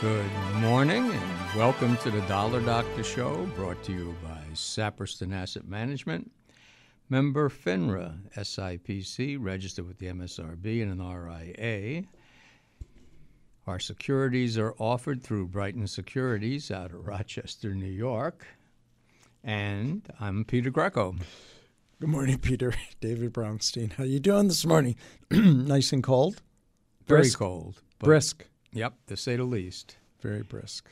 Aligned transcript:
Good 0.00 0.30
morning 0.60 1.10
and 1.10 1.56
welcome 1.56 1.96
to 1.98 2.10
the 2.12 2.20
Dollar 2.28 2.60
Doctor 2.60 3.02
Show, 3.02 3.46
brought 3.56 3.82
to 3.82 3.92
you 3.92 4.14
by 4.22 4.40
Saperston 4.54 5.34
Asset 5.34 5.66
Management. 5.66 6.30
Member 7.08 7.48
FINRA, 7.48 8.16
SIPC, 8.36 9.38
registered 9.40 9.88
with 9.88 9.98
the 9.98 10.06
MSRB 10.06 10.82
and 10.82 11.00
an 11.00 11.04
RIA. 11.04 12.04
Our 13.66 13.80
securities 13.80 14.56
are 14.56 14.72
offered 14.78 15.20
through 15.20 15.48
Brighton 15.48 15.88
Securities 15.88 16.70
out 16.70 16.92
of 16.92 17.04
Rochester, 17.08 17.74
New 17.74 17.86
York. 17.90 18.46
And 19.42 20.02
I'm 20.20 20.44
Peter 20.44 20.70
Greco. 20.70 21.16
Good 22.00 22.10
morning, 22.10 22.38
Peter. 22.38 22.72
David 23.00 23.32
Brownstein. 23.32 23.94
How 23.94 24.04
you 24.04 24.20
doing 24.20 24.46
this 24.46 24.64
morning? 24.64 24.94
nice 25.32 25.92
and 25.92 26.04
cold? 26.04 26.40
Very 27.08 27.22
Brisk. 27.22 27.38
cold. 27.40 27.82
Brisk. 27.98 28.44
Yep, 28.72 28.94
to 29.06 29.16
say 29.16 29.36
the 29.36 29.44
least. 29.44 29.96
Very 30.20 30.42
brisk. 30.42 30.88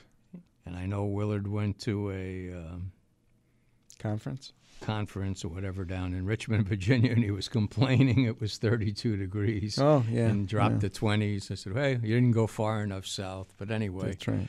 And 0.64 0.76
I 0.76 0.86
know 0.86 1.04
Willard 1.04 1.46
went 1.46 1.78
to 1.80 2.10
a 2.10 2.52
um, 2.52 2.92
Conference? 3.98 4.52
conference 4.82 5.42
or 5.42 5.48
whatever 5.48 5.86
down 5.86 6.12
in 6.12 6.26
Richmond, 6.26 6.68
Virginia, 6.68 7.10
and 7.10 7.24
he 7.24 7.30
was 7.30 7.48
complaining 7.48 8.24
it 8.24 8.40
was 8.40 8.58
32 8.58 9.16
degrees 9.16 9.78
Oh, 9.78 10.04
yeah. 10.10 10.26
and 10.26 10.46
dropped 10.46 10.82
yeah, 10.82 10.88
to 10.88 11.00
20s. 11.00 11.50
I 11.50 11.54
said, 11.54 11.72
hey, 11.74 11.92
you 12.02 12.14
didn't 12.14 12.32
go 12.32 12.46
far 12.46 12.82
enough 12.82 13.06
south. 13.06 13.54
But 13.56 13.70
anyway, 13.70 14.08
That's 14.10 14.28
right. 14.28 14.48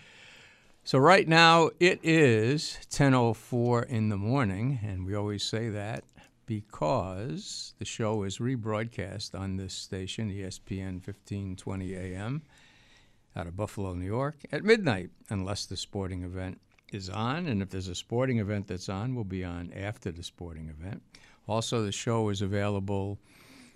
so 0.84 0.98
right 1.00 1.26
now 1.28 1.70
it 1.80 2.00
is 2.04 2.78
10:04 2.92 3.86
in 3.88 4.10
the 4.10 4.18
morning, 4.18 4.80
and 4.84 5.06
we 5.06 5.16
always 5.16 5.44
say 5.44 5.70
that 5.70 6.04
because 6.46 7.74
the 7.80 7.86
show 7.86 8.24
is 8.24 8.38
rebroadcast 8.40 9.38
on 9.38 9.56
this 9.58 9.74
station, 9.74 10.30
ESPN 10.30 10.96
1520 11.06 11.96
AM, 11.96 12.42
out 13.38 13.48
of 13.48 13.56
Buffalo, 13.56 13.94
New 13.94 14.06
York, 14.06 14.36
at 14.52 14.64
midnight, 14.64 15.12
unless 15.30 15.66
the 15.66 15.78
sporting 15.78 16.24
event 16.24 16.60
is 16.92 17.10
on. 17.10 17.48
And 17.48 17.62
if 17.62 17.70
there's 17.70 17.88
a 17.88 17.96
sporting 17.96 18.40
event 18.40 18.68
that's 18.68 18.90
on, 18.90 19.14
we'll 19.14 19.24
be 19.24 19.44
on 19.44 19.72
after 19.74 20.12
the 20.12 20.24
sporting 20.24 20.70
event. 20.70 21.02
Also, 21.48 21.84
the 21.84 21.92
show 21.92 22.30
is 22.30 22.42
available 22.42 23.20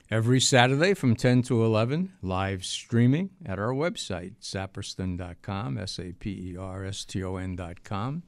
every 0.09 0.39
Saturday 0.39 0.93
from 0.93 1.15
10 1.15 1.43
to 1.43 1.63
11, 1.63 2.11
live 2.21 2.65
streaming 2.65 3.29
at 3.45 3.59
our 3.59 3.73
website, 3.73 4.33
saperston.com, 4.41 5.77
S 5.77 5.99
A 5.99 6.11
P 6.13 6.51
E 6.51 6.57
R 6.57 6.83
S 6.83 7.05
T 7.05 7.23
O 7.23 7.37
N.com. 7.37 8.23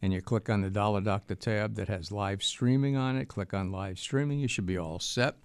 And 0.00 0.12
you 0.12 0.20
click 0.20 0.48
on 0.50 0.62
the 0.62 0.70
Dollar 0.70 1.00
Doctor 1.00 1.34
tab 1.34 1.76
that 1.76 1.88
has 1.88 2.10
live 2.10 2.42
streaming 2.42 2.96
on 2.96 3.16
it. 3.16 3.28
Click 3.28 3.54
on 3.54 3.70
live 3.70 3.98
streaming, 3.98 4.40
you 4.40 4.48
should 4.48 4.66
be 4.66 4.78
all 4.78 4.98
set. 4.98 5.36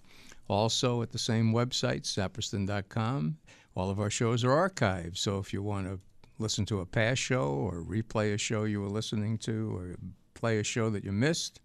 Also, 0.48 1.02
at 1.02 1.12
the 1.12 1.18
same 1.18 1.52
website, 1.52 2.02
saperston.com, 2.02 3.36
all 3.78 3.90
of 3.90 4.00
our 4.00 4.10
shows 4.10 4.42
are 4.44 4.68
archived. 4.68 5.16
So 5.16 5.38
if 5.38 5.52
you 5.52 5.62
want 5.62 5.86
to 5.86 6.00
listen 6.38 6.64
to 6.66 6.80
a 6.80 6.86
past 6.86 7.20
show 7.20 7.48
or 7.48 7.82
replay 7.82 8.34
a 8.34 8.38
show 8.38 8.64
you 8.64 8.80
were 8.80 8.88
listening 8.88 9.38
to 9.38 9.76
or 9.76 9.96
play 10.34 10.58
a 10.58 10.64
show 10.64 10.90
that 10.90 11.04
you 11.04 11.12
missed, 11.12 11.60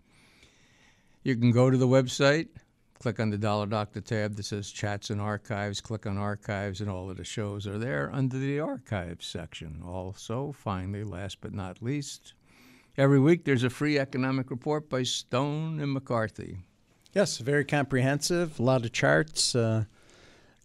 you 1.23 1.35
can 1.35 1.51
go 1.51 1.69
to 1.69 1.77
the 1.77 1.87
website, 1.87 2.49
click 2.99 3.19
on 3.19 3.31
the 3.31 3.37
Dollar 3.37 3.65
Doctor 3.65 3.99
tab 3.99 4.35
that 4.35 4.43
says 4.43 4.69
Chats 4.69 5.09
and 5.09 5.19
Archives, 5.19 5.81
click 5.81 6.05
on 6.05 6.17
Archives, 6.17 6.81
and 6.81 6.89
all 6.89 7.09
of 7.09 7.17
the 7.17 7.23
shows 7.23 7.65
are 7.65 7.79
there 7.79 8.11
under 8.13 8.37
the 8.37 8.59
Archives 8.59 9.25
section. 9.25 9.81
Also, 9.83 10.51
finally, 10.51 11.03
last 11.03 11.41
but 11.41 11.53
not 11.53 11.81
least, 11.81 12.33
every 12.95 13.19
week 13.19 13.43
there's 13.43 13.63
a 13.63 13.69
free 13.69 13.97
economic 13.97 14.51
report 14.51 14.87
by 14.87 15.01
Stone 15.01 15.79
and 15.79 15.91
McCarthy. 15.91 16.59
Yes, 17.13 17.39
very 17.39 17.65
comprehensive. 17.65 18.59
A 18.59 18.63
lot 18.63 18.85
of 18.85 18.91
charts. 18.91 19.55
Uh, 19.55 19.85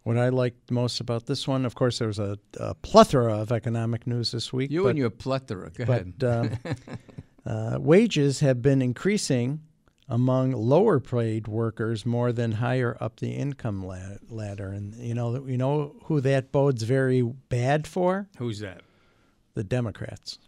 what 0.09 0.17
I 0.17 0.31
liked 0.31 0.71
most 0.71 1.01
about 1.01 1.27
this 1.27 1.47
one, 1.47 1.67
of 1.67 1.75
course, 1.75 1.99
there 1.99 2.09
was 2.09 2.19
a, 2.19 2.39
a 2.59 2.75
plethora 2.77 3.35
of 3.35 3.53
economic 3.53 4.07
news 4.07 4.31
this 4.31 4.55
week. 4.55 4.71
You 4.71 4.85
but, 4.85 4.89
and 4.89 4.99
your 4.99 5.11
plethora. 5.11 5.69
Go 5.69 5.83
ahead. 5.83 6.25
um, 6.25 6.59
uh, 7.47 7.79
wages 7.79 8.41
have 8.41 8.63
been 8.63 8.81
increasing 8.81 9.61
among 10.09 10.53
lower 10.53 10.99
paid 10.99 11.47
workers 11.47 12.07
more 12.07 12.33
than 12.33 12.53
higher 12.53 12.97
up 13.03 13.21
the 13.21 13.33
income 13.33 13.87
ladder. 14.31 14.69
And 14.69 14.95
you 14.95 15.13
know, 15.13 15.47
you 15.47 15.59
know 15.59 15.97
who 16.05 16.23
that 16.23 16.53
bodes 16.53 16.85
very 16.85 17.21
bad 17.21 17.87
for? 17.87 18.29
Who's 18.39 18.61
that? 18.61 18.81
The 19.53 19.65
Democrats. 19.65 20.39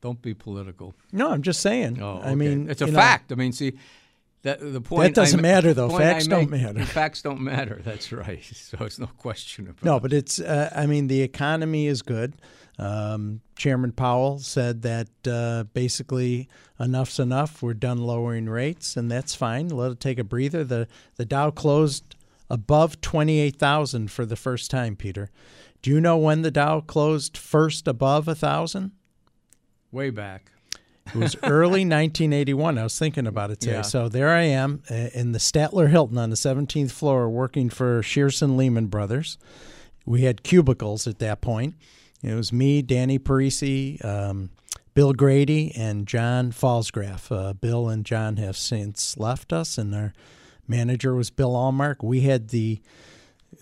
Don't 0.00 0.22
be 0.22 0.32
political. 0.32 0.94
No, 1.12 1.30
I'm 1.30 1.42
just 1.42 1.60
saying. 1.60 2.02
Oh, 2.02 2.20
okay. 2.20 2.30
I 2.30 2.34
mean, 2.34 2.70
it's 2.70 2.80
a 2.80 2.86
you 2.86 2.92
know, 2.92 2.98
fact. 2.98 3.32
I 3.32 3.34
mean, 3.34 3.52
see, 3.52 3.74
that 4.46 4.58
the 4.60 4.80
point 4.80 5.02
That 5.02 5.14
doesn't 5.14 5.38
I 5.38 5.42
ma- 5.42 5.48
matter, 5.48 5.74
though. 5.74 5.88
Facts 5.90 6.26
don't 6.26 6.50
make- 6.50 6.62
matter. 6.62 6.84
Facts 6.84 7.22
don't 7.22 7.40
matter. 7.40 7.80
That's 7.84 8.10
right. 8.12 8.42
So 8.54 8.78
it's 8.84 8.98
no 8.98 9.06
question 9.06 9.68
about. 9.68 9.84
No, 9.84 10.00
but 10.00 10.12
it's. 10.12 10.40
Uh, 10.40 10.72
I 10.74 10.86
mean, 10.86 11.06
the 11.06 11.22
economy 11.22 11.86
is 11.86 12.02
good. 12.02 12.34
Um, 12.78 13.40
Chairman 13.56 13.92
Powell 13.92 14.38
said 14.38 14.82
that 14.82 15.08
uh, 15.26 15.64
basically 15.72 16.48
enough's 16.78 17.18
enough. 17.18 17.62
We're 17.62 17.74
done 17.74 17.98
lowering 17.98 18.48
rates, 18.48 18.96
and 18.96 19.10
that's 19.10 19.34
fine. 19.34 19.68
Let 19.68 19.92
it 19.92 20.00
take 20.00 20.18
a 20.18 20.24
breather. 20.24 20.64
the 20.64 20.88
The 21.16 21.24
Dow 21.24 21.50
closed 21.50 22.16
above 22.50 23.00
twenty 23.00 23.38
eight 23.40 23.56
thousand 23.56 24.10
for 24.10 24.26
the 24.26 24.36
first 24.36 24.70
time. 24.70 24.94
Peter, 24.96 25.30
do 25.82 25.90
you 25.90 26.00
know 26.00 26.16
when 26.18 26.42
the 26.42 26.50
Dow 26.50 26.80
closed 26.80 27.36
first 27.36 27.86
above 27.88 28.28
a 28.28 28.34
thousand? 28.34 28.92
way 29.92 30.10
back. 30.10 30.50
It 31.08 31.14
was 31.14 31.36
early 31.42 31.80
1981. 31.84 32.78
I 32.78 32.82
was 32.82 32.98
thinking 32.98 33.26
about 33.26 33.50
it 33.50 33.60
today. 33.60 33.74
Yeah. 33.76 33.82
So 33.82 34.08
there 34.08 34.30
I 34.30 34.42
am 34.42 34.82
uh, 34.90 34.94
in 35.14 35.32
the 35.32 35.38
Statler 35.38 35.88
Hilton 35.88 36.18
on 36.18 36.30
the 36.30 36.36
17th 36.36 36.90
floor 36.90 37.28
working 37.28 37.70
for 37.70 38.02
Shearson 38.02 38.56
Lehman 38.56 38.86
Brothers. 38.86 39.38
We 40.04 40.22
had 40.22 40.42
cubicles 40.42 41.06
at 41.06 41.18
that 41.18 41.40
point. 41.40 41.74
It 42.22 42.34
was 42.34 42.52
me, 42.52 42.82
Danny 42.82 43.18
Parisi, 43.18 44.02
um, 44.04 44.50
Bill 44.94 45.12
Grady, 45.12 45.72
and 45.76 46.06
John 46.06 46.50
Falsgraf. 46.50 47.30
Uh, 47.30 47.52
Bill 47.52 47.88
and 47.88 48.04
John 48.04 48.36
have 48.36 48.56
since 48.56 49.16
left 49.16 49.52
us, 49.52 49.78
and 49.78 49.94
our 49.94 50.12
manager 50.66 51.14
was 51.14 51.30
Bill 51.30 51.52
Allmark. 51.52 52.02
We 52.02 52.22
had 52.22 52.48
the 52.48 52.80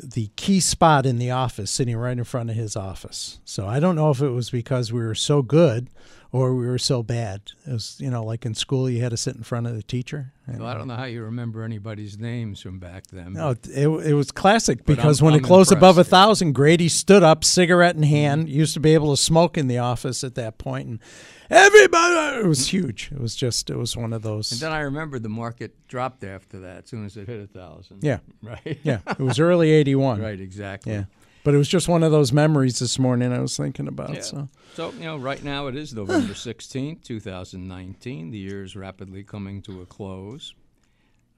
the 0.02 0.28
key 0.36 0.60
spot 0.60 1.06
in 1.06 1.18
the 1.18 1.30
office, 1.30 1.70
sitting 1.70 1.96
right 1.96 2.16
in 2.16 2.24
front 2.24 2.50
of 2.50 2.56
his 2.56 2.74
office. 2.74 3.38
So 3.44 3.66
I 3.66 3.80
don't 3.80 3.94
know 3.94 4.10
if 4.10 4.20
it 4.20 4.30
was 4.30 4.50
because 4.50 4.92
we 4.92 5.00
were 5.00 5.14
so 5.14 5.42
good 5.42 5.88
or 6.34 6.52
we 6.52 6.66
were 6.66 6.78
so 6.78 7.00
bad. 7.00 7.52
It 7.64 7.72
was, 7.72 7.96
you 8.00 8.10
know, 8.10 8.24
like 8.24 8.44
in 8.44 8.56
school, 8.56 8.90
you 8.90 9.00
had 9.00 9.12
to 9.12 9.16
sit 9.16 9.36
in 9.36 9.44
front 9.44 9.68
of 9.68 9.76
the 9.76 9.84
teacher. 9.84 10.32
Well, 10.48 10.66
I 10.66 10.74
don't 10.74 10.88
know 10.88 10.96
how 10.96 11.04
you 11.04 11.22
remember 11.22 11.62
anybody's 11.62 12.18
names 12.18 12.60
from 12.60 12.80
back 12.80 13.06
then. 13.06 13.34
no, 13.34 13.50
it, 13.50 13.86
it 13.86 14.14
was 14.14 14.32
classic 14.32 14.84
because 14.84 15.20
I'm- 15.20 15.26
when 15.26 15.34
I'm 15.34 15.44
it 15.44 15.46
closed 15.46 15.70
above 15.70 15.96
a 15.96 16.02
thousand, 16.02 16.52
Grady 16.52 16.88
stood 16.88 17.22
up, 17.22 17.44
cigarette 17.44 17.94
in 17.94 18.02
mm-hmm. 18.02 18.10
hand. 18.10 18.48
Used 18.48 18.74
to 18.74 18.80
be 18.80 18.94
able 18.94 19.14
to 19.14 19.22
smoke 19.22 19.56
in 19.56 19.68
the 19.68 19.78
office 19.78 20.24
at 20.24 20.34
that 20.34 20.58
point, 20.58 20.88
and 20.88 20.98
everybody. 21.50 22.40
It 22.40 22.46
was 22.46 22.66
huge. 22.66 23.12
It 23.12 23.20
was 23.20 23.36
just. 23.36 23.70
It 23.70 23.76
was 23.76 23.96
one 23.96 24.12
of 24.12 24.22
those. 24.22 24.50
And 24.50 24.60
then 24.60 24.72
I 24.72 24.80
remember 24.80 25.20
the 25.20 25.28
market 25.28 25.86
dropped 25.86 26.24
after 26.24 26.58
that 26.60 26.82
as 26.82 26.90
soon 26.90 27.04
as 27.06 27.16
it 27.16 27.28
hit 27.28 27.40
a 27.40 27.46
thousand. 27.46 28.02
Yeah. 28.02 28.18
Right. 28.42 28.78
yeah, 28.82 28.98
it 29.06 29.20
was 29.20 29.38
early 29.38 29.70
'81. 29.70 30.20
right. 30.20 30.40
Exactly. 30.40 30.94
Yeah, 30.94 31.04
but 31.44 31.54
it 31.54 31.58
was 31.58 31.68
just 31.68 31.88
one 31.88 32.02
of 32.02 32.10
those 32.10 32.32
memories 32.32 32.78
this 32.80 32.98
morning. 32.98 33.32
I 33.32 33.38
was 33.38 33.56
thinking 33.56 33.86
about. 33.86 34.14
Yeah. 34.14 34.20
So 34.22 34.48
So, 34.74 34.90
you 34.92 35.04
know, 35.04 35.16
right 35.16 35.42
now 35.44 35.68
it 35.68 35.76
is 35.76 35.94
November 35.94 36.32
16th, 36.32 37.02
2019. 37.02 38.30
The 38.30 38.38
year 38.38 38.64
is 38.64 38.74
rapidly 38.74 39.22
coming 39.22 39.62
to 39.62 39.82
a 39.82 39.86
close. 39.86 40.54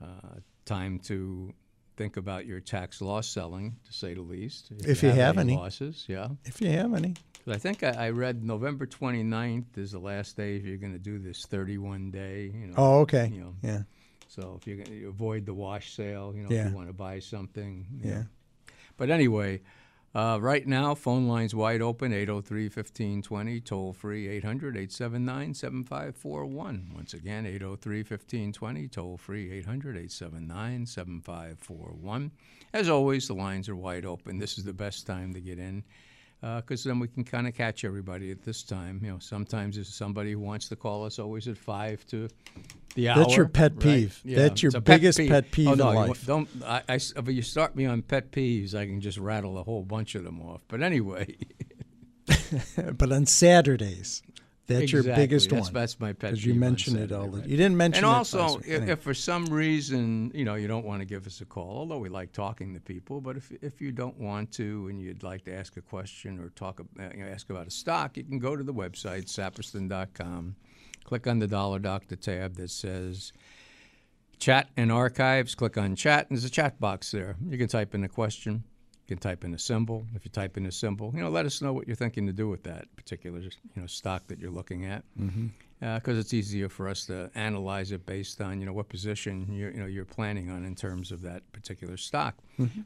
Uh, 0.03 0.39
time 0.65 0.99
to 1.01 1.53
think 1.97 2.17
about 2.17 2.47
your 2.47 2.61
tax 2.61 3.01
loss 3.01 3.27
selling, 3.27 3.77
to 3.85 3.93
say 3.93 4.15
the 4.15 4.21
least. 4.23 4.71
If 4.85 5.03
you 5.03 5.11
have 5.11 5.39
any. 5.39 5.57
losses, 5.57 6.05
yeah. 6.09 6.29
if 6.45 6.61
you 6.61 6.71
have 6.71 6.93
any, 6.95 7.15
I 7.49 7.57
think 7.59 7.83
I, 7.83 7.91
I 7.91 8.11
read 8.11 8.45
November 8.45 8.87
29th 8.87 9.79
is 9.79 9.93
the 9.93 9.99
last 9.99 10.37
day 10.37 10.57
if 10.57 10.65
you're 10.65 10.77
going 10.77 10.93
to 10.93 10.99
do 10.99 11.19
this 11.19 11.47
31 11.47 12.11
day. 12.11 12.53
You 12.55 12.67
know, 12.69 12.75
oh 12.77 13.01
okay, 13.01 13.31
You 13.33 13.41
know, 13.41 13.55
yeah, 13.63 13.83
so 14.29 14.59
if 14.61 14.67
you're 14.67 14.77
going 14.77 14.91
to 14.91 15.07
avoid 15.09 15.47
the 15.47 15.55
wash 15.55 15.95
sale, 15.95 16.33
you 16.37 16.43
know, 16.43 16.51
Yeah. 16.51 16.67
if 16.67 16.71
you 16.71 16.77
want 16.77 16.89
to 16.89 16.95
buy 16.95 17.19
something. 17.21 17.87
yeah. 18.03 18.11
know. 18.15 18.25
But 18.99 19.11
anyway, 19.11 19.61
uh, 20.17 20.39
right 20.41 20.67
now, 20.67 20.95
phone 20.95 21.29
lines 21.29 21.55
wide 21.55 21.83
open 21.83 22.11
803 22.11 22.65
1520, 22.65 23.61
toll 23.61 23.93
free 23.93 24.27
800 24.29 24.75
879 24.75 25.53
7541. 25.53 26.93
Once 26.95 27.13
again, 27.13 27.45
803 27.45 27.99
1520, 27.99 28.89
toll 28.89 29.19
free 29.19 29.53
800 29.53 29.91
879 29.91 30.87
7541. 30.87 32.31
As 32.73 32.89
always, 32.89 33.29
the 33.29 33.35
lines 33.35 33.69
are 33.69 33.77
wide 33.77 34.07
open. 34.07 34.39
This 34.39 34.57
is 34.57 34.65
the 34.65 34.73
best 34.73 35.07
time 35.07 35.35
to 35.35 35.41
get 35.43 35.59
in 35.59 35.85
Uh, 36.43 36.61
because 36.61 36.85
then 36.85 37.01
we 37.01 37.09
can 37.09 37.25
kind 37.25 37.49
of 37.49 37.55
catch 37.55 37.85
everybody 37.85 38.31
at 38.31 38.43
this 38.43 38.63
time. 38.63 39.01
You 39.03 39.13
know, 39.13 39.19
sometimes 39.19 39.79
if 39.79 39.87
somebody 39.87 40.33
who 40.33 40.39
wants 40.39 40.69
to 40.69 40.77
call 40.77 41.05
us 41.05 41.19
always 41.19 41.49
at 41.49 41.57
5 41.57 42.07
to 42.09 42.29
the 42.95 43.09
hour. 43.09 43.19
That's 43.19 43.37
your 43.37 43.49
pet 43.49 43.73
right? 43.73 43.81
peeve. 43.81 44.21
That's 44.25 44.63
your 44.63 44.71
a 44.71 44.81
pet 44.81 44.85
biggest 44.85 45.19
pet 45.19 45.51
peeve 45.51 45.69
oh, 45.69 45.73
in 45.73 45.79
no, 45.79 45.93
you 45.93 45.99
life. 45.99 46.27
Don't 46.27 46.49
I, 46.65 46.83
I, 46.89 46.95
if 46.95 47.29
you 47.29 47.43
start 47.43 47.77
me 47.77 47.87
on 47.87 48.03
pet 48.03 48.33
peeves, 48.33 48.75
I 48.75 48.87
can 48.87 49.01
just 49.01 49.19
rattle 49.19 49.59
a 49.59 49.63
whole 49.63 49.83
bunch 49.83 50.15
of 50.15 50.25
them 50.25 50.41
off. 50.43 50.63
But 50.69 50.83
anyway, 50.83 51.37
but 52.97 53.13
on 53.13 53.27
Saturdays, 53.27 54.23
That's 54.67 54.93
your 54.93 55.05
biggest 55.05 55.51
that's, 55.51 55.67
one. 55.67 55.73
That's 55.75 56.01
my 56.01 56.13
pet 56.13 56.31
Because 56.31 56.45
you 56.45 56.55
mentioned 56.55 56.99
it 56.99 57.13
all. 57.13 57.29
The, 57.29 57.39
right? 57.39 57.49
you 57.49 57.57
didn't 57.57 57.77
mention 57.77 58.05
and 58.05 58.13
it 58.13 58.17
also, 58.17 58.59
if, 58.67 58.89
if 58.89 59.01
for 59.01 59.15
some 59.15 59.47
reason 59.47 60.33
you 60.35 60.45
know 60.45 60.57
you 60.57 60.67
don't 60.67 60.85
want 60.85 61.01
to 61.01 61.05
give 61.05 61.27
us 61.27 61.41
a 61.41 61.45
call, 61.45 61.79
although 61.79 61.99
we 61.99 62.09
like 62.09 62.33
talking 62.33 62.75
to 62.75 62.81
people, 62.81 63.21
but 63.21 63.37
if 63.37 63.53
if 63.63 63.81
you 63.81 63.93
don't 63.93 64.19
want 64.19 64.51
to 64.53 64.89
and 64.89 65.01
you'd 65.01 65.23
like 65.23 65.45
to 65.45 65.55
ask 65.55 65.77
a 65.77 65.83
question 65.83 66.41
or 66.41 66.51
talk 66.51 66.81
you 66.81 67.25
know, 67.25 67.27
ask 67.27 67.49
about 67.49 67.67
a 67.67 67.71
stock, 67.71 68.17
you 68.17 68.25
can 68.25 68.39
go 68.39 68.57
to 68.57 68.65
the 68.65 68.75
website 68.75 69.27
saperston.com, 69.27 70.57
click 71.05 71.27
on 71.27 71.39
the 71.39 71.47
Dollar 71.47 71.79
Doctor 71.79 72.17
tab 72.17 72.57
that 72.57 72.71
says 72.71 73.33
chat 74.39 74.69
and 74.77 74.91
archives. 74.91 75.55
Click 75.55 75.77
on 75.79 75.95
chat, 75.95 76.29
and 76.29 76.37
there's 76.37 76.45
a 76.45 76.51
chat 76.51 76.81
box 76.81 77.11
there. 77.11 77.37
You 77.47 77.57
can 77.59 77.69
type 77.69 77.95
in 77.95 78.05
a 78.05 78.09
question. 78.09 78.65
You 79.07 79.15
can 79.15 79.21
type 79.21 79.45
in 79.45 79.55
a 79.55 79.59
symbol. 79.59 80.05
If 80.17 80.25
you 80.25 80.33
type 80.33 80.57
in 80.57 80.67
a 80.67 80.73
symbol, 80.73 81.13
you 81.15 81.23
know, 81.23 81.29
let 81.31 81.47
us 81.47 81.63
know 81.63 81.73
what 81.73 81.87
you're 81.87 81.95
thinking 81.95 82.27
to 82.27 82.33
do 82.33 82.49
with 82.49 82.65
that 82.65 82.89
particular, 82.97 83.39
you 83.39 83.51
know, 83.77 83.87
stock 83.87 84.27
that 84.27 84.41
you're 84.41 84.51
looking 84.51 84.85
at, 84.85 85.05
because 85.81 86.19
it's 86.19 86.35
easier 86.35 86.69
for 86.69 86.89
us 86.89 87.07
to 87.07 87.31
analyze 87.37 87.93
it 87.93 88.05
based 88.05 88.41
on, 88.41 88.59
you 88.59 88.67
know, 88.67 88.73
what 88.73 88.89
position 88.89 89.47
you're, 89.53 89.71
you 89.71 89.79
know, 89.79 89.87
you're 89.87 90.05
planning 90.05 90.51
on 90.51 90.65
in 90.65 90.75
terms 90.75 91.13
of 91.13 91.23
that 91.23 91.43
particular 91.53 91.97
stock. 91.97 92.35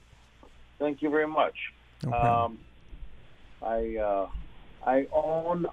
Thank 0.80 1.02
you 1.02 1.10
very 1.10 1.28
much. 1.28 1.56
No. 2.04 2.14
Um, 2.14 2.60
I 3.64 3.98
uh, 3.98 4.28
I 4.86 5.08
own 5.12 5.66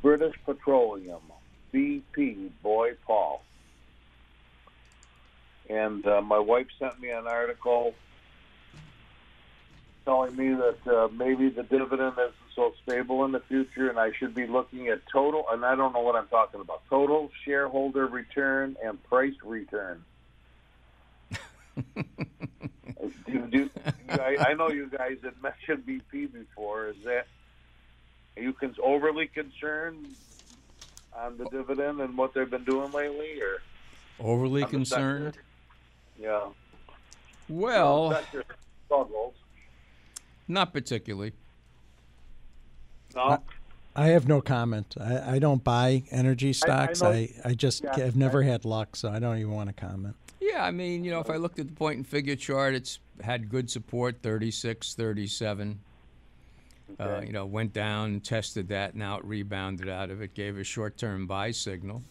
British 0.00 0.34
Petroleum, 0.46 1.20
BP, 1.72 2.50
Boy 2.62 2.92
Paul, 3.04 3.42
and 5.68 6.06
uh, 6.06 6.22
my 6.22 6.38
wife 6.38 6.68
sent 6.78 7.00
me 7.00 7.10
an 7.10 7.26
article 7.26 7.94
telling 10.04 10.36
me 10.36 10.54
that 10.54 10.86
uh, 10.86 11.08
maybe 11.12 11.48
the 11.48 11.62
dividend 11.62 12.12
isn't 12.12 12.34
so 12.54 12.74
stable 12.82 13.24
in 13.24 13.32
the 13.32 13.40
future, 13.40 13.88
and 13.88 13.98
I 13.98 14.12
should 14.12 14.34
be 14.34 14.46
looking 14.46 14.88
at 14.88 15.00
total. 15.10 15.46
And 15.50 15.64
I 15.64 15.74
don't 15.74 15.92
know 15.92 16.00
what 16.00 16.16
I'm 16.16 16.28
talking 16.28 16.60
about. 16.60 16.82
Total 16.88 17.30
shareholder 17.44 18.06
return 18.06 18.76
and 18.82 19.02
price 19.04 19.34
return. 19.42 20.04
do, 21.96 23.46
do, 23.50 23.70
I, 24.08 24.36
I 24.48 24.54
know 24.54 24.68
you 24.68 24.88
guys 24.88 25.18
had 25.22 25.34
mentioned 25.42 25.84
BP 25.86 26.32
before. 26.32 26.88
Is 26.88 26.96
that 27.04 27.26
are 28.36 28.42
you 28.42 28.52
con- 28.52 28.76
overly 28.82 29.26
concerned 29.26 30.06
on 31.16 31.38
the 31.38 31.46
dividend 31.46 32.00
and 32.00 32.16
what 32.16 32.34
they've 32.34 32.50
been 32.50 32.64
doing 32.64 32.92
lately, 32.92 33.40
or 33.40 33.60
Overly 34.20 34.64
concerned? 34.64 35.34
sector? 35.34 35.44
Yeah. 36.18 36.48
Well, 37.48 38.12
Sector 38.12 38.44
struggles. 38.86 39.34
Not 40.48 40.72
particularly. 40.72 41.32
No. 43.14 43.42
I 43.96 44.08
have 44.08 44.26
no 44.26 44.40
comment. 44.40 44.96
I, 45.00 45.36
I 45.36 45.38
don't 45.38 45.62
buy 45.62 46.02
energy 46.10 46.52
stocks. 46.52 47.00
know- 47.00 47.10
I, 47.10 47.28
I, 47.44 47.54
just 47.54 47.84
Yeah, 47.84 47.96
have 47.98 48.16
never 48.16 48.42
had 48.42 48.64
luck, 48.64 48.96
so 48.96 49.08
I 49.08 49.20
don't 49.20 49.38
even 49.38 49.52
want 49.52 49.68
to 49.68 49.72
comment. 49.72 50.16
Yeah, 50.40 50.64
I 50.64 50.72
mean, 50.72 51.04
you 51.04 51.10
know, 51.10 51.20
if 51.20 51.30
I 51.30 51.36
looked 51.36 51.58
at 51.58 51.68
the 51.68 51.72
point 51.74 51.98
and 51.98 52.06
figure 52.06 52.36
chart, 52.36 52.74
it's 52.74 52.98
had 53.22 53.48
good 53.48 53.70
support, 53.70 54.16
36, 54.22 54.94
37. 54.94 55.78
Uh, 57.00 57.20
you 57.24 57.32
know, 57.32 57.46
went 57.46 57.72
down, 57.72 58.20
tested 58.20 58.68
that, 58.68 58.94
now 58.94 59.16
it 59.16 59.24
rebounded 59.24 59.88
out 59.88 60.10
of 60.10 60.20
it, 60.20 60.34
gave 60.34 60.58
a 60.58 60.64
short-term 60.64 61.26
buy 61.26 61.50
signal, 61.50 62.02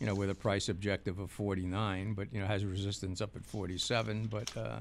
you 0.00 0.06
know, 0.06 0.14
with 0.14 0.28
a 0.30 0.34
price 0.34 0.68
objective 0.68 1.18
of 1.18 1.30
49, 1.30 2.12
but, 2.14 2.26
you 2.32 2.40
know, 2.40 2.46
has 2.46 2.64
resistance 2.64 3.20
up 3.20 3.36
at 3.36 3.44
47. 3.44 4.26
But, 4.26 4.56
uh, 4.56 4.80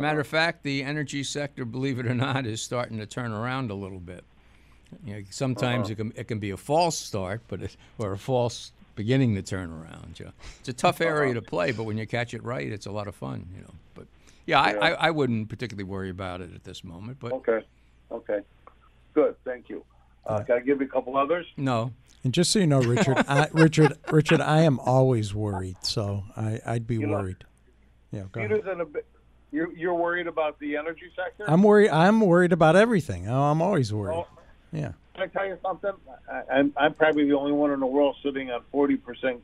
matter 0.00 0.20
of 0.20 0.26
fact, 0.26 0.62
the 0.62 0.82
energy 0.82 1.22
sector, 1.22 1.64
believe 1.64 1.98
it 1.98 2.06
or 2.06 2.14
not, 2.14 2.46
is 2.46 2.60
starting 2.60 2.98
to 2.98 3.06
turn 3.06 3.32
around 3.32 3.70
a 3.70 3.74
little 3.74 4.00
bit. 4.00 4.24
You 5.04 5.14
know, 5.14 5.22
sometimes 5.30 5.90
it, 5.90 5.96
can, 5.96 6.12
it 6.16 6.28
can 6.28 6.38
be 6.38 6.50
a 6.50 6.56
false 6.56 6.96
start, 6.96 7.42
but 7.48 7.62
it, 7.62 7.76
or 7.98 8.12
a 8.12 8.18
false 8.18 8.72
beginning 8.94 9.34
to 9.34 9.42
turn 9.42 9.70
around. 9.72 10.18
You 10.18 10.26
know. 10.26 10.32
It's 10.60 10.68
a 10.68 10.72
tough 10.72 11.00
area 11.12 11.34
to 11.34 11.42
play, 11.42 11.72
but 11.72 11.84
when 11.84 11.98
you 11.98 12.06
catch 12.06 12.34
it 12.34 12.42
right, 12.44 12.70
it's 12.70 12.86
a 12.86 12.92
lot 12.92 13.08
of 13.08 13.14
fun. 13.14 13.46
You 13.56 13.62
know, 13.62 13.74
but 13.94 14.06
yeah, 14.46 14.60
I, 14.60 14.72
Yeah. 14.72 14.78
I, 14.80 14.90
I 15.08 15.10
wouldn't 15.10 15.48
particularly 15.48 15.84
worry 15.84 16.10
about 16.10 16.40
it 16.40 16.54
at 16.54 16.64
this 16.64 16.84
moment. 16.84 17.18
But 17.20 17.32
Okay. 17.32 17.60
Okay. 18.10 18.40
Good. 19.14 19.34
Thank 19.44 19.68
you. 19.68 19.84
Uh, 20.26 20.40
can 20.42 20.56
I 20.56 20.60
give 20.60 20.80
you 20.80 20.86
a 20.86 20.90
couple 20.90 21.16
others? 21.16 21.46
no, 21.56 21.92
And 22.22 22.32
just 22.32 22.50
so 22.50 22.58
you 22.58 22.66
know, 22.66 22.80
Richard, 22.80 23.18
I, 23.28 23.48
Richard, 23.52 23.92
Richard, 24.10 24.40
I 24.40 24.62
am 24.62 24.78
always 24.80 25.34
worried, 25.34 25.76
so 25.82 26.24
I, 26.36 26.60
I'd 26.64 26.86
be 26.86 26.94
You 26.94 27.06
know- 27.08 27.18
worried. 27.18 27.44
Yeah, 28.10 28.22
go 28.32 28.40
ahead. 28.40 28.52
In 28.66 28.80
a 28.80 28.84
bit. 28.86 29.06
You're, 29.54 29.72
you're 29.76 29.94
worried 29.94 30.26
about 30.26 30.58
the 30.58 30.76
energy 30.76 31.10
sector? 31.14 31.44
I'm 31.46 31.62
worried. 31.62 31.90
I'm 31.90 32.20
worried 32.20 32.52
about 32.52 32.74
everything. 32.74 33.28
Oh, 33.28 33.42
I'm 33.44 33.62
always 33.62 33.92
worried. 33.92 34.16
Oh, 34.16 34.26
Yeah. 34.72 34.92
Can 35.14 35.22
I 35.22 35.26
tell 35.28 35.46
you 35.46 35.56
something? 35.62 35.92
I, 36.28 36.42
I'm, 36.52 36.72
I'm 36.76 36.92
probably 36.94 37.28
the 37.28 37.36
only 37.36 37.52
one 37.52 37.70
in 37.70 37.78
the 37.78 37.86
world 37.86 38.16
sitting 38.20 38.50
on 38.50 38.62
40% 38.74 39.38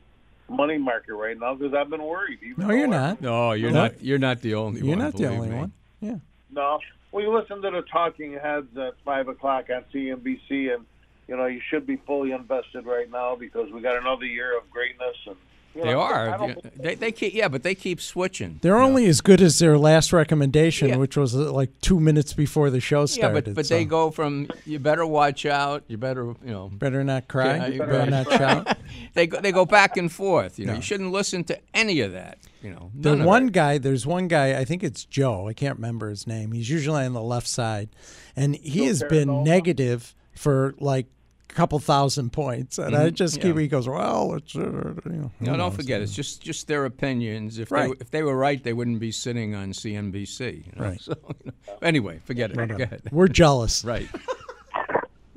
money 0.49 0.77
market 0.77 1.13
right 1.13 1.39
now 1.39 1.55
because 1.55 1.73
I've 1.73 1.89
been 1.89 2.03
worried. 2.03 2.39
Even 2.43 2.67
No, 2.67 2.73
you're 2.73 2.87
though 2.89 2.93
I- 2.93 2.99
not. 3.11 3.21
no, 3.21 3.51
you're 3.53 3.71
No. 3.71 3.83
not. 3.83 4.03
You're 4.03 4.19
not 4.19 4.41
the 4.41 4.55
only 4.55 4.81
You're 4.81 4.89
one. 4.89 4.99
not 4.99 5.15
the 5.15 5.27
only 5.27 5.47
me. 5.47 5.55
one. 5.55 5.71
Yeah. 6.01 6.15
No. 6.51 6.79
Well, 7.13 7.23
you 7.23 7.33
listen 7.33 7.61
to 7.61 7.71
the 7.71 7.83
talking 7.83 8.33
heads 8.33 8.67
at 8.77 8.95
5 9.05 9.29
o'clock 9.29 9.69
on 9.73 9.85
CNBC, 9.93 10.73
and, 10.73 10.85
you 11.29 11.37
know, 11.37 11.45
you 11.45 11.61
should 11.69 11.87
be 11.87 11.95
fully 12.05 12.33
invested 12.33 12.85
right 12.85 13.09
now 13.09 13.37
because 13.37 13.71
we 13.71 13.79
got 13.79 13.95
another 13.97 14.25
year 14.25 14.57
of 14.57 14.69
greatness 14.69 15.15
and 15.25 15.37
You 15.73 15.83
They 15.83 15.91
know, 15.91 16.01
are. 16.01 16.55
They, 16.75 16.95
they 16.95 17.11
keep, 17.13 17.33
yeah, 17.33 17.47
but 17.47 17.63
they 17.63 17.75
keep 17.75 18.01
switching. 18.01 18.59
They're 18.61 18.73
you 18.75 18.79
know. 18.81 18.85
only 18.87 19.05
as 19.05 19.21
good 19.21 19.41
as 19.41 19.57
their 19.59 19.77
last 19.77 20.11
recommendation, 20.11 20.89
Yeah. 20.89 20.97
which 20.97 21.15
was 21.15 21.33
uh, 21.33 21.51
like 21.51 21.69
two 21.79 21.99
minutes 21.99 22.33
before 22.33 22.69
the 22.69 22.81
show 22.81 23.05
started. 23.05 23.21
Yeah, 23.21 23.31
started. 23.31 23.45
but 23.45 23.55
but 23.55 23.65
so 23.67 23.75
they 23.75 23.85
go 23.85 24.11
from 24.11 24.49
you 24.65 24.79
better 24.79 25.05
watch 25.05 25.45
out. 25.45 25.83
You 25.87 25.97
better 25.97 26.25
you 26.43 26.51
know. 26.51 26.69
better 26.73 27.03
not 27.05 27.29
cry. 27.29 27.55
Yeah, 27.55 27.67
you 27.67 27.73
you 27.73 27.79
better 27.79 27.91
better 27.91 28.11
not 28.11 28.29
shout. 28.31 28.77
They 29.13 29.27
go, 29.27 29.39
they 29.39 29.51
go 29.53 29.65
back 29.65 29.95
and 29.97 30.11
forth. 30.11 30.59
You 30.59 30.65
know, 30.65 30.73
No. 30.73 30.77
you 30.77 30.81
shouldn't 30.81 31.11
listen 31.13 31.43
to 31.45 31.57
any 31.73 32.01
of 32.01 32.11
that. 32.11 32.37
You 32.61 32.71
know, 32.71 32.91
The 32.93 33.15
one 33.17 33.47
it. 33.47 33.53
guy, 33.53 33.77
there's 33.77 34.05
one 34.05 34.27
guy, 34.27 34.59
I 34.59 34.65
think 34.65 34.83
it's 34.83 35.05
Joe. 35.05 35.47
I 35.47 35.53
can't 35.53 35.77
remember 35.77 36.09
his 36.09 36.27
name. 36.27 36.51
He's 36.51 36.69
usually 36.69 37.05
on 37.05 37.13
the 37.13 37.21
left 37.21 37.47
side, 37.47 37.89
and 38.35 38.55
he 38.55 38.79
Joe 38.79 38.85
has 38.87 39.03
been 39.03 39.43
negative 39.43 40.13
for 40.35 40.75
like 40.79 41.05
a 41.05 41.09
couple 41.53 41.77
thousand 41.79 42.31
points. 42.31 42.77
And 42.77 42.95
I 42.95 43.09
just 43.09 43.35
keep. 43.35 43.51
Mm-hmm. 43.51 43.57
yeah. 43.57 43.61
He 43.63 43.67
goes, 43.67 43.87
well, 43.87 44.35
it's 44.35 44.55
uh, 44.55 44.59
you 44.59 44.65
know. 45.05 45.31
No, 45.39 45.51
knows?" 45.51 45.57
don't 45.57 45.75
forget. 45.75 46.01
It's 46.01 46.13
just 46.15 46.41
just 46.41 46.67
their 46.67 46.85
opinions. 46.85 47.57
If 47.59 47.69
they 47.69 47.87
if 47.99 48.11
they 48.11 48.23
were 48.23 48.35
right, 48.37 48.63
they 48.63 48.73
wouldn't 48.73 48.99
be 48.99 49.11
sitting 49.11 49.53
on 49.55 49.71
CNBC. 49.73 50.65
You 50.65 50.71
know? 50.75 50.85
Right. 50.89 51.01
So, 51.11 51.15
you 51.43 51.51
know. 51.67 51.77
anyway, 51.81 52.19
forget 52.25 52.51
it. 52.51 52.55
Go 52.55 52.75
ahead. 52.75 53.03
We're 53.11 53.27
jealous. 53.27 53.83
Right. 53.91 54.07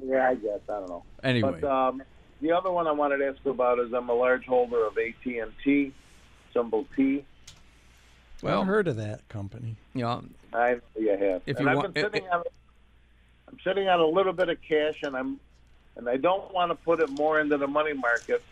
Yeah, 0.07 0.29
I 0.29 0.35
guess 0.35 0.61
I 0.69 0.73
don't 0.81 0.89
know. 0.89 1.03
Anyway. 1.23 1.59
But 1.61 1.69
um, 1.71 2.03
the 2.43 2.53
other 2.53 2.71
one 2.71 2.87
I 2.87 2.93
wanted 2.93 3.19
to 3.19 3.27
ask 3.29 3.45
about 3.47 3.79
is 3.79 3.93
I'm 3.93 4.09
a 4.11 4.15
large 4.15 4.45
holder 4.45 4.87
of 4.87 4.97
AT 4.99 5.25
and 5.25 5.51
T, 5.65 5.93
symbol 6.53 6.87
T. 6.95 7.25
well, 8.43 8.61
I've 8.61 8.67
heard 8.67 8.87
of 8.87 8.97
that 8.97 9.27
company. 9.29 9.77
Yeah, 9.95 10.21
I 10.53 10.73
know 10.75 10.81
you 10.99 11.11
have. 11.11 11.43
If 11.47 11.57
and 11.57 11.65
you 11.65 11.71
I've 11.71 11.77
want- 11.79 11.95
been 11.95 12.05
it- 12.05 12.13
sitting 12.13 12.29
on. 12.29 12.43
I'm 13.49 13.59
sitting 13.65 13.89
on 13.89 14.01
a 14.01 14.07
little 14.07 14.33
bit 14.35 14.49
of 14.51 14.59
cash, 14.67 15.03
and 15.03 15.17
I'm, 15.17 15.39
and 15.97 16.09
I 16.09 16.17
don't 16.17 16.53
want 16.53 16.71
to 16.71 16.75
put 16.77 17.01
it 17.01 17.11
more 17.11 17.41
into 17.41 17.57
the 17.57 17.67
money 17.67 17.93
market. 17.95 18.43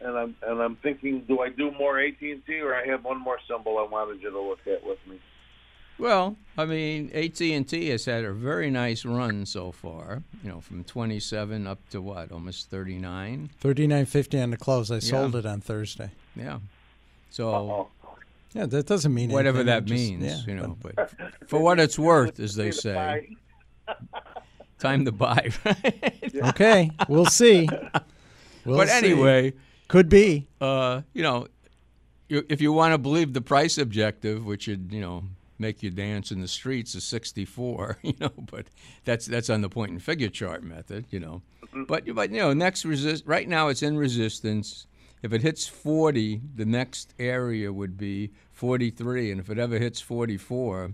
And 0.00 0.18
I'm 0.18 0.36
and 0.46 0.60
I'm 0.60 0.76
thinking, 0.76 1.20
do 1.26 1.40
I 1.40 1.48
do 1.48 1.70
more 1.72 1.98
AT 1.98 2.20
and 2.20 2.44
T, 2.46 2.60
or 2.60 2.74
I 2.74 2.84
have 2.86 3.04
one 3.04 3.18
more 3.20 3.38
symbol 3.48 3.78
I 3.78 3.82
wanted 3.90 4.20
you 4.22 4.30
to 4.30 4.40
look 4.40 4.60
at 4.66 4.84
with 4.84 4.98
me? 5.08 5.18
Well, 5.96 6.36
I 6.58 6.64
mean, 6.64 7.10
AT 7.14 7.40
and 7.40 7.66
T 7.68 7.88
has 7.90 8.04
had 8.04 8.24
a 8.24 8.32
very 8.32 8.68
nice 8.70 9.04
run 9.04 9.46
so 9.46 9.70
far. 9.70 10.22
You 10.42 10.50
know, 10.50 10.60
from 10.60 10.82
27 10.84 11.66
up 11.68 11.78
to 11.90 12.02
what, 12.02 12.32
almost 12.32 12.68
39. 12.68 13.50
Thirty 13.60 13.86
nine 13.86 14.04
fifty 14.04 14.40
on 14.40 14.50
the 14.50 14.56
close. 14.56 14.90
I 14.90 14.98
sold 14.98 15.36
it 15.36 15.46
on 15.46 15.60
Thursday. 15.60 16.10
Yeah. 16.34 16.58
So 17.30 17.48
Oh, 17.54 17.88
Yeah, 18.52 18.66
that 18.66 18.86
doesn't 18.86 19.14
mean 19.14 19.30
whatever 19.30 19.58
anything. 19.60 19.66
that 19.74 19.84
just- 19.84 20.00
means, 20.10 20.24
yeah, 20.24 20.52
you 20.52 20.60
know. 20.60 20.76
but- 20.82 20.96
But 20.96 21.10
for 21.48 21.60
what 21.60 21.78
it's 21.80 21.98
worth, 21.98 22.38
as 22.40 22.56
they 22.56 22.70
say, 22.86 23.28
buy- 23.86 23.94
time 24.78 25.04
to 25.04 25.12
buy. 25.12 25.50
Right? 25.64 26.34
okay, 26.50 26.90
we'll 27.08 27.26
see. 27.26 27.68
We'll 28.64 28.78
but 28.78 28.88
see. 28.88 28.96
anyway, 29.12 29.52
could 29.88 30.08
be. 30.08 30.46
uh, 30.60 31.02
you 31.12 31.22
know, 31.22 31.48
if 32.30 32.62
you 32.62 32.72
want 32.72 32.92
to 32.94 32.98
believe 32.98 33.34
the 33.34 33.42
price 33.42 33.76
objective, 33.76 34.46
which 34.46 34.66
would 34.68 34.90
you 34.90 35.02
know 35.02 35.24
make 35.58 35.82
you 35.82 35.90
dance 35.90 36.30
in 36.32 36.40
the 36.40 36.48
streets, 36.48 36.94
is 36.94 37.04
64. 37.04 37.98
You 38.02 38.14
know, 38.20 38.32
but 38.50 38.66
that's 39.04 39.26
that's 39.26 39.50
on 39.50 39.60
the 39.60 39.68
point 39.68 39.90
and 39.92 40.02
figure 40.02 40.30
chart 40.30 40.62
method. 40.62 41.04
You 41.10 41.20
know, 41.20 41.42
but 41.86 42.06
you 42.06 42.14
but 42.14 42.30
you 42.30 42.38
know, 42.38 42.54
next 42.54 42.86
resist 42.86 43.24
right 43.26 43.46
now 43.46 43.68
it's 43.68 43.82
in 43.82 43.98
resistance. 43.98 44.86
If 45.22 45.32
it 45.32 45.42
hits 45.42 45.66
40, 45.66 46.40
the 46.56 46.66
next 46.66 47.14
area 47.18 47.72
would 47.72 47.96
be 47.96 48.30
43, 48.52 49.30
and 49.30 49.40
if 49.40 49.48
it 49.48 49.58
ever 49.58 49.78
hits 49.78 49.98
44, 50.00 50.92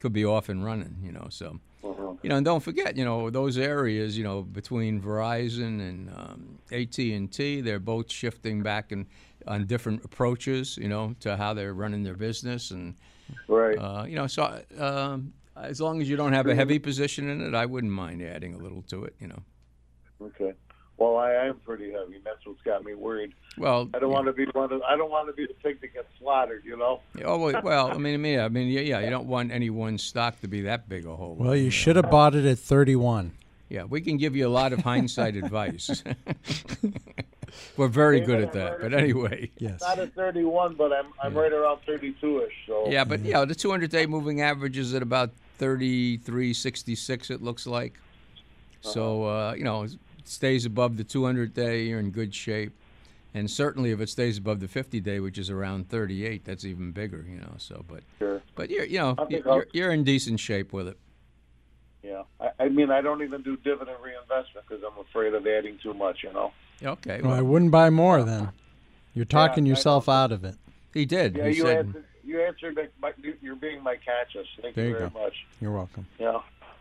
could 0.00 0.12
be 0.12 0.24
off 0.24 0.48
and 0.48 0.64
running. 0.64 0.96
You 1.02 1.12
know, 1.12 1.26
so 1.30 1.60
you 1.82 2.28
know, 2.28 2.36
and 2.36 2.44
don't 2.44 2.60
forget, 2.60 2.96
you 2.96 3.04
know, 3.04 3.30
those 3.30 3.56
areas, 3.56 4.16
you 4.16 4.24
know, 4.24 4.42
between 4.42 5.00
Verizon 5.00 5.80
and 5.80 6.10
um, 6.10 6.58
AT 6.70 6.98
and 6.98 7.32
T, 7.32 7.60
they're 7.60 7.78
both 7.80 8.10
shifting 8.10 8.62
back 8.62 8.92
and 8.92 9.06
on 9.46 9.66
different 9.66 10.04
approaches, 10.04 10.76
you 10.76 10.88
know, 10.88 11.14
to 11.20 11.36
how 11.36 11.54
they're 11.54 11.72
running 11.74 12.02
their 12.02 12.16
business, 12.16 12.70
and 12.70 12.94
Right. 13.48 13.78
uh, 13.78 14.04
you 14.08 14.16
know, 14.16 14.26
so 14.26 14.62
um, 14.78 15.32
as 15.56 15.80
long 15.80 16.00
as 16.00 16.08
you 16.08 16.16
don't 16.16 16.32
have 16.32 16.46
a 16.46 16.54
heavy 16.54 16.78
position 16.78 17.28
in 17.28 17.40
it, 17.40 17.54
I 17.54 17.66
wouldn't 17.66 17.92
mind 17.92 18.22
adding 18.22 18.54
a 18.54 18.58
little 18.58 18.82
to 18.82 19.04
it, 19.04 19.14
you 19.20 19.28
know. 19.28 19.42
Okay. 20.22 20.52
Well, 21.00 21.16
I 21.16 21.32
am 21.32 21.56
pretty 21.64 21.90
heavy. 21.90 22.16
and 22.16 22.24
That's 22.24 22.44
what's 22.44 22.60
got 22.60 22.84
me 22.84 22.92
worried. 22.94 23.32
Well, 23.56 23.88
I 23.94 23.98
don't 23.98 24.12
want 24.12 24.26
to 24.26 24.34
be 24.34 24.44
one 24.52 24.70
of. 24.70 24.82
I 24.82 24.96
don't 24.96 25.10
want 25.10 25.28
to 25.28 25.32
be 25.32 25.46
the 25.46 25.54
pig 25.54 25.80
that 25.80 25.94
gets 25.94 26.08
slaughtered. 26.18 26.62
You 26.64 26.76
know. 26.76 27.00
Oh 27.24 27.38
well, 27.38 27.60
well, 27.64 27.90
I 27.90 27.96
mean, 27.96 28.14
I 28.14 28.18
mean, 28.18 28.38
I 28.38 28.48
mean, 28.50 28.68
yeah, 28.68 28.80
yeah, 28.80 29.00
you 29.00 29.08
don't 29.08 29.26
want 29.26 29.50
any 29.50 29.70
one 29.70 29.96
stock 29.96 30.38
to 30.42 30.46
be 30.48 30.60
that 30.62 30.90
big 30.90 31.06
a 31.06 31.16
hole. 31.16 31.36
Well, 31.36 31.56
you 31.56 31.70
should 31.70 31.96
have 31.96 32.10
bought 32.10 32.34
it 32.34 32.44
at 32.44 32.58
thirty 32.58 32.96
one. 32.96 33.32
Yeah, 33.70 33.84
we 33.84 34.02
can 34.02 34.18
give 34.18 34.36
you 34.36 34.46
a 34.46 34.50
lot 34.50 34.74
of 34.74 34.80
hindsight 34.80 35.36
advice. 35.36 36.04
We're 37.76 37.88
very 37.88 38.20
good 38.20 38.42
at 38.42 38.52
that. 38.52 38.80
But 38.80 38.92
anyway, 38.92 39.50
Yes. 39.58 39.80
Not 39.80 39.98
at 39.98 40.12
31, 40.14 40.74
but 40.74 40.92
I'm 40.92 41.06
I'm 41.22 41.34
right 41.34 41.52
around 41.52 41.78
32ish. 41.86 42.48
So 42.66 42.88
yeah, 42.90 43.04
but 43.04 43.20
yeah, 43.20 43.44
the 43.44 43.54
200-day 43.54 44.06
moving 44.06 44.40
average 44.40 44.76
is 44.76 44.94
at 44.94 45.02
about 45.02 45.30
33.66. 45.60 47.30
It 47.30 47.42
looks 47.42 47.66
like. 47.66 47.94
So 48.82 49.24
uh, 49.24 49.54
you 49.56 49.64
know, 49.64 49.82
it 49.84 49.92
stays 50.24 50.64
above 50.64 50.96
the 50.96 51.04
200-day, 51.04 51.82
you're 51.84 52.00
in 52.00 52.10
good 52.10 52.34
shape. 52.34 52.72
And 53.32 53.48
certainly, 53.50 53.92
if 53.92 54.00
it 54.00 54.08
stays 54.08 54.38
above 54.38 54.58
the 54.60 54.66
50-day, 54.66 55.20
which 55.20 55.38
is 55.38 55.50
around 55.50 55.88
38, 55.88 56.44
that's 56.44 56.64
even 56.64 56.90
bigger. 56.90 57.24
You 57.28 57.36
know, 57.40 57.54
so 57.58 57.84
but 57.88 58.00
Sure. 58.18 58.42
but 58.56 58.70
you're 58.70 58.84
you 58.84 58.98
know 58.98 59.14
you're, 59.28 59.66
you're 59.72 59.90
in 59.92 60.02
decent 60.02 60.40
shape 60.40 60.72
with 60.72 60.88
it. 60.88 60.98
Yeah. 62.02 62.22
I, 62.40 62.64
I 62.64 62.68
mean, 62.70 62.90
I 62.90 63.00
don't 63.02 63.22
even 63.22 63.42
do 63.42 63.56
dividend 63.58 63.98
reinvestment 64.02 64.66
because 64.66 64.82
I'm 64.82 64.98
afraid 64.98 65.34
of 65.34 65.46
adding 65.46 65.78
too 65.82 65.94
much. 65.94 66.24
You 66.24 66.32
know. 66.32 66.52
Okay, 66.82 67.20
Well, 67.22 67.34
I 67.34 67.40
wouldn't 67.42 67.70
buy 67.70 67.90
more 67.90 68.22
then. 68.24 68.50
You're 69.14 69.26
talking 69.26 69.64
I 69.66 69.68
yourself 69.68 70.08
out 70.08 70.32
of 70.32 70.44
it. 70.44 70.54
he 70.94 71.04
did. 71.04 71.36
Yeah, 71.36 71.48
he 71.48 71.56
you 71.58 71.62
said, 71.62 71.76
answered. 71.86 72.04
You 72.24 72.40
answered. 72.42 72.74
My, 72.76 72.88
my, 73.00 73.12
you're 73.42 73.54
being 73.56 73.82
my 73.82 73.96
conscious. 73.96 74.48
Thank 74.60 74.74
There 74.74 74.86
you 74.86 74.90
you 74.92 74.98
very 74.98 75.10
go. 75.10 75.20
much. 75.20 75.34
You're 75.60 75.72
welcome. 75.72 76.06
Yeah. 76.18 76.40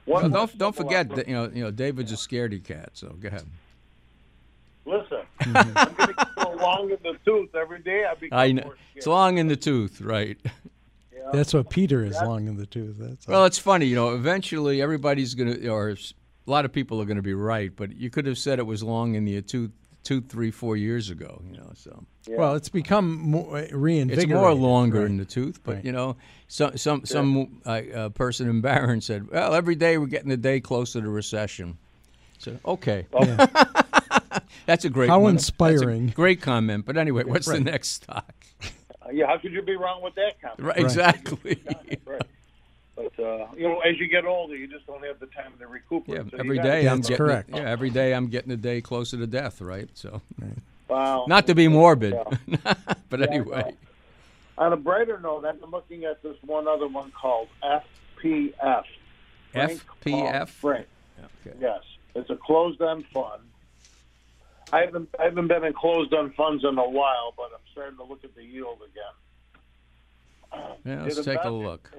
Well, 0.09 0.23
One 0.23 0.31
more 0.31 0.39
don't 0.39 0.57
don't 0.57 0.75
forget 0.75 1.07
that 1.09 1.27
you 1.27 1.35
know 1.35 1.51
you 1.53 1.63
know 1.63 1.69
David's 1.69 2.11
a 2.11 2.15
scaredy 2.15 2.63
cat. 2.63 2.89
So 2.93 3.09
go 3.09 3.27
ahead. 3.27 3.45
Listen, 4.83 5.19
mm-hmm. 5.41 5.77
I'm 5.77 5.93
going 5.93 6.15
to 6.15 6.27
go 6.35 6.51
long 6.53 6.89
in 6.89 6.97
the 7.03 7.15
tooth 7.23 7.53
every 7.53 7.79
day. 7.79 8.05
I 8.09 8.15
become 8.15 8.39
I 8.39 8.51
know 8.51 8.63
more 8.63 8.75
it's 8.95 9.05
long 9.05 9.37
in 9.37 9.47
the 9.47 9.55
tooth, 9.55 10.01
right? 10.01 10.35
Yeah. 11.13 11.29
That's 11.31 11.53
what 11.53 11.69
Peter 11.69 12.03
is 12.03 12.15
long 12.23 12.47
in 12.47 12.57
the 12.57 12.65
tooth. 12.65 12.95
That's 12.97 13.27
all. 13.27 13.33
Well, 13.33 13.45
it's 13.45 13.59
funny, 13.59 13.85
you 13.85 13.95
know. 13.95 14.15
Eventually, 14.15 14.81
everybody's 14.81 15.35
gonna, 15.35 15.69
or 15.71 15.91
a 15.91 15.97
lot 16.47 16.65
of 16.65 16.73
people 16.73 16.99
are 16.99 17.05
gonna 17.05 17.21
be 17.21 17.35
right. 17.35 17.71
But 17.75 17.95
you 17.95 18.09
could 18.09 18.25
have 18.25 18.39
said 18.39 18.57
it 18.57 18.65
was 18.65 18.81
long 18.81 19.13
in 19.13 19.25
the 19.25 19.39
two, 19.43 19.71
two, 20.03 20.21
three, 20.21 20.51
four 20.51 20.75
years 20.77 21.09
ago. 21.09 21.41
You 21.49 21.57
know, 21.57 21.71
so 21.75 22.03
Yeah. 22.27 22.37
Well, 22.37 22.55
it's 22.55 22.69
become 22.69 23.19
more 23.19 23.67
reinvigorated. 23.71 24.31
it's 24.31 24.41
more 24.41 24.53
longer 24.53 24.99
right. 24.99 25.09
in 25.09 25.17
the 25.17 25.25
tooth. 25.25 25.59
But 25.63 25.75
Right. 25.75 25.85
you 25.85 25.91
know, 25.91 26.15
some 26.47 26.77
some 26.77 27.05
some 27.05 27.61
uh, 27.65 27.69
uh, 27.69 28.09
person 28.09 28.49
in 28.49 28.61
Barron 28.61 29.01
said, 29.01 29.29
"Well, 29.31 29.53
every 29.53 29.75
day 29.75 29.97
we're 29.97 30.07
getting 30.07 30.31
a 30.31 30.37
day 30.37 30.59
closer 30.59 31.01
to 31.01 31.09
recession." 31.09 31.77
So 32.37 32.57
okay, 32.65 33.05
that's 34.65 34.85
a 34.85 34.89
great. 34.89 35.07
Comment 35.07 35.09
how 35.09 35.19
one. 35.19 35.35
That's 35.35 35.49
a 35.49 35.51
inspiring. 35.51 36.07
great 36.07 36.41
comment. 36.41 36.85
But 36.85 36.97
anyway, 36.97 37.23
what's 37.25 37.47
the 37.47 37.59
next 37.59 37.89
stock? 37.89 38.33
Uh, 38.63 39.09
yeah. 39.11 39.27
How 39.27 39.37
could 39.37 39.51
you 39.53 39.61
be 39.61 39.75
wrong 39.75 40.01
with 40.01 40.15
that 40.15 40.41
comment? 40.41 40.59
Right, 40.61 40.77
exactly. 40.77 41.61
But 42.99 43.23
uh, 43.23 43.47
you 43.55 43.65
know, 43.65 43.79
as 43.79 43.97
you 43.97 44.09
get 44.09 44.25
older, 44.25 44.57
you 44.57 44.67
just 44.67 44.85
don't 44.85 45.05
have 45.05 45.21
the 45.21 45.27
time 45.27 45.53
to 45.59 45.67
recuperate. 45.67 46.17
Yeah, 46.25 46.31
So 46.31 46.37
every 46.37 46.59
day 46.59 46.85
I'm 46.85 46.99
getting 46.99 47.15
correct. 47.15 47.49
yeah, 47.49 47.59
every 47.69 47.89
day 47.89 48.13
I'm 48.13 48.27
getting 48.27 48.51
a 48.51 48.57
day 48.57 48.81
closer 48.81 49.15
to 49.15 49.25
death, 49.25 49.61
right? 49.61 49.87
So 49.93 50.21
Wow. 50.89 51.23
not 51.29 51.47
to 51.47 51.55
be 51.55 51.69
morbid, 51.69 52.13
Yeah. 52.13 52.73
but 53.09 53.21
Yeah, 53.21 53.25
anyway. 53.27 53.73
On 54.57 54.73
a 54.73 54.77
brighter 54.77 55.17
note, 55.17 55.45
I'm 55.45 55.71
looking 55.71 56.03
at 56.03 56.21
this 56.21 56.35
one 56.43 56.67
other 56.67 56.89
one 56.89 57.11
called 57.11 57.47
FPF. 57.63 58.83
Frank 59.53 59.81
FPF. 60.03 60.49
Frank. 60.49 60.87
Okay. 61.17 61.55
Yes, 61.61 61.79
it's 62.15 62.29
a 62.29 62.35
closed-end 62.35 63.05
fund. 63.13 63.43
I 64.73 64.81
haven't 64.81 65.07
I 65.17 65.23
haven't 65.23 65.47
been 65.47 65.63
in 65.63 65.71
closed-end 65.71 66.35
funds 66.35 66.65
in 66.65 66.77
a 66.77 66.89
while, 66.89 67.33
but 67.37 67.45
I'm 67.53 67.61
starting 67.71 67.95
to 67.97 68.03
look 68.03 68.25
at 68.25 68.35
the 68.35 68.43
yield 68.43 68.79
again. 68.81 69.15
Yeah, 70.85 71.03
let's 71.03 71.17
It 71.17 71.23
take 71.23 71.43
a 71.45 71.49
look. 71.49 71.89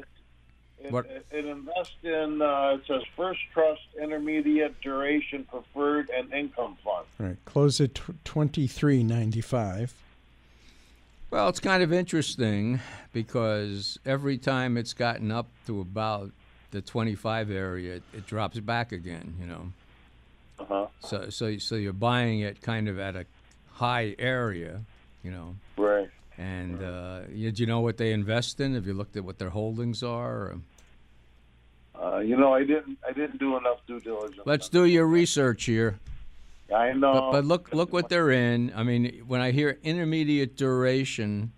It, 0.82 0.92
What- 0.92 1.06
it, 1.06 1.26
it 1.30 1.44
invests 1.44 1.92
in 2.02 2.40
uh, 2.40 2.76
it 2.80 2.86
says 2.86 3.02
first 3.16 3.40
trust, 3.52 3.82
intermediate 4.00 4.80
duration, 4.80 5.44
preferred, 5.44 6.10
and 6.10 6.32
income 6.32 6.76
fund. 6.84 7.06
Right. 7.18 7.36
Close 7.44 7.80
at 7.80 8.00
twenty 8.24 8.66
three 8.66 9.02
ninety 9.02 9.40
five. 9.40 9.92
Well, 11.30 11.48
it's 11.48 11.60
kind 11.60 11.82
of 11.82 11.92
interesting 11.92 12.80
because 13.12 13.98
every 14.04 14.36
time 14.36 14.76
it's 14.76 14.92
gotten 14.94 15.30
up 15.30 15.46
to 15.66 15.80
about 15.80 16.32
the 16.72 16.80
25 16.80 17.52
area, 17.52 17.94
it, 17.96 18.02
it 18.12 18.26
drops 18.26 18.58
back 18.58 18.90
again. 18.90 19.34
You 19.40 19.46
know, 19.46 19.72
Uh-huh. 20.58 20.86
so 21.00 21.30
so 21.30 21.56
so 21.58 21.76
you're 21.76 21.92
buying 21.92 22.40
it 22.40 22.60
kind 22.62 22.88
of 22.88 22.98
at 22.98 23.14
a 23.14 23.26
high 23.74 24.16
area, 24.18 24.80
you 25.22 25.30
know. 25.30 25.54
Right. 25.76 26.08
And 26.36 26.82
uh, 26.82 27.20
you, 27.32 27.52
do 27.52 27.62
you 27.62 27.66
know 27.66 27.80
what 27.80 27.96
they 27.98 28.12
invest 28.12 28.58
in? 28.60 28.74
Have 28.74 28.86
you 28.86 28.94
looked 28.94 29.14
at 29.16 29.24
what 29.24 29.38
their 29.38 29.50
holdings 29.50 30.02
are? 30.02 30.32
Or? 30.36 30.58
Uh, 32.02 32.18
you 32.20 32.36
know, 32.36 32.54
I 32.54 32.60
didn't 32.64 32.98
I 33.06 33.12
didn't 33.12 33.38
do 33.38 33.56
enough 33.56 33.78
due 33.86 34.00
diligence. 34.00 34.40
Let's 34.46 34.68
do 34.68 34.84
your 34.84 35.06
research 35.06 35.64
here. 35.64 35.98
I 36.74 36.92
know. 36.92 37.12
But, 37.12 37.30
but 37.32 37.44
look 37.44 37.74
look 37.74 37.92
what 37.92 38.08
they're 38.08 38.30
in. 38.30 38.72
I 38.74 38.82
mean, 38.84 39.22
when 39.26 39.40
I 39.40 39.50
hear 39.50 39.78
intermediate 39.82 40.56
duration 40.56 41.52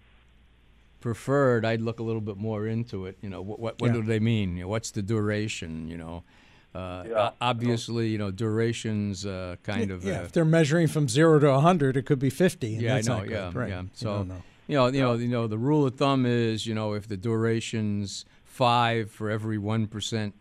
preferred, 1.01 1.65
I'd 1.65 1.81
look 1.81 2.01
a 2.01 2.03
little 2.03 2.21
bit 2.21 2.37
more 2.37 2.67
into 2.67 3.07
it. 3.07 3.19
You 3.23 3.29
know, 3.29 3.43
what 3.43 3.59
what, 3.61 3.81
what 3.81 3.89
Yeah. 3.89 3.93
do 4.01 4.03
they 4.03 4.21
mean? 4.21 4.57
You 4.57 4.63
know, 4.65 4.69
what's 4.69 4.91
the 4.91 5.03
duration? 5.03 5.89
You 5.89 5.97
know, 5.99 6.23
uh, 6.75 7.05
Yeah. 7.09 7.31
obviously, 7.41 8.09
you 8.09 8.19
know, 8.19 8.31
durations 8.31 9.27
uh, 9.27 9.57
kind 9.63 9.91
of. 9.91 10.05
yeah, 10.05 10.21
uh, 10.21 10.25
if 10.25 10.33
they're 10.33 10.45
measuring 10.45 10.89
from 10.89 11.09
zero 11.09 11.39
to 11.39 11.49
100, 11.51 11.97
it 11.97 12.03
could 12.07 12.19
be 12.19 12.31
50. 12.31 12.75
And 12.75 12.83
Yeah, 12.83 12.97
I 12.97 13.01
know. 13.03 13.19
not 13.19 13.23
good. 13.25 13.33
Yeah, 13.33 13.51
right. 13.55 13.69
yeah. 13.69 13.83
So 13.93 14.27
you 14.69 14.77
know, 14.77 14.87
you 14.87 15.01
know, 15.01 15.15
you 15.15 15.29
know, 15.29 15.47
the 15.47 15.59
rule 15.59 15.87
of 15.87 15.97
thumb 15.97 16.25
is, 16.25 16.67
you 16.67 16.75
know, 16.75 16.95
if 16.95 17.07
the 17.09 17.17
duration's 17.17 18.25
five 18.53 19.11
for 19.11 19.31
every 19.31 19.57
one 19.57 19.87
percent 19.87 20.35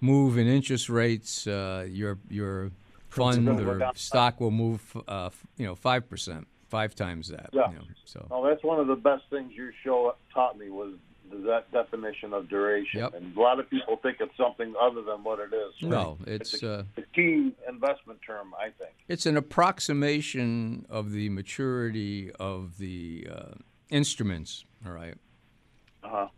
move 0.00 0.36
in 0.36 0.46
interest 0.48 0.88
rates, 0.88 1.46
uh, 1.46 1.86
your 1.88 2.18
your 2.28 2.72
fund 3.08 3.48
or 3.48 3.54
will 3.54 3.64
go 3.64 3.78
down. 3.78 3.94
stock 3.94 4.40
will 4.40 4.50
move, 4.50 4.82
uh, 5.06 5.30
you 5.56 5.64
know, 5.66 5.74
five 5.76 6.08
percent, 6.10 6.46
five 6.68 6.94
times 6.94 7.28
that. 7.28 7.50
Yeah. 7.52 7.70
You 7.70 7.76
know, 7.76 7.82
so 8.04 8.26
No, 8.30 8.46
that's 8.46 8.62
one 8.64 8.80
of 8.80 8.88
the 8.88 8.96
best 8.96 9.22
things 9.30 9.52
your 9.54 9.72
show 9.84 10.14
taught 10.34 10.58
me 10.58 10.68
was 10.68 10.94
that 11.44 11.70
definition 11.72 12.32
of 12.32 12.48
duration. 12.48 13.00
Yep. 13.00 13.14
And 13.14 13.36
a 13.36 13.40
lot 13.40 13.58
of 13.58 13.68
people 13.70 13.96
think 14.02 14.18
it's 14.20 14.36
something 14.36 14.74
other 14.80 15.02
than 15.02 15.24
what 15.24 15.38
it 15.40 15.52
is. 15.54 15.74
no, 15.82 16.18
It's 16.26 16.54
it's 16.54 16.62
a, 16.62 16.72
uh, 16.72 16.82
the 16.94 17.04
key 17.14 17.52
investment 17.68 18.20
term, 18.24 18.52
I 18.58 18.70
think. 18.78 18.92
it's 19.08 19.26
an 19.26 19.36
approximation 19.36 20.86
of 20.88 21.10
the 21.12 21.28
maturity 21.30 22.30
of 22.38 22.78
the 22.78 23.26
uh, 23.32 23.54
instruments. 23.90 24.64
All 24.84 24.92
right. 24.92 25.14
Uh-huh. 26.04 26.28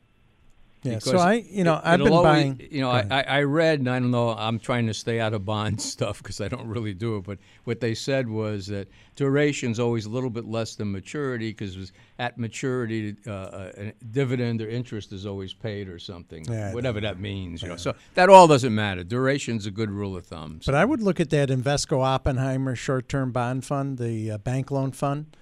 Yeah, 0.84 1.00
so 1.00 1.18
I, 1.18 1.34
you 1.34 1.64
know, 1.64 1.74
it- 1.74 1.82
I've 1.84 1.98
been 1.98 2.12
always- 2.12 2.24
buying. 2.24 2.68
You 2.70 2.80
know, 2.82 2.90
I. 2.90 3.04
I 3.10 3.22
I 3.22 3.42
read, 3.42 3.80
and 3.80 3.90
I 3.90 3.98
don't 3.98 4.12
know. 4.12 4.30
I'm 4.30 4.58
trying 4.60 4.86
to 4.86 4.94
stay 4.94 5.18
out 5.18 5.34
of 5.34 5.44
bond 5.44 5.80
stuff 5.94 6.22
because 6.22 6.40
I 6.40 6.46
don't 6.48 6.68
really 6.68 6.94
do 6.94 7.16
it. 7.16 7.24
But 7.24 7.38
what 7.64 7.80
they 7.80 7.94
said 7.94 8.28
was 8.28 8.68
that 8.68 8.88
duration 9.16 9.72
is 9.72 9.80
always 9.80 10.06
a 10.06 10.10
little 10.10 10.30
bit 10.30 10.44
less 10.46 10.76
than 10.76 10.92
maturity 10.92 11.50
because 11.50 11.92
at 12.20 12.38
maturity, 12.38 13.16
uh, 13.26 13.70
a 13.76 13.92
dividend 14.12 14.62
or 14.62 14.68
interest 14.68 15.12
is 15.12 15.26
always 15.26 15.52
paid 15.52 15.88
or 15.88 15.98
something, 15.98 16.44
Yeah, 16.48 16.72
whatever 16.72 17.00
that 17.00 17.18
means. 17.18 17.60
You 17.62 17.68
know, 17.70 17.76
so 17.76 17.94
that 18.14 18.28
all 18.28 18.46
doesn't 18.46 18.74
matter. 18.74 19.02
Duration's 19.02 19.66
a 19.66 19.70
good 19.72 19.90
rule 19.90 20.16
of 20.16 20.26
thumb. 20.26 20.60
But 20.64 20.74
I 20.76 20.84
would 20.84 21.02
look 21.02 21.18
at 21.18 21.30
that 21.30 21.48
Invesco 21.48 22.04
Oppenheimer 22.04 22.76
short-term 22.76 23.32
bond 23.32 23.64
fund, 23.64 23.98
the 23.98 24.30
uh, 24.32 24.38
bank 24.38 24.70
loan 24.70 24.92
fund, 24.92 25.36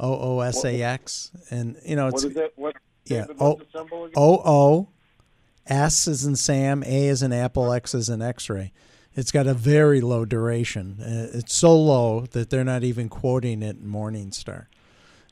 OOSAX, 0.00 1.30
and 1.50 1.76
you 1.86 1.96
know 1.96 2.08
it's 2.08 2.24
What 2.24 2.30
is 2.32 2.36
it? 2.36 2.52
What, 2.56 2.76
yeah, 3.04 3.22
David, 3.22 3.36
oh, 3.40 3.54
what's 3.54 3.72
the? 3.72 4.10
O 4.16 4.42
O, 4.44 4.88
S 5.66 6.06
is 6.08 6.24
in 6.24 6.36
Sam, 6.36 6.82
A 6.84 7.06
is 7.08 7.22
in 7.22 7.32
Apple, 7.32 7.72
X 7.72 7.94
is 7.94 8.08
in 8.08 8.20
X-ray. 8.22 8.72
It's 9.14 9.30
got 9.30 9.46
a 9.46 9.54
very 9.54 10.00
low 10.00 10.24
duration. 10.24 10.96
Uh, 11.00 11.36
It's 11.38 11.54
so 11.54 11.78
low 11.78 12.26
that 12.32 12.50
they're 12.50 12.64
not 12.64 12.82
even 12.82 13.08
quoting 13.08 13.62
it 13.62 13.76
in 13.76 13.86
Morningstar. 13.86 14.66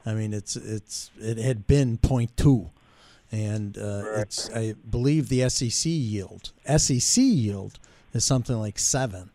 I 0.05 0.15
mean, 0.15 0.33
it's 0.33 0.57
it's 0.57 1.11
it 1.19 1.39
had 1.39 1.67
been 1.67 1.99
0.2, 1.99 2.71
and 3.33 3.77
uh, 3.79 4.03
Right. 4.05 4.21
it's 4.23 4.51
I 4.51 4.75
believe 4.89 5.29
the 5.29 5.49
SEC 5.49 5.87
yield 5.91 6.53
SEC 6.77 7.23
yield 7.23 7.79
is 8.13 8.25
something 8.25 8.59
like 8.59 8.79
seven 8.79 9.31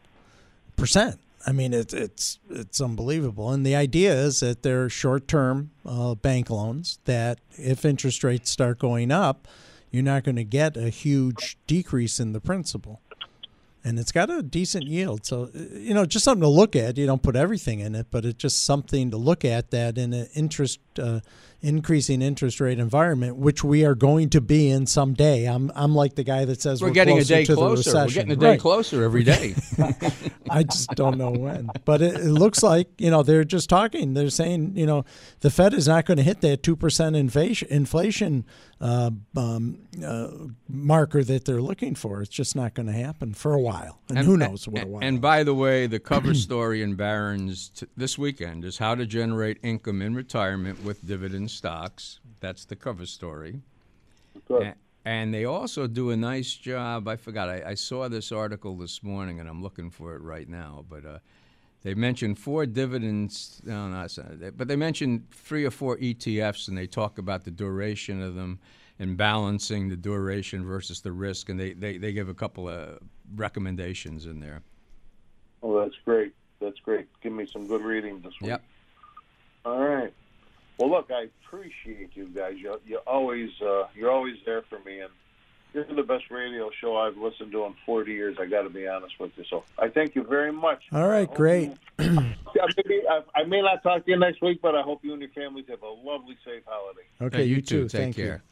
percent. 0.76 1.20
I 1.48 1.52
mean, 1.52 1.74
it's 1.74 1.94
it's 1.94 2.40
it's 2.50 2.82
unbelievable. 2.82 3.52
And 3.52 3.66
the 3.66 3.76
idea 3.76 4.14
is 4.14 4.40
that 4.40 4.64
they're 4.64 4.90
short-term 4.90 5.72
uh, 5.86 6.16
bank 6.16 6.50
loans. 6.50 7.00
That 7.06 7.40
if 7.52 7.86
interest 7.86 8.24
rates 8.24 8.50
start 8.50 8.80
going 8.80 9.12
up, 9.12 9.48
you're 9.92 10.04
not 10.04 10.24
going 10.24 10.38
to 10.38 10.44
get 10.44 10.76
a 10.76 10.90
huge 10.90 11.58
decrease 11.68 12.20
in 12.20 12.34
the 12.34 12.42
principal. 12.42 13.02
And 13.84 14.00
it's 14.00 14.12
got 14.12 14.32
a 14.32 14.42
decent 14.42 14.86
yield, 14.88 15.28
so 15.28 15.52
you 15.54 15.94
know, 15.94 16.08
just 16.08 16.26
something 16.26 16.42
to 16.42 16.48
look 16.48 16.76
at. 16.76 16.98
You 16.98 17.06
don't 17.06 17.22
put 17.22 17.36
everything 17.36 17.80
in 17.80 17.94
it, 17.94 18.08
but 18.10 18.26
it's 18.26 18.40
just 18.40 18.64
something 18.64 19.12
to 19.12 19.18
look 19.18 19.46
at. 19.46 19.70
That 19.70 20.00
in 20.00 20.12
an 20.14 20.28
interest 20.34 20.80
uh, 21.00 21.20
increasing 21.62 22.22
interest 22.22 22.60
rate 22.60 22.78
environment, 22.78 23.38
which 23.38 23.64
we 23.64 23.84
are 23.84 23.96
going 23.96 24.30
to 24.30 24.42
be 24.42 24.70
in 24.70 24.86
someday. 24.86 25.46
I'm 25.46 25.72
I'm 25.76 25.96
like 25.96 26.16
the 26.16 26.24
guy 26.24 26.46
that 26.46 26.62
says 26.62 26.82
we're, 26.82 26.90
we're, 26.90 26.94
getting 26.94 27.18
a 27.18 27.24
day 27.24 27.46
closer. 27.46 27.96
We're 27.96 28.08
getting 28.08 28.32
a 28.32 28.36
day 28.36 28.46
Right. 28.52 28.60
closer 28.60 29.04
every 29.04 29.24
day. 29.24 29.56
I 30.50 30.64
just 30.64 30.90
don't 30.92 31.18
know 31.18 31.32
when. 31.32 31.72
But 31.84 32.02
it, 32.02 32.16
it 32.16 32.32
looks 32.32 32.62
like 32.62 32.90
you 33.00 33.10
know 33.10 33.24
they're 33.24 33.44
just 33.44 33.70
talking. 33.70 34.14
They're 34.14 34.30
saying 34.30 34.74
you 34.76 34.86
know 34.86 35.06
the 35.40 35.50
Fed 35.50 35.74
is 35.74 35.88
not 35.88 36.06
going 36.06 36.18
to 36.18 36.24
hit 36.24 36.42
that 36.42 36.62
two 36.62 36.76
percent 36.76 37.16
inflation 37.16 37.68
inflation 37.70 38.46
uh, 38.80 39.10
um, 39.36 39.80
uh, 40.06 40.28
marker 40.68 41.24
that 41.24 41.46
they're 41.46 41.62
looking 41.62 41.96
for. 41.96 42.22
It's 42.22 42.30
just 42.30 42.56
not 42.56 42.74
going 42.74 42.88
to 42.88 42.94
happen 42.94 43.34
for 43.34 43.54
a 43.54 43.62
while, 43.62 44.00
and, 44.10 44.20
who 44.20 44.38
knows 44.38 44.68
what 44.68 44.80
a 44.80 44.82
and, 44.84 44.92
while. 44.92 45.04
And 45.04 45.22
by 45.22 45.44
the 45.44 45.56
way, 45.56 45.88
the 45.88 46.00
cover 46.00 46.34
story 46.34 46.82
in 46.82 46.96
Barron's 46.96 47.70
t- 47.70 47.88
this 47.98 48.18
weekend 48.18 48.66
is 48.66 48.78
how 48.78 48.94
to 48.94 49.06
generate 49.06 49.58
income 49.64 50.02
in 50.02 50.14
retirement 50.14 50.84
with 50.86 51.06
dividend 51.06 51.52
stocks. 51.52 52.20
That's 52.40 52.64
the 52.66 52.76
cover 52.76 53.06
story. 53.06 53.60
Good. 54.48 54.62
A- 54.64 54.76
And 55.06 55.34
they 55.34 55.46
also 55.46 55.88
do 55.88 56.12
a 56.12 56.16
nice 56.18 56.54
job. 56.54 57.08
I 57.08 57.16
forgot. 57.18 57.50
I, 57.50 57.64
I 57.72 57.74
saw 57.74 58.08
this 58.08 58.32
article 58.32 58.78
this 58.78 59.04
morning, 59.04 59.40
and 59.40 59.50
I'm 59.50 59.62
looking 59.62 59.90
for 59.90 60.16
it 60.16 60.22
right 60.22 60.48
now. 60.48 60.86
But 60.90 61.06
uh, 61.06 61.20
they 61.82 61.94
mentioned 61.96 62.40
four 62.40 62.66
dividends. 62.66 63.62
No, 63.66 63.88
no, 63.88 63.96
not, 63.96 64.18
but 64.58 64.68
they 64.68 64.76
mentioned 64.76 65.28
three 65.32 65.66
or 65.66 65.72
four 65.72 65.98
ETFs, 65.98 66.68
and 66.70 66.78
they 66.78 66.88
talk 66.88 67.18
about 67.18 67.44
the 67.44 67.52
duration 67.52 68.22
of 68.22 68.36
them 68.36 68.60
and 68.98 69.18
balancing 69.18 69.90
the 69.90 69.98
duration 69.98 70.66
versus 70.66 71.02
the 71.02 71.12
risk. 71.12 71.50
And 71.50 71.60
they, 71.60 71.74
they, 71.74 71.98
they 71.98 72.14
give 72.14 72.30
a 72.30 72.34
couple 72.34 72.70
of 72.70 73.00
recommendations 73.36 74.26
in 74.26 74.40
there. 74.40 74.62
Oh, 75.62 75.80
that's 75.82 75.96
great. 76.06 76.34
That's 76.62 76.80
great. 76.80 77.08
Give 77.22 77.34
me 77.34 77.46
some 77.52 77.68
good 77.68 77.82
reading 77.82 78.22
this 78.22 78.34
week. 78.40 78.50
Yep. 78.52 78.64
All 79.66 79.80
right. 79.84 80.14
Well, 80.78 80.90
look, 80.90 81.10
I 81.10 81.28
appreciate 81.46 82.12
you 82.16 82.28
guys. 82.28 82.56
You 82.58 82.80
you 82.86 82.98
always 83.08 83.50
uh, 83.62 83.86
you're 83.96 84.12
always 84.12 84.36
there 84.46 84.64
for 84.64 84.80
me, 84.80 85.00
and 85.00 85.12
you're 85.74 85.86
the 85.86 86.04
best 86.04 86.26
radio 86.32 86.70
show 86.82 86.98
I've 86.98 87.18
listened 87.18 87.52
to 87.54 87.66
in 87.66 87.76
40 87.86 88.12
years. 88.12 88.38
I 88.40 88.46
got 88.46 88.64
to 88.64 88.70
be 88.70 88.88
honest 88.88 89.14
with 89.20 89.32
you. 89.38 89.44
So 89.50 89.64
I 89.80 89.90
thank 89.90 90.16
you 90.16 90.24
very 90.24 90.52
much. 90.52 90.82
All 90.92 91.08
right, 91.08 91.30
I 91.30 91.34
great. 91.34 91.72
you- 92.00 92.24
Yeah, 92.56 92.68
maybe, 92.78 93.02
I, 93.10 93.42
I 93.42 93.44
may 93.44 93.62
not 93.62 93.84
talk 93.84 94.06
to 94.06 94.12
you 94.12 94.18
next 94.18 94.42
week, 94.42 94.62
but 94.62 94.76
I 94.76 94.82
hope 94.82 95.04
you 95.04 95.12
and 95.12 95.22
your 95.22 95.32
families 95.32 95.66
have 95.68 95.82
a 95.82 95.90
lovely, 95.90 96.38
safe 96.46 96.64
holiday. 96.66 97.02
Okay, 97.22 97.38
Hey, 97.40 97.44
you, 97.44 97.58
you 97.58 97.62
too. 97.62 97.84
too. 97.84 97.90
Take 97.90 98.02
Thank 98.02 98.16
care. 98.16 98.44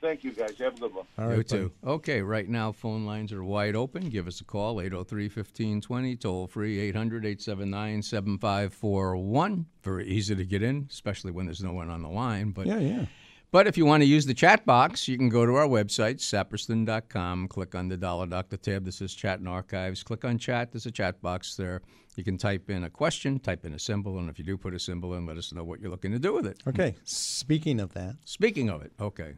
Thank 0.00 0.24
you, 0.24 0.32
guys. 0.32 0.56
Have 0.58 0.76
a 0.76 0.80
good 0.80 0.94
one. 0.94 1.06
You. 1.16 1.24
All 1.24 1.30
you 1.30 1.36
right, 1.38 1.48
too. 1.48 1.72
Okay, 1.84 2.22
right 2.22 2.48
now 2.48 2.72
phone 2.72 3.06
lines 3.06 3.32
are 3.32 3.42
wide 3.42 3.74
open. 3.74 4.10
Give 4.10 4.26
us 4.26 4.38
a 4.40 4.44
call, 4.44 4.76
803-1520, 4.76 6.20
toll 6.20 6.46
free 6.46 6.92
800-879-7541. 6.92 9.64
Very 9.82 10.06
easy 10.06 10.36
to 10.36 10.44
get 10.44 10.62
in, 10.62 10.86
especially 10.90 11.32
when 11.32 11.46
there's 11.46 11.62
no 11.62 11.72
one 11.72 11.88
on 11.90 12.02
the 12.02 12.08
line. 12.08 12.50
But. 12.50 12.66
Yeah, 12.66 12.78
yeah. 12.78 13.06
But 13.50 13.66
if 13.66 13.76
you 13.78 13.86
want 13.86 14.02
to 14.02 14.06
use 14.06 14.26
the 14.26 14.34
chat 14.34 14.66
box, 14.66 15.08
you 15.08 15.16
can 15.16 15.28
go 15.28 15.46
to 15.46 15.54
our 15.54 15.66
website, 15.66 16.16
saperston.com, 16.16 17.48
click 17.48 17.74
on 17.74 17.88
the 17.88 17.96
Dollar 17.96 18.26
Doctor 18.26 18.56
tab 18.56 18.84
that 18.84 18.92
says 18.92 19.14
Chat 19.14 19.38
and 19.38 19.48
Archives. 19.48 20.02
Click 20.02 20.24
on 20.24 20.38
Chat. 20.38 20.72
There's 20.72 20.86
a 20.86 20.90
chat 20.90 21.20
box 21.22 21.54
there. 21.56 21.82
You 22.16 22.24
can 22.24 22.38
type 22.38 22.70
in 22.70 22.84
a 22.84 22.90
question, 22.90 23.38
type 23.38 23.64
in 23.66 23.74
a 23.74 23.78
symbol, 23.78 24.18
and 24.18 24.30
if 24.30 24.38
you 24.38 24.44
do 24.44 24.56
put 24.56 24.74
a 24.74 24.78
symbol 24.78 25.14
in, 25.14 25.26
let 25.26 25.36
us 25.36 25.52
know 25.52 25.64
what 25.64 25.80
you're 25.80 25.90
looking 25.90 26.12
to 26.12 26.18
do 26.18 26.32
with 26.32 26.46
it. 26.46 26.62
Okay. 26.66 26.94
Speaking 27.04 27.78
of 27.78 27.92
that, 27.94 28.16
Speaking 28.24 28.70
of 28.70 28.80
it, 28.82 28.92
okay. 28.98 29.34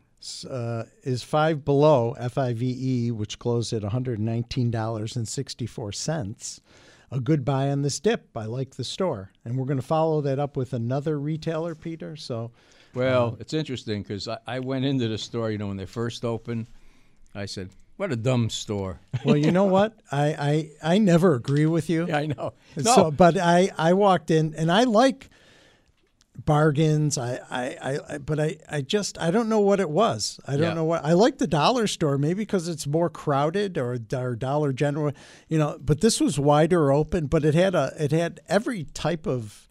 uh, 0.49 0.85
is 1.03 1.23
five 1.25 1.65
below 1.65 2.15
FIVE, 2.15 2.63
E, 2.63 3.11
which 3.11 3.39
closed 3.41 3.73
at 3.73 3.83
one 3.83 3.91
hundred 3.91 4.21
nineteen 4.21 4.71
dollars 4.71 5.17
and 5.17 5.27
sixty 5.27 5.67
four 5.67 5.91
cents. 5.91 6.61
A 7.11 7.21
good 7.21 7.45
buy 7.45 7.71
on 7.71 7.83
this 7.83 7.99
dip. 7.99 8.29
I 8.37 8.45
like 8.45 8.77
the 8.77 8.85
store, 8.85 9.33
and 9.45 9.57
we're 9.57 9.67
going 9.67 9.81
to 9.81 9.87
follow 9.87 10.21
that 10.21 10.39
up 10.39 10.57
with 10.57 10.73
another 10.73 11.19
retailer, 11.19 11.75
Peter. 11.75 12.15
So 12.15 12.53
Well, 12.95 13.29
um, 13.29 13.37
it's 13.41 13.53
interesting 13.55 14.03
because 14.03 14.29
I, 14.29 14.39
I 14.47 14.59
went 14.61 14.85
into 14.85 15.09
the 15.09 15.19
store, 15.19 15.51
you 15.51 15.59
know, 15.59 15.69
when 15.69 15.77
they 15.77 15.87
first 15.87 16.25
opened. 16.25 16.67
I 17.35 17.47
said, 17.47 17.71
"What 17.97 18.11
a 18.13 18.17
dumb 18.17 18.51
store." 18.51 18.99
Well, 19.25 19.37
you 19.37 19.51
know 19.53 19.65
what? 19.65 19.93
I, 20.11 20.71
I 20.83 20.95
I 20.95 20.99
never 20.99 21.35
agree 21.35 21.67
with 21.67 21.91
you. 21.91 22.07
yeah, 22.07 22.19
I 22.19 22.27
know. 22.27 22.53
No, 22.77 22.83
So, 22.95 23.11
but 23.11 23.37
I 23.37 23.71
I 23.77 23.93
walked 23.93 24.31
in 24.31 24.55
and 24.55 24.71
I 24.73 24.85
like 24.85 25.29
bargains. 26.45 27.19
I 27.19 27.41
I, 27.51 27.65
I, 27.83 28.15
I 28.15 28.19
but 28.19 28.39
I 28.41 28.57
I 28.71 28.81
just 28.81 29.19
I 29.19 29.31
don't 29.31 29.49
know 29.49 29.61
what 29.61 29.81
it 29.81 29.91
was. 29.91 30.41
I 30.47 30.53
don't 30.53 30.61
Yeah. 30.63 30.75
know 30.75 30.85
what 30.85 31.05
I 31.05 31.13
like 31.13 31.39
the 31.39 31.47
dollar 31.47 31.87
store 31.87 32.17
maybe 32.19 32.43
because 32.43 32.69
it's 32.69 32.87
more 32.87 33.11
crowded 33.11 33.77
or 33.77 33.99
or 34.15 34.37
Dollar 34.37 34.73
General, 34.73 35.13
you 35.49 35.59
know. 35.59 35.79
But 35.81 36.01
this 36.01 36.21
was 36.21 36.39
wider 36.39 36.93
open, 36.93 37.27
but 37.27 37.45
it 37.45 37.55
had 37.55 37.75
a 37.75 37.93
it 37.99 38.13
had 38.13 38.41
every 38.49 38.85
type 38.85 39.27
of 39.27 39.69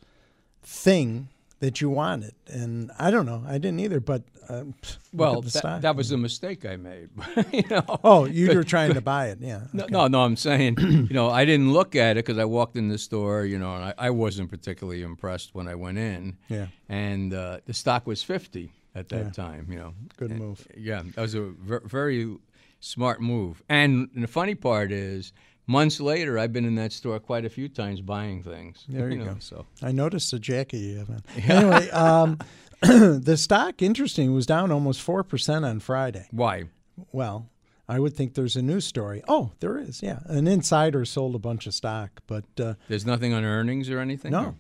thing 0.62 1.30
that 1.60 1.82
you 1.82 1.90
wanted, 1.90 2.34
and 2.48 2.92
I 3.00 3.10
don't 3.12 3.26
know. 3.26 3.44
I 3.48 3.54
didn't 3.58 3.80
either, 3.80 4.00
but 4.00 4.24
look 4.50 4.76
well, 5.14 5.42
that, 5.42 5.82
that 5.82 5.96
was 5.96 6.12
a 6.12 6.18
mistake 6.18 6.66
I 6.66 6.76
made. 6.78 7.10
you 7.52 7.64
know. 7.70 7.84
Oh, 8.04 8.26
you 8.26 8.54
were 8.56 8.64
trying 8.64 8.94
to 8.94 9.02
buy 9.02 9.28
it, 9.30 9.40
yeah. 9.42 9.62
No, 9.74 9.86
no, 9.90 10.08
no, 10.08 10.22
I'm 10.24 10.36
saying, 10.36 10.76
you 10.80 11.14
know, 11.14 11.30
I 11.30 11.46
didn't 11.46 11.74
look 11.74 11.96
at 11.96 12.12
it 12.18 12.26
because 12.26 12.38
I 12.38 12.46
walked 12.46 12.78
in 12.78 12.88
the 12.90 12.98
store, 12.98 13.44
you 13.46 13.58
know, 13.58 13.76
and 13.76 13.84
I, 13.86 13.94
I 13.98 14.10
wasn't 14.12 14.50
particularly 14.50 15.02
impressed 15.02 15.56
when 15.56 15.68
I 15.68 15.76
went 15.76 15.98
in. 15.98 16.38
Yeah. 16.48 16.68
And 16.90 17.34
uh, 17.34 17.60
the 17.66 17.74
stock 17.74 18.06
was 18.08 18.22
50 18.24 18.72
at 18.96 19.10
that 19.10 19.26
Yeah. 19.26 19.30
time, 19.32 19.68
you 19.70 19.78
know. 19.80 19.94
Good 20.18 20.32
And, 20.32 20.40
move. 20.40 20.68
Yeah, 20.78 21.02
that 21.16 21.22
was 21.22 21.34
a 21.34 21.42
ver- 21.42 21.82
very 21.86 22.38
smart 22.80 23.20
move. 23.22 23.64
And, 23.68 24.10
the 24.16 24.28
funny 24.28 24.56
part 24.56 24.92
is, 24.92 25.34
months 25.68 26.00
later, 26.00 26.40
I've 26.40 26.52
been 26.54 26.66
in 26.66 26.76
that 26.76 26.92
store 26.94 27.20
quite 27.20 27.46
a 27.46 27.50
few 27.50 27.70
times 27.70 28.02
buying 28.02 28.42
things. 28.42 28.84
There 28.90 29.10
you 29.10 29.18
know, 29.20 29.26
go. 29.34 29.36
So 29.40 29.66
I 29.82 29.92
noticed 29.92 30.32
the 30.32 30.40
jacket 30.40 30.78
you 30.80 30.98
have 30.98 31.10
on. 31.10 31.24
Anyway, 31.44 31.90
um, 31.92 32.40
the 32.82 33.36
stock, 33.38 33.82
interesting, 33.82 34.34
was 34.34 34.46
down 34.46 34.72
almost 34.72 35.06
4% 35.06 35.64
on 35.66 35.80
Friday. 35.80 36.28
why? 36.32 36.64
Well, 37.12 37.50
I 37.88 38.00
would 38.00 38.16
think 38.16 38.34
there's 38.34 38.56
a 38.56 38.62
news 38.62 38.86
story. 38.86 39.22
Oh, 39.28 39.52
there 39.60 39.78
is, 39.78 40.02
yeah. 40.02 40.20
An 40.26 40.48
insider 40.48 41.06
sold 41.06 41.36
a 41.36 41.40
bunch 41.40 41.68
of 41.68 41.74
stock, 41.74 42.22
but 42.28 42.44
uh, 42.60 42.74
There's 42.90 43.06
nothing 43.06 43.34
on 43.34 43.46
earnings 43.46 43.90
or 43.90 44.00
anything. 44.00 44.32
no. 44.32 44.56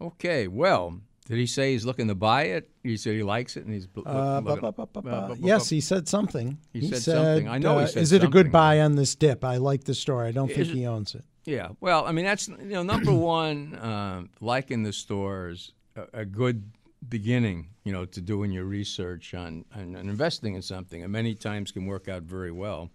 Okay. 0.00 0.46
Well, 0.48 1.00
did 1.26 1.38
he 1.38 1.46
say 1.46 1.72
he's 1.72 1.84
looking 1.84 2.08
to 2.08 2.14
buy 2.14 2.44
it? 2.44 2.70
He 2.82 2.96
said 2.96 3.14
he 3.14 3.22
likes 3.22 3.56
it, 3.56 3.64
and 3.64 3.74
he's. 3.74 3.88
Uh, 4.06 5.34
yes, 5.38 5.68
he 5.68 5.80
said 5.80 6.08
something. 6.08 6.58
He 6.72 6.88
said 6.88 7.02
something. 7.02 7.48
I 7.48 7.58
know 7.58 7.78
he 7.78 7.84
uh, 7.84 7.88
said 7.88 8.02
Is 8.02 8.12
it 8.12 8.22
a 8.24 8.28
good 8.28 8.52
buy 8.52 8.80
on 8.80 8.94
this 8.94 9.14
dip? 9.14 9.44
I 9.44 9.56
like 9.56 9.84
the 9.84 9.94
story. 9.94 10.28
I 10.28 10.32
don't 10.32 10.48
think 10.48 10.68
it- 10.68 10.74
he 10.74 10.86
owns 10.86 11.14
it. 11.14 11.24
Yeah. 11.44 11.68
Well, 11.80 12.04
I 12.06 12.10
mean, 12.12 12.24
that's 12.24 12.48
you 12.48 12.56
know, 12.58 12.82
number 12.82 13.12
one, 13.38 13.78
um, 13.80 14.30
liking 14.40 14.82
the 14.82 14.92
stores 14.92 15.72
a, 15.94 16.20
a 16.20 16.24
good 16.24 16.70
beginning. 17.08 17.68
You 17.84 17.92
know, 17.92 18.04
to 18.04 18.20
doing 18.20 18.50
your 18.50 18.64
research 18.64 19.32
on, 19.34 19.64
on, 19.74 19.94
on 19.94 20.08
investing 20.08 20.54
in 20.54 20.62
something, 20.62 21.02
and 21.04 21.12
many 21.12 21.34
times 21.36 21.70
can 21.70 21.86
work 21.86 22.08
out 22.08 22.22
very 22.24 22.50
well. 22.50 22.90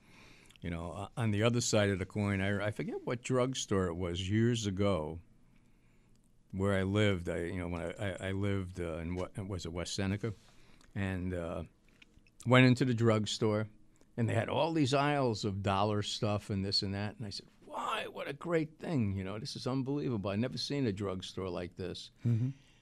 You 0.62 0.70
know, 0.70 1.08
on 1.18 1.32
the 1.32 1.44
other 1.44 1.62
side 1.62 1.90
of 1.90 1.98
the 2.00 2.06
coin, 2.06 2.40
I, 2.42 2.68
I 2.68 2.72
forget 2.72 2.96
what 3.06 3.24
drugstore 3.24 3.88
it 3.88 3.96
was 3.96 4.30
years 4.30 4.66
ago. 4.68 5.18
Where 6.54 6.74
I 6.74 6.84
lived, 6.84 7.30
I 7.30 7.38
you 7.44 7.60
know 7.60 7.68
when 7.68 7.82
I, 7.82 8.06
I, 8.06 8.28
I 8.30 8.32
lived 8.32 8.80
uh, 8.80 8.98
in 8.98 9.16
what 9.16 9.32
was 9.48 9.66
it 9.66 9.72
West 9.72 9.96
Seneca, 9.96 10.34
and 10.96 11.34
uh, 11.34 11.64
went 12.46 12.66
into 12.66 12.84
the 12.86 12.94
drugstore, 12.94 13.68
and 14.18 14.28
they 14.30 14.34
had 14.34 14.50
all 14.50 14.74
these 14.74 14.94
aisles 14.94 15.46
of 15.46 15.64
dollar 15.64 16.02
stuff 16.02 16.50
and 16.50 16.64
this 16.66 16.82
and 16.82 16.94
that, 16.94 17.16
and 17.18 17.26
I 17.26 17.30
said, 17.30 17.48
"Why? 17.66 18.06
What 18.12 18.28
a 18.28 18.34
great 18.34 18.80
thing! 18.80 19.16
You 19.16 19.24
know, 19.24 19.40
this 19.40 19.56
is 19.56 19.66
unbelievable. 19.66 20.30
I've 20.30 20.40
never 20.40 20.58
seen 20.58 20.86
a 20.88 20.92
drugstore 20.92 21.50
like 21.50 21.78
this." 21.78 22.12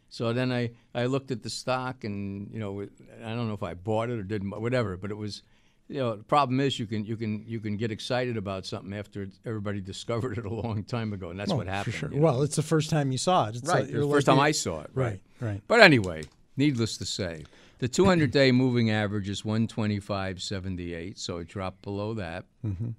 So 0.09 0.33
then 0.33 0.51
I, 0.51 0.71
I 0.95 1.05
looked 1.05 1.29
at 1.29 1.43
the 1.43 1.51
stock, 1.51 2.03
and 2.03 2.49
you 2.51 2.59
know, 2.59 2.81
I 3.23 3.35
don't 3.35 3.47
know 3.47 3.53
if 3.53 3.61
I 3.61 3.75
bought 3.75 4.09
it 4.09 4.17
or 4.17 4.23
didn't, 4.23 4.49
whatever. 4.49 4.97
But 4.97 5.11
it 5.11 5.17
was, 5.17 5.43
you 5.89 5.97
know, 5.97 6.15
the 6.15 6.23
problem 6.23 6.59
is 6.59 6.77
you 6.79 6.85
can 6.85 7.03
you 7.03 7.17
can 7.17 7.43
you 7.47 7.59
can 7.59 7.75
get 7.75 7.91
excited 7.91 8.37
about 8.37 8.65
something 8.65 8.93
after 8.93 9.27
everybody 9.45 9.81
discovered 9.93 10.37
it 10.37 10.45
a 10.45 10.53
long 10.53 10.83
time 10.83 11.11
ago, 11.13 11.31
and 11.31 11.39
that's 11.39 11.51
what 11.51 11.67
happened. 11.67 11.95
Sure. 11.95 12.09
you 12.11 12.17
know. 12.17 12.21
Well, 12.21 12.43
it's 12.43 12.55
the 12.55 12.63
first 12.63 12.89
time 12.91 13.11
you 13.11 13.17
saw 13.17 13.47
it. 13.49 13.55
It's 13.55 13.67
right, 13.67 13.83
like- 13.83 13.91
the 13.91 14.07
first 14.07 14.27
like- 14.27 14.37
time 14.37 14.39
I 14.39 14.51
saw 14.51 14.81
it. 14.81 14.91
Right, 14.93 15.19
right. 15.41 15.61
But 15.67 15.81
anyway, 15.81 16.23
needless 16.55 16.97
to 16.97 17.05
say, 17.05 17.43
the 17.79 17.87
200 17.87 18.29
day 18.29 18.51
moving 18.63 18.91
average 18.91 19.27
is 19.29 19.41
125.78, 19.41 21.17
so 21.17 21.37
it 21.37 21.47
dropped 21.47 21.81
below 21.81 22.13
that. 22.13 22.45
Mm-hmm. 22.65 22.89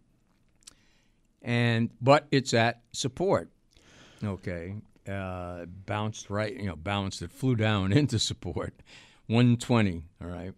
And 1.42 1.90
but 2.02 2.26
it's 2.32 2.52
at 2.52 2.82
support. 2.92 3.50
Okay, 4.22 4.74
uh, 5.08 5.64
bounced 5.86 6.28
right, 6.28 6.54
you 6.54 6.66
know, 6.66 6.76
bounced. 6.76 7.22
It 7.22 7.30
flew 7.30 7.54
down 7.56 7.92
into 8.00 8.18
support, 8.18 8.74
120. 9.28 10.02
All 10.22 10.28
right. 10.28 10.52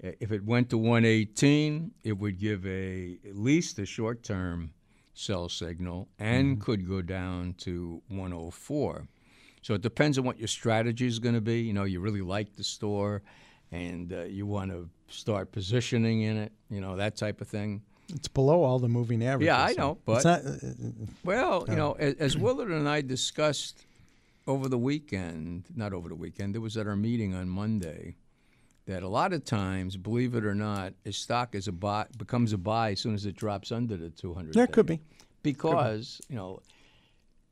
If 0.00 0.30
it 0.30 0.44
went 0.44 0.70
to 0.70 0.78
118, 0.78 1.90
it 2.04 2.12
would 2.18 2.38
give 2.38 2.66
a 2.66 3.18
at 3.26 3.36
least 3.36 3.78
a 3.78 3.86
short 3.86 4.22
term 4.22 4.72
sell 5.14 5.48
signal 5.48 6.08
and 6.18 6.60
could 6.60 6.86
go 6.86 7.00
down 7.00 7.54
to 7.58 8.02
104. 8.08 9.08
So 9.62 9.74
it 9.74 9.80
depends 9.80 10.18
on 10.18 10.24
what 10.24 10.38
your 10.38 10.48
strategy 10.48 11.06
is 11.06 11.18
going 11.18 11.34
to 11.34 11.40
be. 11.40 11.60
You 11.62 11.72
know, 11.72 11.84
you 11.84 12.00
really 12.00 12.20
like 12.20 12.54
the 12.54 12.62
store, 12.62 13.22
and 13.72 14.12
uh, 14.12 14.24
you 14.24 14.46
want 14.46 14.70
to 14.70 14.88
start 15.08 15.50
positioning 15.50 16.22
in 16.22 16.36
it. 16.36 16.52
You 16.70 16.80
know, 16.80 16.96
that 16.96 17.16
type 17.16 17.40
of 17.40 17.48
thing. 17.48 17.82
It's 18.08 18.28
below 18.28 18.62
all 18.62 18.78
the 18.78 18.88
moving 18.88 19.24
averages. 19.24 19.46
Yeah, 19.46 19.64
I 19.64 19.72
know, 19.72 19.98
but- 20.04 20.24
not, 20.24 20.46
uh, 20.46 20.52
Well, 21.24 21.64
you 21.68 21.74
know, 21.74 21.92
as, 21.94 22.14
as 22.14 22.36
Willard 22.38 22.70
and 22.70 22.88
I 22.88 23.00
discussed 23.00 23.84
over 24.46 24.68
the 24.68 24.78
weekend, 24.78 25.64
not 25.74 25.92
over 25.92 26.08
the 26.08 26.14
weekend, 26.14 26.54
it 26.54 26.60
was 26.60 26.76
at 26.76 26.86
our 26.86 26.94
meeting 26.94 27.34
on 27.34 27.48
Monday, 27.48 28.14
that 28.86 29.02
a 29.02 29.08
lot 29.08 29.32
of 29.32 29.44
times, 29.44 29.96
believe 29.96 30.34
it 30.34 30.44
or 30.44 30.54
not, 30.54 30.94
a 31.04 31.12
stock 31.12 31.54
is 31.54 31.68
a 31.68 31.72
buy, 31.72 32.06
becomes 32.16 32.52
a 32.52 32.58
buy 32.58 32.92
as 32.92 33.00
soon 33.00 33.14
as 33.14 33.26
it 33.26 33.36
drops 33.36 33.72
under 33.72 33.96
the 33.96 34.10
200. 34.10 34.54
that 34.54 34.72
could 34.72 34.86
be. 34.86 35.00
Because, 35.42 36.20
you 36.28 36.36
know, 36.36 36.60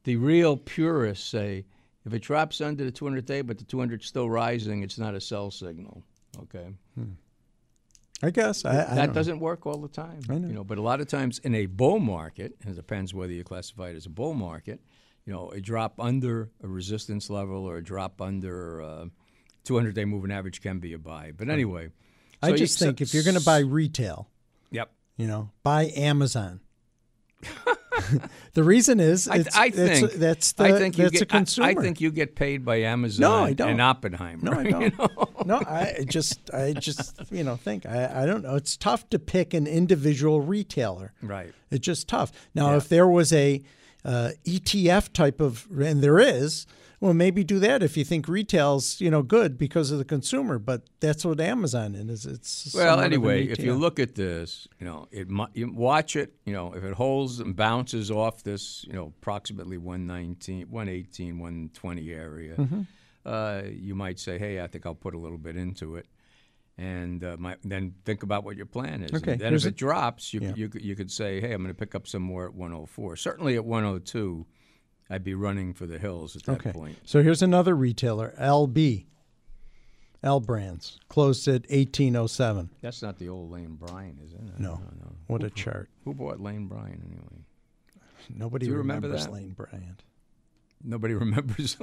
the 0.04 0.16
real 0.16 0.56
purists 0.56 1.28
say 1.28 1.64
if 2.06 2.12
it 2.12 2.22
drops 2.22 2.60
under 2.60 2.84
the 2.84 2.90
200 2.90 3.24
day, 3.24 3.40
but 3.40 3.58
the 3.58 3.64
200 3.64 4.00
is 4.02 4.06
still 4.06 4.28
rising, 4.28 4.82
it's 4.82 4.98
not 4.98 5.14
a 5.14 5.20
sell 5.20 5.50
signal. 5.50 6.02
Okay. 6.42 6.68
I 8.22 8.30
guess. 8.30 8.64
I, 8.64 8.70
I 8.70 8.74
that 8.74 8.88
don't 8.88 9.06
know. 9.08 9.12
doesn't 9.12 9.40
work 9.40 9.66
all 9.66 9.78
the 9.78 9.88
time. 9.88 10.20
I 10.28 10.38
know. 10.38 10.48
You 10.48 10.54
know, 10.54 10.64
but 10.64 10.78
a 10.78 10.82
lot 10.82 11.00
of 11.00 11.08
times 11.08 11.38
in 11.40 11.54
a 11.54 11.66
bull 11.66 11.98
market, 11.98 12.54
and 12.62 12.70
it 12.72 12.76
depends 12.76 13.12
whether 13.12 13.32
you 13.32 13.44
classify 13.44 13.90
it 13.90 13.96
as 13.96 14.06
a 14.06 14.10
bull 14.10 14.34
market. 14.34 14.80
You 15.26 15.32
know, 15.32 15.50
a 15.50 15.60
drop 15.60 15.94
under 15.98 16.50
a 16.62 16.68
resistance 16.68 17.30
level 17.30 17.64
or 17.64 17.78
a 17.78 17.82
drop 17.82 18.20
under 18.20 18.82
uh, 18.82 19.06
200-day 19.66 20.05
moving 20.05 20.31
average 20.31 20.61
can 20.62 20.79
be 20.79 20.92
a 20.92 20.98
buy. 20.98 21.33
But 21.37 21.48
anyway, 21.48 21.90
I 22.42 22.48
so 22.48 22.53
you- 22.53 22.59
just 22.59 22.79
so- 22.79 22.87
think 22.87 23.00
if 23.00 23.14
you're 23.14 23.24
going 23.24 23.38
to 23.38 23.44
buy 23.44 23.59
retail, 23.59 24.29
yep. 24.70 24.90
you 25.16 25.27
know, 25.27 25.50
buy 25.62 25.90
Amazon. 25.96 26.61
the 28.55 28.62
reason 28.64 29.00
is, 29.00 29.29
I, 29.29 29.37
it's, 29.37 29.57
I 29.57 29.68
that's- 29.70 30.00
think 30.00 30.12
that's 30.14 30.53
the 30.53 30.64
I 30.64 30.72
think 30.79 30.98
you 30.98 31.05
that's 31.05 31.12
get, 31.14 31.22
a 31.22 31.27
consumer. 31.27 31.66
I, 31.66 31.70
I 31.70 31.74
think 31.74 32.00
you 32.00 32.11
get 32.11 32.35
paid 32.35 32.64
by 32.64 32.77
Amazon 32.83 33.20
No, 33.22 33.44
I 33.44 33.53
don't. 33.53 33.70
and 33.70 33.81
Oppenheimer. 33.83 34.42
No, 34.50 34.53
I 34.59 34.64
don't. 34.70 34.98
know? 34.98 35.09
no, 35.44 35.62
I 35.66 36.05
just, 36.09 36.53
I 36.53 36.72
just, 36.72 37.20
you 37.31 37.44
know, 37.44 37.57
think 37.57 37.87
I, 37.87 38.22
I 38.22 38.27
don't 38.27 38.42
know. 38.42 38.55
It's 38.57 38.77
tough 38.77 39.09
to 39.11 39.18
pick 39.18 39.55
an 39.55 39.66
individual 39.66 40.40
retailer. 40.40 41.12
Right. 41.22 41.53
It's 41.70 41.85
just 41.85 42.09
tough. 42.09 42.33
Now, 42.55 42.77
if 42.77 42.88
there 42.88 43.07
was 43.09 43.33
a 43.33 43.62
uh, 44.04 44.30
ETF 44.46 45.12
type 45.12 45.40
of, 45.40 45.66
and 45.70 46.02
there 46.02 46.18
is, 46.18 46.66
well, 47.00 47.12
maybe 47.12 47.44
do 47.44 47.58
that 47.58 47.82
if 47.82 47.96
you 47.96 48.04
think 48.04 48.28
retail's, 48.28 48.98
you 49.00 49.10
know, 49.10 49.22
good 49.22 49.58
because 49.58 49.90
of 49.90 49.98
the 49.98 50.04
consumer. 50.04 50.58
But 50.58 50.82
that's 51.00 51.24
what 51.24 51.38
Amazon 51.40 51.94
is. 51.94 52.24
It's 52.24 52.72
Well, 52.74 52.84
somewhat 52.84 52.92
of 52.92 52.98
an 53.00 53.04
anyway, 53.12 53.46
if 53.46 53.58
you 53.58 53.74
look 53.74 53.98
at 53.98 54.14
this, 54.14 54.68
you 54.80 54.86
know, 54.86 55.06
it 55.10 55.28
you 55.52 55.70
watch 55.72 56.16
it, 56.16 56.32
you 56.46 56.52
know, 56.54 56.72
if 56.72 56.82
it 56.82 56.94
holds 56.94 57.40
and 57.40 57.54
bounces 57.54 58.10
off 58.10 58.42
this, 58.42 58.84
you 58.84 58.94
know, 58.94 59.12
approximately 59.18 59.76
119, 59.76 60.66
118, 60.70 61.38
120 61.38 62.12
area, 62.12 62.54
Mm-hmm. 62.56 62.80
uh, 63.26 63.62
you 63.70 63.94
might 63.94 64.18
say, 64.18 64.38
hey, 64.38 64.62
I 64.62 64.66
think 64.66 64.86
I'll 64.86 64.94
put 64.94 65.14
a 65.14 65.18
little 65.18 65.38
bit 65.38 65.56
into 65.56 65.96
it. 65.96 66.06
And 66.76 67.22
uh, 67.22 67.37
my, 67.38 67.56
then 67.62 67.94
think 68.04 68.24
about 68.24 68.42
what 68.42 68.56
your 68.56 68.66
plan 68.66 69.02
is. 69.02 69.12
Okay, 69.12 69.32
And 69.32 69.40
then 69.40 69.52
here's 69.52 69.64
if 69.64 69.70
a- 69.70 69.74
it 69.74 69.76
drops, 69.76 70.34
you, 70.34 70.40
Yeah. 70.40 70.52
you, 70.56 70.68
could- 70.68 70.82
you 70.82 70.96
could 70.96 71.10
say, 71.10 71.40
hey, 71.40 71.52
I'm 71.52 71.62
going 71.62 71.72
to 71.72 71.78
pick 71.78 71.94
up 71.94 72.06
some 72.08 72.22
more 72.22 72.46
at 72.46 72.54
104. 72.54 73.14
Certainly 73.16 73.54
at 73.54 73.64
102, 73.64 74.44
I'd 75.08 75.22
be 75.22 75.34
running 75.34 75.72
for 75.72 75.87
the 75.87 75.98
hills 75.98 76.34
at 76.34 76.42
that 76.44 76.52
Okay. 76.56 76.72
point. 76.72 76.98
So 77.04 77.22
here's 77.22 77.42
another 77.42 77.76
retailer, 77.76 78.34
LB. 78.40 79.06
L 80.24 80.40
Brands 80.40 80.98
closed 81.10 81.46
at 81.48 81.68
1807. 81.70 82.70
That's 82.80 83.02
not 83.02 83.18
the 83.18 83.28
old 83.28 83.50
Lane 83.50 83.74
Bryant, 83.76 84.18
is 84.24 84.32
it? 84.32 84.40
No. 84.58 84.80
No. 84.98 85.12
What 85.26 85.44
a 85.44 85.50
chart. 85.50 85.90
Who 86.04 86.14
bought 86.14 86.40
Lane 86.40 86.66
Bryant 86.66 87.02
anyway? 87.04 87.44
Nobody 88.34 88.64
Do 88.66 88.72
you 88.72 88.78
remember 88.78 89.06
remembers 89.08 89.26
that? 89.26 89.32
Lane 89.34 89.50
Bryant. 89.52 90.02
Nobody 90.82 91.12
remembers. 91.24 91.76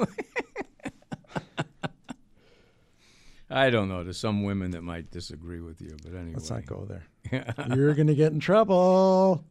I 3.52 3.70
don't 3.70 3.90
know. 3.90 4.04
There's 4.04 4.18
some 4.18 4.44
women 4.44 4.72
that 4.72 4.82
might 4.82 5.12
disagree 5.12 5.60
with 5.62 5.82
you, 5.82 5.96
but 6.04 6.14
anyway. 6.14 6.34
Let's 6.36 6.50
not 6.50 6.66
go 6.66 6.86
there. 6.86 7.46
You're 7.76 7.94
going 7.94 8.08
to 8.08 8.16
get 8.16 8.32
in 8.32 8.40
trouble. 8.40 9.44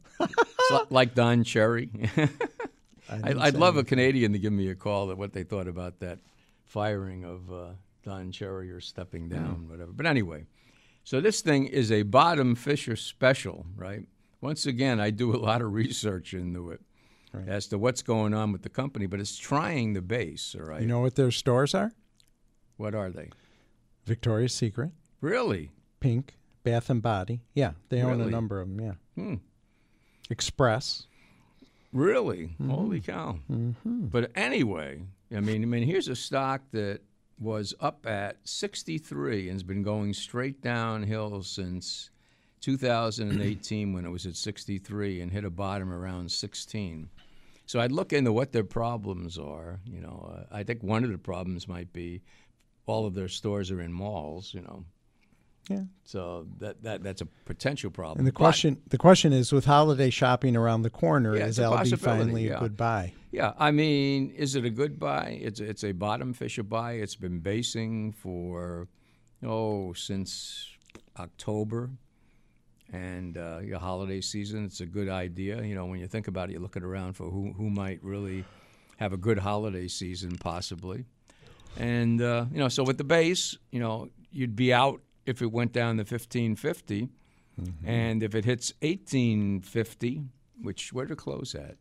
Like 0.89 1.15
Don 1.15 1.43
Cherry. 1.43 1.89
I, 3.09 3.33
say 3.51 3.57
love 3.57 3.77
a. 3.77 3.83
Canadian 3.83 4.33
to 4.33 4.39
give 4.39 4.53
me 4.53 4.69
a 4.69 4.75
call 4.75 5.11
at 5.11 5.17
what 5.17 5.33
they 5.33 5.43
thought 5.43 5.67
about 5.67 5.99
that 5.99 6.19
firing 6.65 7.25
of 7.25 7.51
uh, 7.51 7.69
Don 8.03 8.31
Cherry 8.31 8.71
or 8.71 8.79
stepping 8.79 9.27
down, 9.27 9.67
whatever. 9.69 9.91
But 9.91 10.05
anyway, 10.05 10.45
so 11.03 11.19
this 11.19 11.41
thing 11.41 11.65
is 11.67 11.91
a 11.91 12.03
bottom 12.03 12.55
fisher 12.55 12.95
special, 12.95 13.65
right? 13.75 14.03
Once 14.39 14.65
again, 14.65 14.99
I 14.99 15.09
do 15.09 15.35
a 15.35 15.37
lot 15.37 15.61
of 15.61 15.73
research 15.73 16.33
into 16.33 16.71
it 16.71 16.81
Right. 17.33 17.47
as 17.47 17.67
to 17.67 17.77
what's 17.77 18.01
going 18.01 18.33
on 18.33 18.51
with 18.51 18.61
the 18.63 18.69
company, 18.69 19.05
but 19.05 19.21
it's 19.21 19.37
trying 19.37 19.93
the 19.93 20.01
base, 20.01 20.53
all 20.59 20.65
right? 20.65 20.81
You 20.81 20.87
know 20.87 20.99
what 20.99 21.15
their 21.15 21.31
stores 21.31 21.73
are? 21.73 21.91
what 22.75 22.93
are 22.95 23.09
they? 23.09 23.29
Victoria's 24.11 24.53
Secret, 24.53 24.91
Really? 25.21 25.71
Pink, 26.01 26.35
Bath 26.65 26.89
and 26.89 27.01
Body. 27.01 27.39
Yeah, 27.53 27.71
they 27.87 28.01
own 28.01 28.15
a 28.15 28.17
Really? 28.17 28.31
number 28.31 28.59
of 28.59 28.67
them. 28.67 28.81
Yeah. 28.81 28.93
Hmm. 29.23 29.35
Express. 30.29 31.07
Really? 31.93 32.47
Mm-hmm. 32.47 32.69
Holy 32.69 32.99
cow! 32.99 33.39
But 33.85 34.31
anyway, 34.35 34.99
I 35.33 35.39
mean, 35.39 35.63
I 35.63 35.65
mean, 35.65 35.83
here's 35.83 36.09
a 36.09 36.15
stock 36.15 36.61
that 36.71 36.99
was 37.39 37.73
up 37.79 38.05
at 38.05 38.35
63 38.43 39.43
and 39.47 39.53
has 39.55 39.63
been 39.63 39.81
going 39.81 40.13
straight 40.13 40.61
downhill 40.61 41.41
since 41.43 42.09
2018 42.59 43.93
when 43.93 44.05
it 44.05 44.09
was 44.09 44.25
at 44.25 44.35
63 44.35 45.21
and 45.21 45.31
hit 45.31 45.45
a 45.45 45.49
bottom 45.49 45.91
around 45.93 46.31
16. 46.31 47.09
So 47.65 47.79
I'd 47.79 47.91
look 47.93 48.11
into 48.11 48.33
what 48.33 48.51
their 48.51 48.63
problems 48.65 49.37
are. 49.37 49.79
You 49.85 50.01
know, 50.01 50.33
uh, 50.35 50.53
I 50.55 50.63
think 50.63 50.83
one 50.83 51.03
of 51.05 51.11
the 51.11 51.17
problems 51.17 51.67
might 51.67 51.91
be 51.93 52.21
all 52.91 53.05
of 53.05 53.13
their 53.13 53.27
stores 53.29 53.71
are 53.71 53.81
in 53.81 53.93
malls. 53.93 54.53
You 54.53 54.61
know, 54.67 54.79
Yeah. 55.69 55.85
So 56.13 56.21
that, 56.59 56.75
that 56.83 56.97
that's 57.03 57.21
a 57.21 57.27
potential 57.45 57.91
problem. 57.91 58.19
And 58.19 58.27
the 58.27 58.33
But- 58.33 58.45
question 58.45 58.71
the 58.95 58.97
question 59.07 59.29
is 59.33 59.51
with 59.57 59.65
holiday 59.65 60.09
shopping 60.09 60.55
around 60.61 60.81
the 60.83 60.89
corner, 61.03 61.31
Yeah, 61.35 61.45
is 61.47 61.57
it's 61.59 61.59
a 61.59 61.69
Aldi 61.71 61.77
possibility, 61.77 62.03
finally 62.23 62.47
yeah. 62.47 62.57
a 62.57 62.59
good 62.65 62.75
buy? 62.77 63.13
Yeah, 63.31 63.53
I 63.67 63.71
mean, 63.71 64.31
is 64.45 64.55
it 64.55 64.65
a 64.65 64.73
good 64.81 64.93
buy? 64.99 65.25
It's 65.47 65.59
it's 65.71 65.83
a 65.91 65.93
bottom 65.93 66.33
fisher 66.33 66.63
buy. 66.63 66.91
It's 67.03 67.15
been 67.25 67.39
basing 67.39 68.11
for 68.23 68.87
oh 69.53 69.93
since 69.93 70.67
October, 71.17 71.89
and 72.91 73.37
uh, 73.37 73.59
your 73.63 73.79
holiday 73.79 74.21
season. 74.21 74.65
It's 74.65 74.81
a 74.81 74.85
good 74.97 75.09
idea. 75.09 75.61
You 75.63 75.75
know, 75.75 75.85
when 75.85 75.99
you 76.01 76.07
think 76.07 76.27
about 76.27 76.49
it, 76.49 76.53
you're 76.53 76.61
looking 76.67 76.83
around 76.83 77.13
for 77.13 77.29
who 77.29 77.53
who 77.53 77.69
might 77.69 77.99
really 78.03 78.43
have 78.97 79.13
a 79.13 79.17
good 79.27 79.39
holiday 79.39 79.87
season, 79.87 80.31
possibly. 80.37 81.05
And 81.77 82.21
uh, 82.21 82.45
you 82.51 82.59
know, 82.59 82.67
so 82.67 82.83
with 82.83 82.97
the 82.97 83.03
base, 83.03 83.57
you 83.71 83.79
know, 83.79 84.09
you'd 84.31 84.55
be 84.55 84.73
out 84.73 85.01
if 85.25 85.41
it 85.41 85.51
went 85.51 85.71
down 85.71 85.97
to 85.97 86.05
fifteen 86.05 86.55
and 87.85 88.23
if 88.23 88.35
it 88.35 88.45
hits 88.45 88.73
eighteen 88.81 89.61
fifty, 89.61 90.23
which 90.61 90.93
where 90.93 91.05
to 91.05 91.15
close 91.15 91.55
at? 91.55 91.77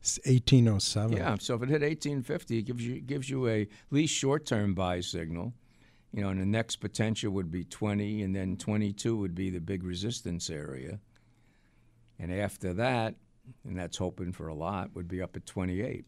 It's 0.00 0.20
1807. 0.24 1.16
Yeah, 1.16 1.36
so 1.40 1.56
if 1.56 1.62
it 1.62 1.68
hit 1.68 1.82
1850, 1.82 2.58
it 2.58 2.62
gives 2.62 2.86
you 2.86 3.00
gives 3.00 3.28
you 3.28 3.48
a 3.48 3.66
least 3.90 4.14
short-term 4.14 4.74
buy 4.74 5.00
signal. 5.00 5.52
You 6.12 6.22
know, 6.22 6.28
and 6.28 6.40
the 6.40 6.46
next 6.46 6.76
potential 6.76 7.32
would 7.32 7.50
be 7.50 7.64
20, 7.64 8.22
and 8.22 8.34
then 8.34 8.56
22 8.56 9.16
would 9.16 9.34
be 9.34 9.50
the 9.50 9.60
big 9.60 9.82
resistance 9.82 10.48
area. 10.48 11.00
And 12.18 12.32
after 12.32 12.72
that, 12.74 13.16
and 13.64 13.78
that's 13.78 13.96
hoping 13.96 14.32
for 14.32 14.48
a 14.48 14.54
lot, 14.54 14.94
would 14.94 15.08
be 15.08 15.20
up 15.20 15.36
at 15.36 15.44
28. 15.44 16.04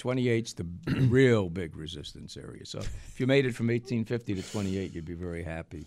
28's 0.00 0.54
the 0.54 0.66
real 1.08 1.48
big 1.50 1.76
resistance 1.76 2.36
area. 2.36 2.64
So 2.64 2.78
if 2.78 3.18
you 3.18 3.26
made 3.26 3.46
it 3.46 3.54
from 3.54 3.66
1850 3.66 4.34
to 4.34 4.42
28, 4.42 4.94
you'd 4.94 5.04
be 5.04 5.14
very 5.14 5.42
happy. 5.42 5.86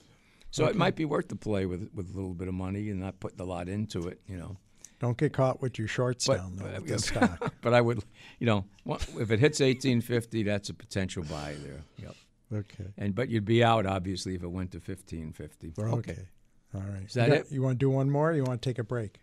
So 0.52 0.66
it 0.68 0.76
might 0.76 0.96
be 0.96 1.06
worth 1.06 1.30
the 1.30 1.36
play 1.36 1.66
with 1.66 1.90
with 1.96 2.12
a 2.12 2.14
little 2.14 2.36
bit 2.36 2.48
of 2.48 2.54
money 2.54 2.90
and 2.92 3.00
not 3.00 3.20
putting 3.20 3.42
a 3.42 3.44
lot 3.46 3.68
into 3.68 4.08
it. 4.08 4.20
You 4.28 4.38
know. 4.38 4.58
Don't 5.00 5.18
get 5.18 5.34
caught 5.34 5.62
with 5.62 5.78
your 5.78 5.88
shorts 5.88 6.28
But- 6.28 6.38
down 6.38 6.56
though 6.56 6.80
with 6.80 7.02
stock. 7.04 7.54
but 7.62 7.74
I 7.74 7.82
would, 7.82 8.04
you 8.40 8.46
know, 8.46 8.64
if 8.86 9.32
it 9.32 9.40
hits 9.40 9.60
1850, 9.60 10.44
that's 10.44 10.70
a 10.70 10.74
potential 10.74 11.24
buy 11.24 11.56
there. 11.64 11.82
Yep. 11.98 12.16
Okay. 12.54 12.94
And 12.98 13.16
but 13.16 13.30
you'd 13.30 13.46
be 13.46 13.64
out 13.64 13.86
obviously 13.86 14.36
if 14.36 14.44
it 14.44 14.48
went 14.48 14.72
to 14.72 14.78
1550. 14.78 15.74
Okay. 15.78 16.20
All 16.76 16.82
right. 16.82 17.06
Is 17.06 17.14
that 17.14 17.30
you 17.30 17.34
it? 17.34 17.52
You 17.52 17.62
want 17.64 17.80
to 17.80 17.86
do 17.86 17.90
one 17.90 18.10
more? 18.10 18.32
Or 18.32 18.34
you 18.34 18.44
want 18.44 18.62
to 18.62 18.70
take 18.70 18.80
a 18.80 18.84
break? 18.84 19.20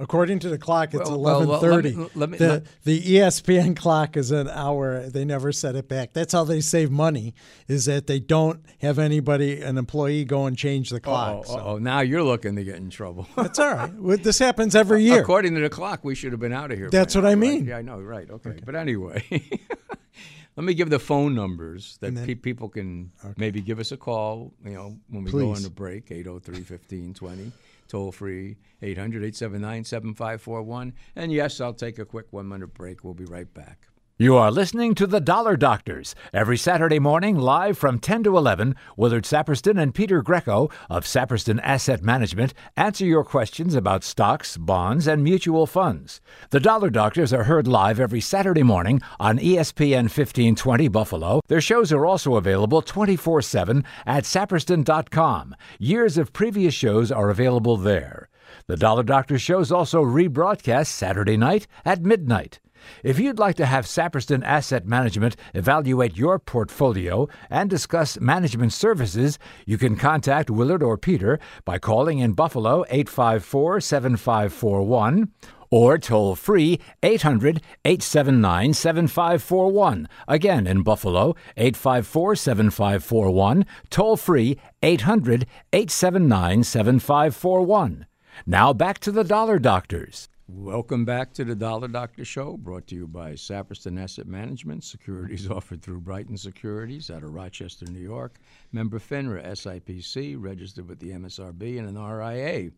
According 0.00 0.38
to 0.40 0.48
the 0.48 0.58
clock, 0.58 0.94
it's 0.94 1.10
Well- 1.10 1.20
well, 1.20 1.46
well, 1.46 1.60
let 1.60 1.84
me- 1.84 2.08
let 2.14 2.30
me- 2.30 2.38
the 2.38 2.48
let- 2.48 2.66
the 2.84 3.00
ESPN 3.16 3.74
clock 3.74 4.16
is 4.16 4.30
an 4.30 4.48
hour. 4.48 5.08
They 5.08 5.24
never 5.24 5.50
set 5.50 5.74
it 5.74 5.88
back. 5.88 6.12
That's 6.12 6.32
how 6.32 6.44
they 6.44 6.60
save 6.60 6.88
money. 6.92 7.34
Is 7.66 7.86
that 7.86 8.06
they 8.06 8.20
don't 8.20 8.60
have 8.80 9.00
anybody, 9.00 9.60
an 9.60 9.76
employee, 9.76 10.24
go 10.24 10.46
and 10.46 10.56
change 10.56 10.90
the 10.90 11.00
clock. 11.00 11.46
Oh, 11.48 11.52
so. 11.52 11.60
oh, 11.60 11.78
now 11.78 11.98
you're 12.00 12.22
looking 12.22 12.54
to 12.54 12.62
get 12.62 12.76
in 12.76 12.90
trouble. 12.90 13.26
That's 13.36 13.58
all 13.58 13.74
right. 13.74 14.22
This 14.22 14.38
happens 14.38 14.76
every 14.76 15.02
year. 15.02 15.20
According 15.20 15.56
to 15.56 15.60
the 15.60 15.68
clock, 15.68 16.04
we 16.04 16.14
should 16.14 16.30
have 16.30 16.40
been 16.40 16.52
out 16.52 16.70
of 16.70 16.78
here. 16.78 16.90
That's 16.90 17.16
what 17.16 17.22
now, 17.22 17.30
I 17.30 17.32
right? 17.32 17.38
mean. 17.38 17.64
Yeah, 17.66 17.78
I 17.78 17.82
know, 17.82 17.98
right? 17.98 18.30
Okay, 18.30 18.54
but 18.64 18.76
anyway, 18.76 19.24
let 20.56 20.64
me 20.64 20.74
give 20.74 20.90
the 20.90 21.00
phone 21.00 21.34
numbers 21.34 21.98
that 22.02 22.14
then- 22.14 22.24
pe- 22.24 22.34
people 22.36 22.68
can 22.68 23.10
maybe 23.36 23.60
give 23.60 23.80
us 23.80 23.90
a 23.90 23.96
call. 23.96 24.54
You 24.64 24.74
know, 24.74 24.96
when 25.08 25.24
we 25.24 25.32
go 25.32 25.50
on 25.52 25.62
the 25.64 25.70
break, 25.70 26.06
803-1520, 26.10 27.50
toll 27.88 28.12
free 28.12 28.58
800-879-7541. 28.82 30.92
And 31.16 31.32
yes, 31.32 31.60
I'll 31.60 31.74
take 31.74 31.98
a 31.98 32.04
quick 32.04 32.26
one 32.30 32.48
minute 32.48 32.74
break. 32.74 33.02
We'll 33.02 33.14
be 33.14 33.24
right 33.24 33.52
back. 33.52 33.88
You 34.20 34.36
are 34.36 34.50
listening 34.50 34.96
to 34.96 35.06
The 35.06 35.20
Dollar 35.20 35.56
Doctors 35.56 36.16
every 36.32 36.56
Saturday 36.56 36.98
morning 36.98 37.38
live 37.38 37.78
from 37.78 38.00
10 38.00 38.24
to 38.24 38.36
11. 38.36 38.74
Willard 38.96 39.22
Saperston 39.22 39.80
and 39.80 39.94
Peter 39.94 40.22
Greco 40.22 40.70
of 40.90 41.04
Saperston 41.04 41.60
Asset 41.62 42.02
Management 42.02 42.52
answer 42.76 43.04
your 43.04 43.22
questions 43.22 43.76
about 43.76 44.02
stocks, 44.02 44.56
bonds, 44.56 45.06
and 45.06 45.22
mutual 45.22 45.68
funds. 45.68 46.20
The 46.50 46.58
Dollar 46.58 46.90
Doctors 46.90 47.32
are 47.32 47.44
heard 47.44 47.68
live 47.68 48.00
every 48.00 48.20
Saturday 48.20 48.64
morning 48.64 49.00
on 49.20 49.38
ESPN 49.38 50.10
1520 50.10 50.88
Buffalo. 50.88 51.40
Their 51.46 51.60
shows 51.60 51.92
are 51.92 52.04
also 52.04 52.34
available 52.34 52.82
24 52.82 53.40
7 53.40 53.84
at 54.04 54.24
saperston.com. 54.24 55.54
Years 55.78 56.18
of 56.18 56.32
previous 56.32 56.74
shows 56.74 57.12
are 57.12 57.30
available 57.30 57.76
there. 57.76 58.28
The 58.66 58.76
Dollar 58.76 59.04
Doctor 59.04 59.38
shows 59.38 59.70
also 59.70 60.02
rebroadcast 60.02 60.88
Saturday 60.88 61.36
night 61.36 61.68
at 61.84 62.02
midnight. 62.02 62.58
If 63.02 63.18
you'd 63.18 63.38
like 63.38 63.56
to 63.56 63.66
have 63.66 63.86
Saperston 63.86 64.42
Asset 64.44 64.86
Management 64.86 65.36
evaluate 65.54 66.16
your 66.16 66.38
portfolio 66.38 67.28
and 67.50 67.68
discuss 67.68 68.20
management 68.20 68.72
services, 68.72 69.38
you 69.66 69.78
can 69.78 69.96
contact 69.96 70.50
Willard 70.50 70.82
or 70.82 70.98
Peter 70.98 71.38
by 71.64 71.78
calling 71.78 72.18
in 72.18 72.32
Buffalo 72.32 72.84
854 72.90 73.80
7541 73.80 75.32
or 75.70 75.98
toll 75.98 76.34
free 76.34 76.80
800 77.02 77.62
879 77.84 78.74
7541. 78.74 80.08
Again, 80.26 80.66
in 80.66 80.82
Buffalo, 80.82 81.34
854 81.56 82.36
7541, 82.36 83.66
toll 83.90 84.16
free 84.16 84.58
800 84.82 85.46
879 85.72 86.64
7541. 86.64 88.06
Now 88.46 88.72
back 88.72 88.98
to 89.00 89.12
the 89.12 89.24
Dollar 89.24 89.58
Doctors. 89.58 90.28
Welcome 90.50 91.04
back 91.04 91.34
to 91.34 91.44
the 91.44 91.54
Dollar 91.54 91.88
Doctor 91.88 92.24
Show, 92.24 92.56
brought 92.56 92.86
to 92.86 92.94
you 92.94 93.06
by 93.06 93.32
Saperston 93.32 94.02
Asset 94.02 94.26
Management. 94.26 94.82
Securities 94.82 95.50
offered 95.50 95.82
through 95.82 96.00
Brighton 96.00 96.38
Securities 96.38 97.10
out 97.10 97.22
of 97.22 97.34
Rochester, 97.34 97.84
New 97.84 98.00
York. 98.00 98.38
Member 98.72 98.98
FINRA, 98.98 99.44
SIPC, 99.44 100.36
registered 100.38 100.88
with 100.88 101.00
the 101.00 101.10
MSRB 101.10 101.78
and 101.78 101.86
an 101.86 102.02
RIA. 102.02 102.70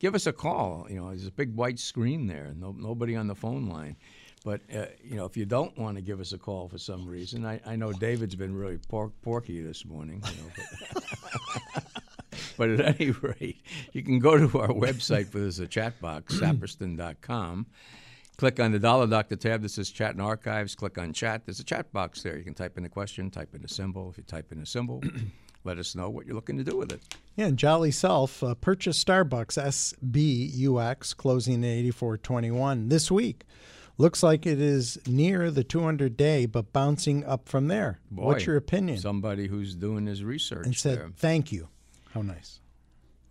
Give 0.00 0.14
us 0.14 0.26
a 0.26 0.34
call. 0.34 0.86
You 0.90 0.96
know, 0.96 1.08
there's 1.08 1.26
a 1.26 1.30
big 1.30 1.54
white 1.54 1.78
screen 1.78 2.26
there. 2.26 2.52
No, 2.58 2.72
nobody 2.78 3.16
on 3.16 3.26
the 3.26 3.34
phone 3.34 3.70
line. 3.70 3.96
But 4.44 4.60
uh, 4.76 4.86
you 5.02 5.16
know, 5.16 5.24
if 5.24 5.34
you 5.34 5.46
don't 5.46 5.76
want 5.78 5.96
to 5.96 6.02
give 6.02 6.20
us 6.20 6.34
a 6.34 6.38
call 6.38 6.68
for 6.68 6.76
some 6.76 7.08
reason, 7.08 7.46
I, 7.46 7.58
I 7.64 7.74
know 7.76 7.90
David's 7.94 8.34
been 8.34 8.54
really 8.54 8.76
pork, 8.76 9.12
porky 9.22 9.62
this 9.62 9.86
morning. 9.86 10.22
You 10.26 10.42
know, 10.42 11.80
but, 12.58 12.70
at 12.70 13.00
any 13.00 13.10
rate, 13.10 13.62
you 13.92 14.02
can 14.02 14.18
go 14.18 14.36
to 14.36 14.58
our 14.58 14.68
website 14.68 15.32
where 15.32 15.42
there's 15.42 15.58
a 15.58 15.66
chat 15.66 16.00
box, 16.00 16.34
saperston.com. 16.40 17.66
Click 18.36 18.58
on 18.58 18.72
the 18.72 18.80
Dollar 18.80 19.06
Doctor 19.06 19.36
tab 19.36 19.62
that 19.62 19.68
says 19.68 19.90
Chat 19.90 20.12
and 20.12 20.22
Archives. 20.22 20.74
Click 20.74 20.98
on 20.98 21.12
Chat. 21.12 21.42
There's 21.46 21.60
a 21.60 21.64
chat 21.64 21.92
box 21.92 22.22
there. 22.22 22.36
You 22.36 22.42
can 22.42 22.54
type 22.54 22.76
in 22.76 22.84
a 22.84 22.88
question, 22.88 23.30
type 23.30 23.54
in 23.54 23.64
a 23.64 23.68
symbol. 23.68 24.10
If 24.10 24.18
you 24.18 24.24
type 24.24 24.50
in 24.50 24.60
a 24.60 24.66
symbol, 24.66 25.02
let 25.64 25.78
us 25.78 25.94
know 25.94 26.10
what 26.10 26.26
you're 26.26 26.34
looking 26.34 26.58
to 26.58 26.64
do 26.64 26.76
with 26.76 26.90
it. 26.90 27.00
Yeah, 27.36 27.46
and 27.46 27.56
Jolly 27.56 27.92
Self 27.92 28.42
uh, 28.42 28.54
purchased 28.54 29.06
Starbucks 29.06 29.56
SBUX 29.56 31.16
closing 31.16 31.64
at 31.64 31.84
84.21 31.94 32.90
this 32.90 33.08
week. 33.08 33.44
Looks 33.96 34.24
like 34.24 34.44
it 34.44 34.60
is 34.60 34.98
near 35.06 35.52
the 35.52 35.62
200 35.62 36.16
day, 36.16 36.46
but 36.46 36.72
bouncing 36.72 37.24
up 37.24 37.48
from 37.48 37.68
there. 37.68 38.00
What's 38.10 38.46
your 38.46 38.56
opinion? 38.56 38.98
Somebody 38.98 39.46
who's 39.46 39.76
doing 39.76 40.06
his 40.06 40.24
research 40.24 40.66
and 40.66 40.76
said, 40.76 40.98
there. 40.98 41.10
thank 41.16 41.52
you. 41.52 41.68
How 42.14 42.22
nice. 42.22 42.60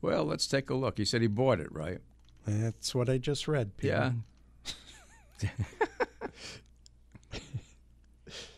Well, 0.02 0.26
let's 0.26 0.46
take 0.46 0.70
a 0.70 0.76
look. 0.76 0.98
He 0.98 1.06
said 1.06 1.22
he 1.22 1.28
bought 1.28 1.62
it, 1.62 1.72
right? 1.72 2.00
That's 2.46 2.94
what 2.94 3.10
I 3.10 3.18
just 3.18 3.48
read, 3.48 3.78
Peter. 3.78 4.16
Yeah. 5.42 5.50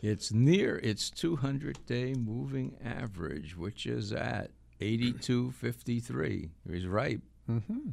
it's 0.02 0.34
near 0.34 0.78
its 0.78 1.12
200 1.12 1.86
day 1.86 2.16
moving 2.16 2.76
average, 2.84 3.56
which 3.56 3.86
is 3.86 4.12
at 4.12 4.50
82.53. 4.82 6.50
He's 6.72 6.88
right. 6.88 7.22
Mm-hmm. 7.48 7.90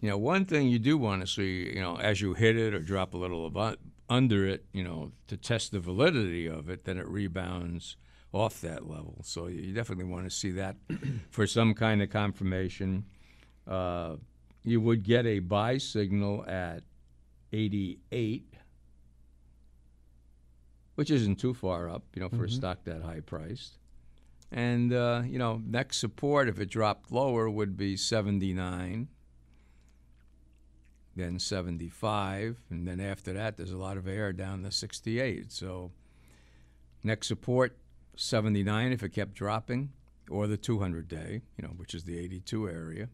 You 0.00 0.10
know, 0.10 0.18
one 0.18 0.44
thing 0.44 0.68
you 0.68 0.78
do 0.78 0.96
want 0.96 1.22
to 1.22 1.26
see, 1.26 1.72
you 1.74 1.80
know, 1.80 1.96
as 1.96 2.20
you 2.20 2.34
hit 2.34 2.56
it 2.56 2.72
or 2.72 2.78
drop 2.78 3.14
a 3.14 3.16
little 3.16 3.50
abo- 3.50 3.78
under 4.08 4.46
it, 4.46 4.64
you 4.72 4.84
know, 4.84 5.10
to 5.26 5.36
test 5.36 5.72
the 5.72 5.80
validity 5.80 6.46
of 6.46 6.70
it, 6.70 6.84
then 6.84 6.98
it 6.98 7.08
rebounds 7.08 7.96
off 8.32 8.60
that 8.62 8.88
level. 8.88 9.18
So 9.22 9.46
you 9.46 9.72
definitely 9.72 10.04
want 10.04 10.24
to 10.24 10.30
see 10.30 10.52
that 10.52 10.76
for 11.30 11.46
some 11.46 11.74
kind 11.74 12.02
of 12.02 12.10
confirmation. 12.10 13.04
Uh, 13.66 14.16
you 14.64 14.80
would 14.80 15.02
get 15.02 15.26
a 15.26 15.40
buy 15.40 15.78
signal 15.78 16.44
at 16.46 16.82
88, 17.52 18.54
which 20.94 21.10
isn't 21.10 21.36
too 21.36 21.52
far 21.52 21.88
up, 21.88 22.04
you 22.14 22.22
know, 22.22 22.28
for 22.28 22.44
a 22.44 22.50
stock 22.50 22.84
that 22.84 23.02
high 23.02 23.20
priced. 23.20 23.78
And, 24.50 24.92
uh, 24.92 25.22
you 25.26 25.38
know, 25.38 25.62
next 25.66 25.98
support, 25.98 26.48
if 26.48 26.60
it 26.60 26.68
dropped 26.68 27.10
lower, 27.10 27.48
would 27.48 27.76
be 27.76 27.96
79, 27.96 29.08
then 31.16 31.38
75, 31.38 32.60
and 32.70 32.86
then 32.86 33.00
after 33.00 33.32
that, 33.32 33.56
there's 33.56 33.72
a 33.72 33.78
lot 33.78 33.96
of 33.96 34.06
air 34.06 34.32
down 34.32 34.62
to 34.62 34.70
68. 34.70 35.50
So, 35.50 35.90
next 37.02 37.28
support, 37.28 37.76
79 38.16 38.92
if 38.92 39.02
it 39.02 39.10
kept 39.10 39.34
dropping, 39.34 39.90
or 40.30 40.46
the 40.46 40.56
200 40.56 41.08
day, 41.08 41.42
you 41.56 41.62
know, 41.66 41.74
which 41.76 41.94
is 41.94 42.04
the 42.04 42.18
82 42.18 42.68
area. 42.68 43.08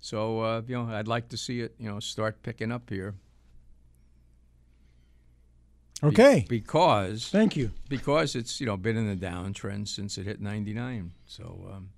So, 0.00 0.40
uh, 0.40 0.62
you 0.66 0.74
know, 0.76 0.92
I'd 0.94 1.08
like 1.08 1.28
to 1.30 1.36
see 1.36 1.60
it, 1.60 1.74
you 1.78 1.88
know, 1.90 2.00
start 2.00 2.42
picking 2.42 2.70
up 2.72 2.90
here. 2.90 3.14
Be- 6.02 6.08
Okay. 6.08 6.44
because 6.48 7.30
Thank 7.30 7.56
you. 7.56 7.70
because 7.88 8.34
it's 8.34 8.60
you 8.60 8.66
know 8.66 8.76
been 8.76 8.96
in 8.96 9.08
the 9.08 9.16
downtrend 9.26 9.88
since 9.88 10.18
it 10.18 10.24
hit 10.26 10.38
99. 10.40 11.12
So 11.24 11.70
um, 11.72 11.90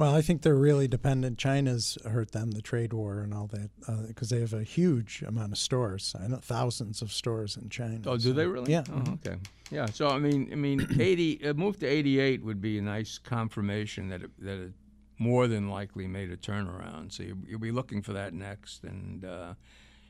Well, 0.00 0.14
I 0.14 0.22
think 0.22 0.40
they're 0.40 0.54
really 0.54 0.88
dependent. 0.88 1.36
China's 1.36 1.98
hurt 2.06 2.32
them, 2.32 2.52
the 2.52 2.62
trade 2.62 2.94
war 2.94 3.20
and 3.20 3.34
all 3.34 3.48
that, 3.48 3.68
because 4.08 4.30
they 4.30 4.40
have 4.40 4.54
a 4.54 4.62
huge 4.62 5.22
amount 5.26 5.52
of 5.52 5.58
stores. 5.58 6.16
I 6.18 6.26
know 6.26 6.38
thousands 6.38 7.02
of 7.02 7.12
stores 7.12 7.58
in 7.58 7.68
China. 7.68 8.00
oh, 8.06 8.16
do 8.16 8.22
so- 8.22 8.32
they 8.32 8.46
really? 8.46 8.72
Yeah. 8.72 8.84
Oh, 8.90 9.12
okay. 9.12 9.36
Yeah. 9.70 9.84
So 9.84 10.08
I 10.08 10.18
mean, 10.18 10.48
I 10.50 10.54
mean, 10.54 10.86
80 10.98 11.40
a 11.44 11.52
move 11.52 11.78
to 11.80 11.86
88 11.86 12.42
would 12.42 12.62
be 12.62 12.78
a 12.78 12.80
nice 12.80 13.18
confirmation 13.18 14.08
that 14.08 14.22
it, 14.22 14.30
that 14.38 14.58
it 14.58 14.72
more 15.18 15.46
than 15.46 15.68
likely 15.68 16.06
made 16.06 16.30
a 16.30 16.36
turnaround. 16.38 17.12
So 17.12 17.24
you, 17.24 17.36
you'll 17.46 17.60
be 17.60 17.70
looking 17.70 18.00
for 18.00 18.14
that 18.14 18.32
next, 18.32 18.84
and 18.84 19.22
uh, 19.22 19.52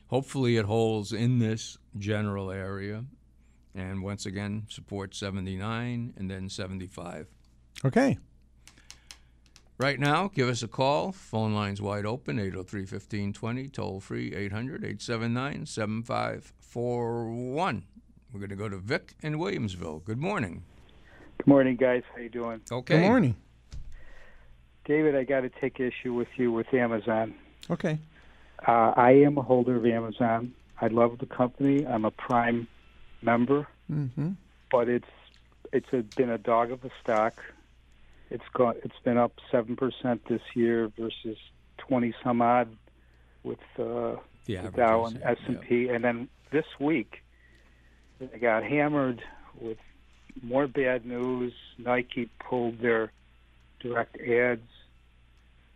hopefully 0.07 0.55
it 0.55 0.63
holds 0.63 1.11
in 1.11 1.39
this 1.39 1.77
general 1.97 2.49
area. 2.49 3.03
And 3.75 4.01
once 4.01 4.25
again, 4.25 4.67
support 4.69 5.13
79 5.15 6.13
and 6.15 6.31
then 6.31 6.47
75. 6.47 7.27
Okay. 7.83 8.17
Right 9.81 9.99
now, 9.99 10.29
give 10.35 10.47
us 10.47 10.61
a 10.61 10.67
call. 10.67 11.11
Phone 11.11 11.55
line's 11.55 11.81
wide 11.81 12.05
open 12.05 12.37
803 12.37 12.81
1520, 12.81 13.67
toll 13.69 13.99
free 13.99 14.31
800 14.31 14.83
879 14.83 15.65
7541. 15.65 17.83
We're 18.31 18.39
going 18.39 18.49
to 18.51 18.55
go 18.55 18.69
to 18.69 18.77
Vic 18.77 19.15
in 19.23 19.39
Williamsville. 19.39 20.03
Good 20.03 20.19
morning. 20.19 20.61
Good 21.39 21.47
morning, 21.47 21.77
guys. 21.77 22.03
How 22.13 22.21
you 22.21 22.29
doing, 22.29 22.61
Okay. 22.71 22.99
Good 22.99 23.07
morning. 23.07 23.35
David? 24.85 25.15
I 25.15 25.23
got 25.23 25.41
to 25.41 25.49
take 25.49 25.79
issue 25.79 26.13
with 26.13 26.27
you 26.37 26.51
with 26.51 26.71
Amazon. 26.75 27.33
Okay. 27.71 27.97
Uh, 28.67 28.93
I 28.95 29.13
am 29.13 29.39
a 29.39 29.41
holder 29.41 29.77
of 29.77 29.85
Amazon. 29.87 30.53
I 30.79 30.89
love 30.89 31.17
the 31.17 31.25
company. 31.25 31.87
I'm 31.87 32.05
a 32.05 32.11
Prime 32.11 32.67
member, 33.23 33.67
Mm-hmm. 33.91 34.33
but 34.71 34.87
it's 34.89 35.09
it's 35.73 35.91
a, 35.91 36.03
been 36.15 36.29
a 36.29 36.37
dog 36.37 36.69
of 36.71 36.85
a 36.85 36.91
stock. 37.01 37.33
It's 38.31 38.47
gone. 38.53 38.75
It's 38.83 38.99
been 39.03 39.17
up 39.17 39.33
seven 39.51 39.75
percent 39.75 40.21
this 40.27 40.41
year 40.55 40.89
versus 40.97 41.37
twenty 41.77 42.13
some 42.23 42.41
odd 42.41 42.69
with 43.43 43.59
uh, 43.77 44.15
The 44.45 44.55
the 44.55 44.71
Dow 44.73 45.05
and. 45.05 45.21
S 45.21 45.37
and 45.47 45.59
P, 45.61 45.89
and 45.89 46.03
then 46.03 46.29
this 46.49 46.65
week 46.79 47.23
they 48.19 48.39
got 48.39 48.63
hammered 48.63 49.21
with 49.59 49.77
more 50.41 50.65
bad 50.65 51.05
news. 51.05 51.53
Nike 51.77 52.29
pulled 52.39 52.79
their 52.79 53.11
direct 53.81 54.17
ads. 54.21 54.61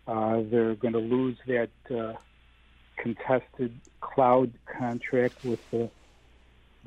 Uh, 0.08 0.42
they're 0.50 0.76
going 0.76 0.94
to 0.94 1.00
lose 1.00 1.38
that 1.48 1.72
uh, 1.94 2.14
contested 2.96 3.78
cloud 4.00 4.54
contract 4.66 5.44
with 5.44 5.60
the 5.72 5.90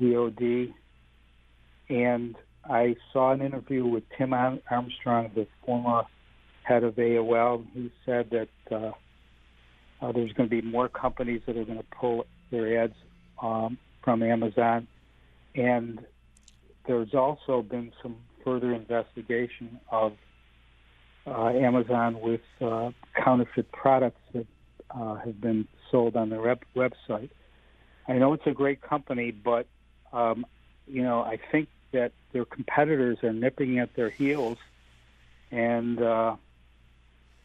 DoD, 0.00 0.72
and 1.90 2.36
I 2.68 2.96
saw 3.12 3.32
an 3.32 3.40
interview 3.40 3.86
with 3.86 4.04
Tim 4.16 4.32
Armstrong, 4.34 5.30
the 5.34 5.46
former 5.64 6.04
head 6.62 6.84
of 6.84 6.94
AOL. 6.96 7.66
He 7.74 7.90
said 8.04 8.30
that. 8.30 8.48
Uh, 8.70 8.92
uh, 10.00 10.12
there's 10.12 10.32
going 10.32 10.48
to 10.48 10.62
be 10.62 10.62
more 10.62 10.88
companies 10.88 11.42
that 11.46 11.56
are 11.56 11.64
going 11.64 11.78
to 11.78 11.86
pull 11.98 12.26
their 12.50 12.84
ads 12.84 12.94
um, 13.42 13.78
from 14.02 14.22
Amazon, 14.22 14.86
and 15.54 16.00
there's 16.86 17.14
also 17.14 17.62
been 17.62 17.92
some 18.02 18.16
further 18.44 18.72
investigation 18.72 19.80
of 19.90 20.12
uh, 21.26 21.48
Amazon 21.48 22.20
with 22.20 22.40
uh, 22.60 22.90
counterfeit 23.22 23.70
products 23.72 24.20
that 24.32 24.46
uh, 24.90 25.16
have 25.16 25.40
been 25.40 25.66
sold 25.90 26.16
on 26.16 26.30
their 26.30 26.40
web- 26.40 26.64
website. 26.74 27.30
I 28.06 28.14
know 28.14 28.32
it's 28.32 28.46
a 28.46 28.52
great 28.52 28.80
company, 28.80 29.32
but 29.32 29.66
um, 30.12 30.46
you 30.86 31.02
know 31.02 31.20
I 31.20 31.38
think 31.52 31.68
that 31.92 32.12
their 32.32 32.44
competitors 32.44 33.18
are 33.22 33.32
nipping 33.32 33.78
at 33.78 33.94
their 33.94 34.10
heels, 34.10 34.58
and 35.50 36.00
uh, 36.00 36.36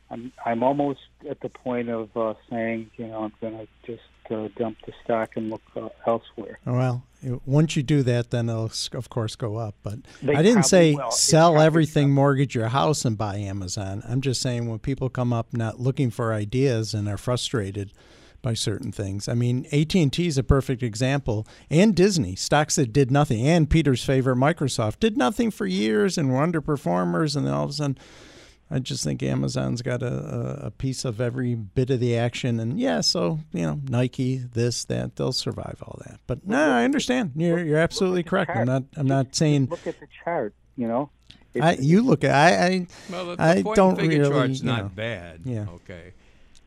I'm 0.10 0.32
I'm 0.46 0.64
almost 0.64 1.02
at 1.30 1.40
the 1.42 1.50
point 1.50 1.90
of 1.90 2.16
uh, 2.16 2.34
saying, 2.50 2.92
you 2.98 3.08
know, 3.08 3.24
I'm 3.24 3.34
going 3.42 3.58
to 3.58 3.68
just 3.86 4.04
uh, 4.32 4.50
dump 4.58 4.78
the 4.86 4.94
stock 5.04 5.32
and 5.36 5.50
look 5.50 5.62
uh, 5.76 5.90
elsewhere. 6.06 6.60
Well, 6.66 7.04
once 7.46 7.76
you 7.76 7.84
do 7.84 8.04
that, 8.04 8.32
then 8.32 8.50
it'll 8.50 8.72
of 8.94 9.10
course 9.10 9.36
go 9.36 9.58
up. 9.58 9.76
But 9.84 10.00
They 10.22 10.36
I 10.36 10.42
didn't 10.42 10.64
say 10.64 10.96
will. 10.96 11.12
Sell 11.12 11.60
everything, 11.60 12.12
mortgage 12.12 12.56
your 12.56 12.70
house, 12.70 13.06
and 13.06 13.18
buy 13.18 13.38
Amazon. 13.38 14.04
I'm 14.08 14.22
just 14.22 14.42
saying 14.42 14.70
when 14.70 14.80
people 14.80 15.10
come 15.10 15.34
up 15.34 15.54
not 15.54 15.80
looking 15.80 16.12
for 16.12 16.34
ideas 16.34 16.94
and 16.94 17.08
are 17.08 17.18
frustrated 17.18 17.92
by 18.44 18.54
certain 18.54 18.92
things. 18.92 19.28
I 19.28 19.34
mean, 19.34 19.66
AT&T 19.72 20.28
is 20.28 20.38
a 20.38 20.44
perfect 20.44 20.84
example, 20.84 21.48
and 21.72 21.96
Disney 21.96 22.36
stocks 22.36 22.76
that 22.76 22.94
did 22.94 23.10
nothing, 23.10 23.48
and 23.48 23.68
Peter's 23.68 24.04
favorite 24.06 24.36
Microsoft 24.36 25.00
did 25.00 25.18
nothing 25.18 25.50
for 25.50 25.66
years 25.66 26.20
and 26.20 26.32
were 26.32 26.46
underperformers, 26.46 27.36
and 27.36 27.48
then 27.48 27.54
all 27.56 27.64
of 27.64 27.72
a 27.72 27.74
sudden. 27.74 27.98
I 28.72 28.80
just 28.80 29.04
think 29.04 29.22
Amazon's 29.22 29.84
got 29.84 30.02
a, 30.02 30.08
a, 30.08 30.68
a 30.68 30.72
piece 30.72 31.06
of 31.06 31.22
every 31.22 31.54
bit 31.54 31.92
of 31.92 32.00
the 32.00 32.18
action, 32.18 32.60
and 32.60 32.80
yeah, 32.80 33.02
so 33.02 33.40
you 33.52 33.62
know, 33.62 33.80
Nike, 33.88 34.38
this, 34.38 34.86
that, 34.86 35.16
they'll 35.16 35.32
survive 35.32 35.78
all 35.84 36.02
that. 36.08 36.20
But 36.26 36.48
no, 36.48 36.58
I 36.58 36.84
understand. 36.84 37.34
You're 37.36 37.64
you're 37.64 37.78
absolutely 37.78 38.24
correct. 38.24 38.50
I'm 38.56 38.66
not 38.66 38.84
I'm 38.96 39.06
not 39.06 39.36
saying 39.36 39.68
Look 39.70 39.86
at 39.86 40.00
the 40.00 40.08
chart. 40.24 40.56
You 40.76 40.88
know, 40.88 41.12
I. 41.62 41.76
You 41.76 42.02
look 42.02 42.24
at 42.24 42.34
I. 42.34 42.66
I 42.66 42.88
Well, 43.12 43.26
the, 43.28 43.36
the 43.36 43.44
I 43.44 43.62
point 43.62 43.76
don't 43.76 43.90
and 43.92 44.00
figure 44.00 44.22
really, 44.22 44.34
chart's 44.34 44.62
you 44.62 44.66
not 44.66 44.96
bad. 44.96 45.42
Yeah. 45.46 45.68
Okay. 45.76 46.14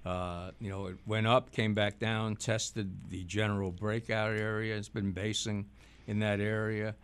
Uh, 0.07 0.53
you 0.61 0.71
know, 0.71 0.87
it 0.87 0.97
went 1.05 1.27
up, 1.27 1.51
came 1.51 1.75
back 1.75 1.99
down, 1.99 2.37
tested 2.37 3.11
the 3.11 3.25
general 3.25 3.73
breakout 3.73 4.39
area. 4.39 4.77
It's 4.77 4.89
been 4.89 5.11
basing 5.11 5.67
in 6.07 6.21
that 6.21 6.39
area. 6.39 6.95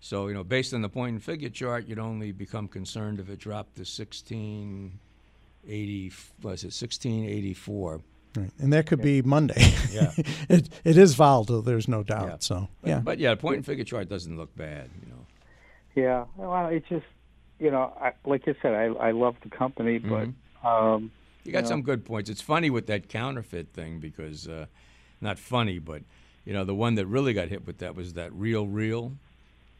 So, 0.00 0.26
you 0.26 0.34
know, 0.34 0.42
based 0.42 0.74
on 0.74 0.82
the 0.82 0.88
point 0.88 1.12
and 1.12 1.22
figure 1.22 1.50
chart, 1.50 1.86
you'd 1.86 2.00
only 2.00 2.32
become 2.32 2.66
concerned 2.66 3.20
if 3.20 3.30
it 3.30 3.38
dropped 3.38 3.76
to 3.76 3.82
1680, 3.82 6.12
was 6.42 6.64
it 6.64 6.74
1684? 6.74 8.00
right. 8.36 8.50
and 8.58 8.72
that 8.72 8.86
could 8.86 9.02
be 9.02 9.22
Monday. 9.22 9.72
Yeah. 9.92 10.10
it 10.48 10.70
it 10.84 10.96
is 10.96 11.14
volatile. 11.14 11.60
There's 11.60 11.86
no 11.86 12.02
doubt. 12.02 12.26
Yeah. 12.26 12.36
So 12.40 12.68
But, 12.80 12.88
yeah, 12.88 13.00
But 13.00 13.18
yeah, 13.18 13.34
point 13.34 13.56
and 13.56 13.66
figure 13.66 13.84
chart 13.84 14.08
doesn't 14.08 14.34
look 14.36 14.56
bad, 14.56 14.88
you 15.00 15.06
know. 15.12 15.26
yeah. 15.94 16.24
Well, 16.36 16.68
it's 16.68 16.88
just, 16.88 17.04
you 17.60 17.70
know, 17.70 17.92
I, 18.00 18.12
like 18.24 18.48
I 18.48 18.54
said, 18.62 18.74
I 18.74 18.86
I 18.86 19.10
love 19.12 19.36
the 19.42 19.50
company, 19.50 19.98
but 19.98 20.28
um, 20.66 21.12
You 21.44 21.52
got 21.52 21.64
Yeah. 21.64 21.68
some 21.68 21.82
good 21.82 22.04
points. 22.04 22.30
It's 22.30 22.40
funny 22.42 22.70
with 22.70 22.86
that 22.86 23.08
counterfeit 23.08 23.72
thing 23.72 23.98
because, 23.98 24.46
uh, 24.48 24.66
not 25.20 25.38
funny, 25.38 25.78
but 25.78 26.02
you 26.44 26.52
know, 26.52 26.64
the 26.64 26.74
one 26.74 26.96
that 26.96 27.06
really 27.06 27.32
got 27.32 27.48
hit 27.48 27.66
with 27.66 27.78
that 27.78 27.94
was 27.94 28.14
that 28.14 28.32
Real 28.32 28.66
Real. 28.66 29.16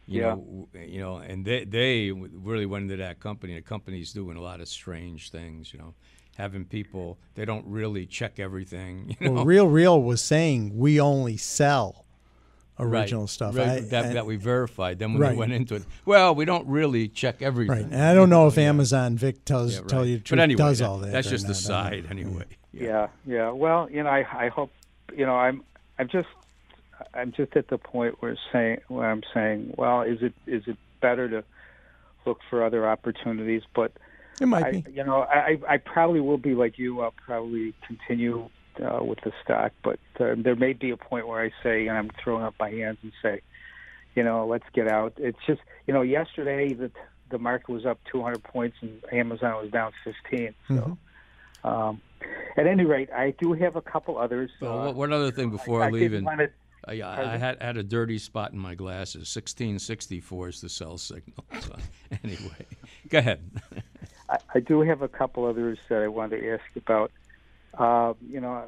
You 0.07 0.21
Yeah. 0.23 0.35
know, 0.35 0.69
you 0.75 1.01
know, 1.01 1.17
and 1.19 1.45
they 1.45 1.65
they 1.65 2.11
really 2.11 2.67
went 2.67 2.85
into 2.85 2.97
that 2.97 3.21
company. 3.21 3.55
The 3.55 3.63
company's 3.63 4.13
doing 4.13 4.37
a 4.37 4.41
lot 4.41 4.61
of 4.61 4.69
strange 4.69 5.31
things. 5.31 5.73
You 5.73 5.79
know, 5.79 5.95
having 6.37 6.65
people 6.65 7.19
they 7.35 7.45
don't 7.45 7.67
really 7.67 8.07
check 8.07 8.39
everything. 8.41 9.17
You 9.21 9.27
know, 9.29 9.33
well, 9.35 9.45
Real 9.45 9.69
Real 9.69 10.03
was 10.03 10.21
saying 10.21 10.77
we 10.77 11.01
only 11.01 11.37
sell 11.37 12.02
Right. 12.79 13.01
original 13.03 13.27
stuff. 13.27 13.57
Right, 13.57 13.69
I- 13.69 13.81
that, 13.81 14.05
I- 14.07 14.13
that 14.15 14.27
we 14.27 14.37
verified. 14.37 14.99
Then 14.99 15.13
when 15.13 15.23
Right. 15.23 15.31
they 15.31 15.37
went 15.37 15.53
into 15.53 15.75
it, 15.77 15.85
well, 16.05 16.35
we 16.35 16.45
don't 16.45 16.67
really 16.67 17.07
check 17.09 17.43
everything. 17.43 17.77
right. 17.77 17.85
And 17.85 18.03
I 18.03 18.15
don't 18.15 18.31
know 18.31 18.47
if 18.47 18.57
Yeah. 18.57 18.65
Amazon 18.65 19.17
Vic 19.17 19.45
tells 19.45 19.75
Yeah, 19.75 19.81
right. 19.81 19.89
tell 19.89 20.07
you 20.07 20.17
the 20.19 20.23
truth 20.25 20.39
but 20.39 20.43
anyway, 20.43 20.59
does 20.59 20.79
that- 20.79 20.89
all 20.89 20.99
that. 20.99 21.13
That's 21.13 21.29
just 21.29 21.45
a 21.45 21.49
not. 21.49 21.53
I 21.87 21.91
don't 21.91 22.03
side, 22.03 22.05
know. 22.05 22.11
anyway. 22.11 22.45
yeah, 22.73 23.09
yeah. 23.27 23.51
Well, 23.51 23.89
you 23.91 24.03
know, 24.03 24.09
I 24.11 24.27
I 24.47 24.49
hope, 24.49 24.71
you 25.17 25.27
know, 25.27 25.37
I'm 25.37 25.63
I'm 25.99 26.09
just 26.09 26.29
I'm 27.15 27.33
just 27.33 27.57
at 27.57 27.69
the 27.69 27.79
point 27.79 28.17
where 28.21 28.37
saying 28.53 28.79
where 28.89 29.09
I'm 29.11 29.23
saying, 29.35 29.75
well, 29.77 30.03
is 30.03 30.23
it 30.23 30.33
is 30.47 30.63
it 30.67 30.77
better 31.01 31.29
to 31.29 31.45
look 32.25 32.41
for 32.49 32.65
other 32.65 32.89
opportunities? 32.89 33.63
But 33.75 33.93
It 34.41 34.47
might 34.47 34.65
I, 34.65 34.71
be. 34.81 34.85
you 34.93 35.05
know, 35.05 35.23
I 35.23 35.59
I 35.69 35.77
probably 35.77 36.21
will 36.21 36.39
be 36.39 36.55
like 36.55 36.79
you. 36.79 37.01
I'll 37.03 37.15
probably 37.27 37.75
continue 37.87 38.49
uh, 38.81 39.03
with 39.03 39.21
the 39.23 39.33
stock, 39.45 39.73
but 39.83 39.99
uh, 40.21 40.35
there 40.37 40.57
may 40.57 40.73
be 40.73 40.91
a 40.91 40.97
point 40.97 41.27
where 41.29 41.41
I 41.43 41.51
say, 41.63 41.87
and 41.87 41.97
I'm 41.97 42.11
throwing 42.23 42.45
up 42.45 42.55
my 42.59 42.71
hands 42.71 42.99
and 43.03 43.13
say, 43.23 43.41
you 44.15 44.23
know, 44.23 44.47
let's 44.47 44.65
get 44.75 44.89
out. 44.89 45.15
It's 45.17 45.39
just, 45.47 45.61
you 45.87 45.95
know, 45.95 46.03
yesterday 46.03 46.73
the 46.75 46.91
the 47.31 47.39
market 47.39 47.71
was 47.71 47.87
up 47.87 47.99
200 48.13 48.43
points 48.43 48.77
and 48.83 49.03
Amazon 49.11 49.63
was 49.63 49.71
down 49.71 49.93
15. 50.05 50.55
So, 50.69 50.75
Mm-hmm. 50.75 51.67
um, 51.67 52.01
at 52.59 52.67
any 52.67 52.85
rate, 52.85 53.09
I 53.11 53.33
do 53.41 53.55
have 53.55 53.75
a 53.75 53.81
couple 53.81 54.19
others. 54.19 54.51
Well, 54.61 54.89
uh, 54.89 54.93
one- 54.93 55.13
other 55.15 55.31
thing 55.31 55.49
before 55.51 55.83
I, 55.83 55.87
I, 55.87 55.91
leave, 55.91 56.13
and 56.13 56.27
to 56.27 56.51
I, 56.87 57.01
I 57.03 57.37
had 57.39 57.63
had 57.63 57.77
a 57.79 57.83
dirty 57.83 58.19
spot 58.19 58.53
in 58.53 58.59
my 58.59 58.75
glasses. 58.75 59.29
Sixteen 59.31 59.79
sixty 59.79 60.21
four 60.21 60.49
is 60.49 60.61
the 60.61 60.69
sell 60.69 60.99
signal. 60.99 61.45
So, 61.61 61.75
anyway, 62.23 62.67
go 63.09 63.19
ahead. 63.19 63.41
I, 64.29 64.39
I 64.55 64.61
do 64.61 64.81
have 64.83 65.01
a 65.03 65.09
couple 65.09 65.47
others 65.47 65.79
that 65.89 66.03
I 66.03 66.09
wanted 66.09 66.41
to 66.41 66.53
ask 66.53 66.65
about. 66.77 67.11
Uh, 67.79 68.13
you 68.29 68.41
know, 68.41 68.65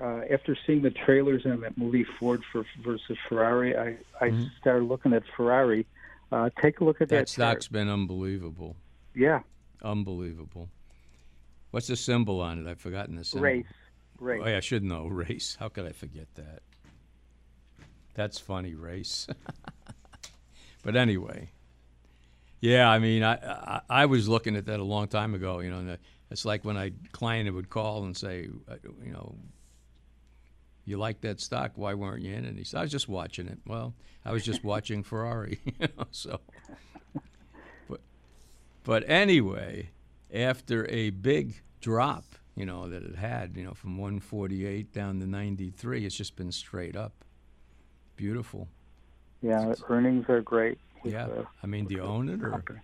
uh, 0.00 0.20
after 0.30 0.56
seeing 0.66 0.82
the 0.82 0.90
trailers 0.90 1.44
in 1.44 1.60
that 1.60 1.78
movie 1.78 2.04
Ford 2.18 2.42
for, 2.52 2.64
versus 2.84 3.16
Ferrari, 3.28 3.76
I, 3.76 3.96
I 4.20 4.30
Mm-hmm. 4.30 4.44
started 4.60 4.84
looking 4.86 5.12
at 5.12 5.22
Ferrari. 5.36 5.86
Uh, 6.32 6.50
take 6.60 6.80
a 6.80 6.84
look 6.84 7.00
at 7.00 7.10
that. 7.10 7.16
That 7.16 7.28
stock's 7.28 7.66
chart. 7.66 7.72
been 7.72 7.88
unbelievable, 7.88 8.76
Yeah, 9.14 9.40
unbelievable. 9.82 10.70
What's 11.70 11.86
the 11.88 11.96
symbol 11.96 12.40
on 12.40 12.58
it? 12.64 12.70
I've 12.70 12.80
forgotten 12.80 13.16
the 13.16 13.24
symbol. 13.24 13.44
race, 13.44 13.64
race. 14.18 14.42
Oh 14.44 14.48
yeah, 14.48 14.56
I 14.56 14.60
should 14.60 14.82
know 14.84 15.06
race. 15.08 15.56
How 15.60 15.68
could 15.68 15.86
I 15.86 15.92
forget 15.92 16.26
that? 16.34 16.62
That's 18.14 18.38
funny, 18.38 18.74
race. 18.74 19.26
but 20.84 20.96
anyway, 20.96 21.50
yeah, 22.60 22.88
I 22.88 22.98
mean, 22.98 23.22
I, 23.22 23.34
I 23.34 23.80
I 23.90 24.06
was 24.06 24.28
looking 24.28 24.56
at 24.56 24.66
that 24.66 24.80
a 24.80 24.84
long 24.84 25.08
time 25.08 25.34
ago. 25.34 25.60
You 25.60 25.70
know, 25.70 25.96
it's 26.34 26.44
like 26.44 26.64
when 26.64 26.76
a 26.76 26.90
client 27.12 27.54
would 27.54 27.70
call 27.70 28.02
and 28.02 28.16
say, 28.16 28.48
uh, 28.68 28.74
you 29.04 29.12
know, 29.12 29.36
you 30.84 30.96
like 30.96 31.20
that 31.20 31.40
stock? 31.40 31.70
Why 31.76 31.94
weren't 31.94 32.24
you 32.24 32.34
in 32.34 32.44
it? 32.44 32.48
And 32.48 32.58
he 32.58 32.64
said, 32.64 32.78
I 32.78 32.82
was 32.82 32.90
just 32.90 33.08
watching 33.08 33.46
it. 33.46 33.60
Well, 33.64 33.94
I 34.24 34.32
was 34.32 34.44
just 34.44 34.64
watching 34.64 35.02
Ferrari. 35.10 35.60
You 35.64 35.86
know, 35.96 36.06
so, 36.10 36.40
but 37.88 38.00
but 38.82 39.08
anyway, 39.08 39.90
after 40.34 40.90
a 40.90 41.10
big 41.10 41.62
drop, 41.80 42.24
you 42.56 42.66
know, 42.66 42.88
that 42.88 43.04
it 43.04 43.14
had, 43.14 43.56
you 43.56 43.62
know, 43.62 43.74
from 43.74 43.96
148 43.96 44.92
down 44.92 45.20
to 45.20 45.28
93, 45.28 46.04
it's 46.04 46.16
just 46.16 46.34
been 46.34 46.50
straight 46.50 46.96
up. 46.96 47.12
Beautiful. 48.16 48.66
Yeah, 49.40 49.72
earnings 49.88 50.28
are 50.28 50.42
great. 50.42 50.78
Yeah. 51.04 51.26
the 51.26 51.46
I 51.62 51.68
mean, 51.68 51.84
do 51.84 51.94
you 51.94 52.02
own 52.02 52.28
it 52.28 52.42
or? 52.42 52.50
company. 52.50 52.80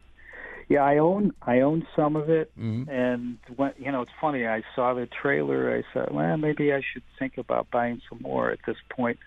Yeah, 0.70 0.84
I 0.84 0.98
own 0.98 1.32
I 1.42 1.60
own 1.60 1.84
some 1.96 2.14
of 2.14 2.30
it, 2.30 2.56
Mhm. 2.56 2.88
and 2.88 3.38
when 3.56 3.72
you 3.76 3.90
know 3.90 4.02
it's 4.02 4.12
funny. 4.20 4.46
I 4.46 4.62
saw 4.76 4.94
the 4.94 5.06
trailer. 5.06 5.76
I 5.76 5.82
said, 5.92 6.12
well, 6.12 6.36
maybe 6.36 6.72
I 6.72 6.80
should 6.80 7.02
think 7.18 7.36
about 7.38 7.68
buying 7.72 8.00
some 8.08 8.20
more 8.22 8.52
at 8.52 8.60
this 8.66 8.76
point 8.88 9.18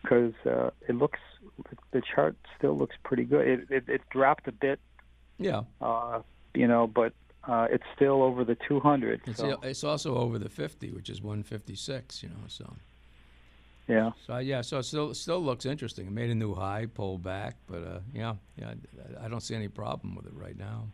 because 0.00 0.32
uh, 0.46 0.70
it 0.88 0.94
looks 0.94 1.18
the 1.90 2.00
chart 2.00 2.36
still 2.56 2.78
looks 2.78 2.94
pretty 3.02 3.24
good. 3.24 3.44
It 3.46 3.60
it, 3.70 3.88
it 3.88 4.00
dropped 4.10 4.46
a 4.46 4.52
bit, 4.52 4.78
Yeah. 5.38 5.62
uh, 5.80 6.22
you 6.54 6.68
know, 6.68 6.86
but 6.86 7.12
uh, 7.42 7.66
it's 7.72 7.84
still 7.96 8.22
over 8.22 8.44
the 8.44 8.54
200. 8.68 9.20
It's, 9.26 9.38
so, 9.40 9.58
it's 9.64 9.82
also 9.84 10.16
over 10.16 10.38
the 10.38 10.48
50, 10.48 10.92
which 10.92 11.10
is 11.10 11.20
156, 11.20 12.22
you 12.22 12.28
know, 12.28 12.44
so. 12.46 12.72
Yeah. 13.88 14.10
So 14.26 14.38
yeah, 14.38 14.60
so 14.62 14.78
it 14.78 14.84
still 14.84 15.14
still 15.14 15.40
looks 15.42 15.66
interesting. 15.66 16.06
It 16.06 16.12
made 16.12 16.30
a 16.30 16.34
new 16.34 16.54
high, 16.54 16.86
pulled 16.86 17.22
back, 17.22 17.56
but 17.66 17.82
uh, 17.82 18.00
yeah, 18.12 18.34
yeah, 18.56 18.74
I- 19.20 19.26
I 19.26 19.28
don't 19.28 19.40
see 19.42 19.54
any 19.54 19.68
problem 19.68 20.14
with 20.14 20.26
it 20.26 20.34
right 20.34 20.56
now. 20.56 20.88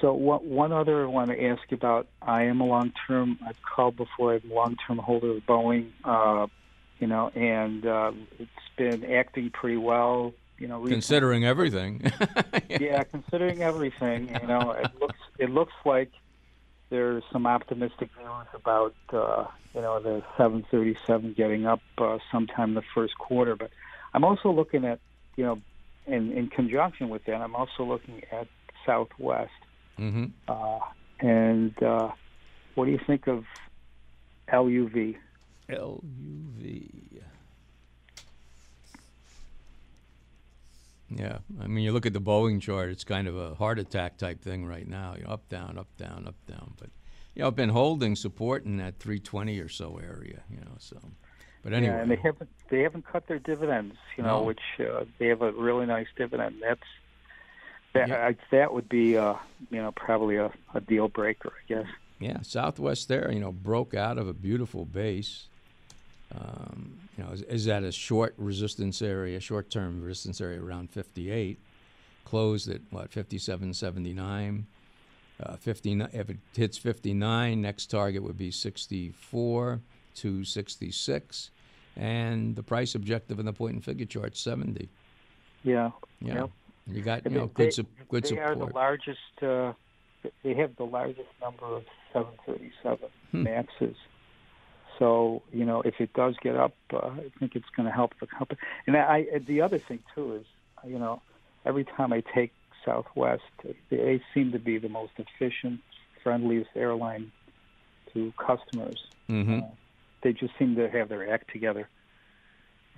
So 0.00 0.12
one, 0.14 0.48
one 0.48 0.72
other 0.72 1.02
I 1.02 1.06
want 1.06 1.30
to 1.30 1.44
ask 1.44 1.60
you 1.70 1.76
about. 1.76 2.06
I 2.22 2.44
am 2.44 2.60
a 2.60 2.64
long 2.66 2.92
term. 3.08 3.38
I've 3.46 3.60
called 3.62 3.96
before. 3.96 4.34
I'm 4.34 4.50
a 4.50 4.54
long 4.54 4.76
term 4.86 4.98
holder 4.98 5.32
of 5.32 5.42
Boeing. 5.46 5.90
Uh, 6.04 6.46
you 7.00 7.06
know, 7.06 7.28
and 7.34 7.84
uh, 7.86 8.12
it's 8.38 8.50
been 8.76 9.04
acting 9.12 9.50
pretty 9.50 9.76
well. 9.76 10.34
You 10.58 10.68
know, 10.68 10.76
recently. 10.78 10.94
Considering 10.94 11.44
everything. 11.44 12.12
yeah, 12.68 13.02
considering 13.04 13.62
everything, 13.62 14.28
you 14.40 14.46
know, 14.46 14.72
it 14.72 14.90
looks 15.00 15.18
it 15.38 15.50
looks 15.50 15.74
like 15.84 16.10
there's 16.90 17.22
some 17.32 17.46
optimistic 17.46 18.10
news 18.16 18.46
about 18.54 18.94
uh, 19.12 19.44
you 19.74 19.80
know 19.80 20.00
the 20.00 20.22
737 20.36 21.34
getting 21.36 21.66
up 21.66 21.80
uh, 21.98 22.18
sometime 22.32 22.70
in 22.70 22.74
the 22.74 22.82
first 22.94 23.16
quarter. 23.18 23.56
But 23.56 23.70
I'm 24.14 24.24
also 24.24 24.50
looking 24.50 24.84
at 24.84 25.00
you 25.36 25.44
know, 25.44 25.60
in 26.06 26.32
in 26.32 26.48
conjunction 26.48 27.08
with 27.08 27.24
that, 27.26 27.36
I'm 27.36 27.54
also 27.54 27.84
looking 27.84 28.22
at 28.32 28.48
Southwest. 28.84 29.50
hmm 29.96 30.26
Uh, 30.46 30.80
and 31.20 31.80
uh, 31.82 32.10
what 32.74 32.86
do 32.86 32.90
you 32.92 33.00
think 33.06 33.26
of 33.26 33.44
LUV? 34.52 35.16
LUV. 35.68 36.88
Yeah, 41.10 41.38
I 41.60 41.66
mean, 41.66 41.84
you 41.84 41.92
look 41.92 42.04
at 42.06 42.12
the 42.12 42.20
Boeing 42.20 42.60
chart; 42.60 42.90
it's 42.90 43.04
kind 43.04 43.26
of 43.28 43.36
a 43.36 43.54
heart 43.54 43.78
attack 43.78 44.18
type 44.18 44.42
thing 44.42 44.66
right 44.66 44.86
now. 44.86 45.14
You 45.16 45.24
know, 45.24 45.30
up, 45.30 45.48
down, 45.48 45.78
up, 45.78 45.88
down, 45.96 46.26
up, 46.26 46.34
down. 46.46 46.74
But 46.78 46.90
you 47.34 47.42
know, 47.42 47.48
I've 47.48 47.56
been 47.56 47.70
holding 47.70 48.14
support 48.14 48.64
in 48.64 48.76
that 48.76 48.98
320 48.98 49.58
or 49.60 49.68
so 49.68 49.98
area. 50.02 50.42
You 50.50 50.58
know, 50.60 50.76
so. 50.78 50.98
But 51.62 51.72
anyway, 51.72 51.94
Yeah, 51.94 52.02
and 52.02 52.10
they 52.10 52.16
haven't 52.16 52.50
they 52.70 52.80
haven't 52.82 53.06
cut 53.06 53.26
their 53.26 53.38
dividends. 53.38 53.96
You 54.16 54.22
know, 54.24 54.40
No. 54.40 54.44
which 54.44 54.60
uh, 54.80 55.04
they 55.18 55.26
have 55.28 55.42
a 55.42 55.52
really 55.52 55.86
nice 55.86 56.06
dividend. 56.16 56.56
That's 56.62 56.80
that 57.94 58.08
Yeah. 58.08 58.26
I, 58.26 58.36
that 58.50 58.74
would 58.74 58.88
be 58.88 59.16
uh, 59.16 59.34
you 59.70 59.80
know 59.82 59.92
probably 59.92 60.36
a, 60.36 60.52
a 60.74 60.80
deal 60.80 61.08
breaker, 61.08 61.52
I 61.52 61.72
guess. 61.72 61.86
Yeah, 62.20 62.42
Southwest 62.42 63.08
there, 63.08 63.30
you 63.32 63.38
know, 63.40 63.52
broke 63.52 63.94
out 63.94 64.18
of 64.18 64.26
a 64.28 64.32
beautiful 64.34 64.84
base. 64.84 65.48
Um, 66.36 66.98
you 67.16 67.24
know, 67.24 67.30
is, 67.30 67.42
is 67.42 67.68
at 67.68 67.82
a 67.82 67.92
short 67.92 68.34
resistance 68.36 69.00
area, 69.02 69.40
short-term 69.40 70.02
resistance 70.02 70.40
area 70.40 70.62
around 70.62 70.90
58. 70.90 71.58
Closed 72.24 72.68
at 72.68 72.80
what 72.90 73.10
57.79. 73.10 74.64
Uh, 75.42 75.56
59. 75.56 76.08
If 76.12 76.30
it 76.30 76.36
hits 76.54 76.76
59, 76.76 77.60
next 77.62 77.86
target 77.86 78.22
would 78.22 78.36
be 78.36 78.50
64 78.50 79.80
to 80.16 80.44
66, 80.44 81.50
and 81.96 82.56
the 82.56 82.62
price 82.62 82.94
objective 82.94 83.38
in 83.38 83.46
the 83.46 83.52
point 83.52 83.74
and 83.74 83.84
figure 83.84 84.04
chart 84.04 84.36
70. 84.36 84.88
Yeah. 85.64 85.90
Yeah, 86.20 86.34
Yep. 86.34 86.50
you 86.88 87.02
got 87.02 87.24
you 87.24 87.30
know 87.30 87.46
they- 87.46 87.64
good 87.64 87.72
su- 87.72 87.86
good 88.08 88.24
they 88.24 88.28
support. 88.30 88.48
are 88.50 88.54
the 88.56 88.74
largest. 88.74 89.42
Uh, 89.42 89.72
they 90.42 90.54
have 90.54 90.74
the 90.76 90.84
largest 90.84 91.28
number 91.40 91.64
of 91.66 91.84
737 92.12 93.08
Hmm. 93.30 93.42
Maxes. 93.44 93.96
So 94.98 95.42
you 95.52 95.64
know, 95.64 95.82
if 95.82 96.00
it 96.00 96.12
does 96.14 96.36
get 96.42 96.56
up, 96.56 96.74
uh, 96.92 96.98
I 96.98 97.30
think 97.38 97.54
it's 97.54 97.68
going 97.76 97.86
to 97.86 97.92
help 97.94 98.12
the 98.20 98.26
company. 98.26 98.60
And 98.86 98.96
I, 98.96 99.26
I, 99.34 99.38
the 99.38 99.60
other 99.60 99.78
thing 99.78 100.00
too 100.14 100.34
is, 100.34 100.46
you 100.86 100.98
know, 100.98 101.22
every 101.64 101.84
time 101.84 102.12
I 102.12 102.22
take 102.34 102.52
Southwest, 102.84 103.42
they 103.90 104.20
seem 104.34 104.52
to 104.52 104.58
be 104.58 104.78
the 104.78 104.88
most 104.88 105.12
efficient, 105.18 105.80
friendliest 106.22 106.70
airline 106.74 107.32
to 108.14 108.32
customers. 108.38 108.98
hmm 109.26 109.60
They 110.22 110.32
just 110.32 110.52
seem 110.58 110.74
to 110.76 110.88
have 110.88 111.08
their 111.08 111.32
act 111.32 111.52
together 111.52 111.88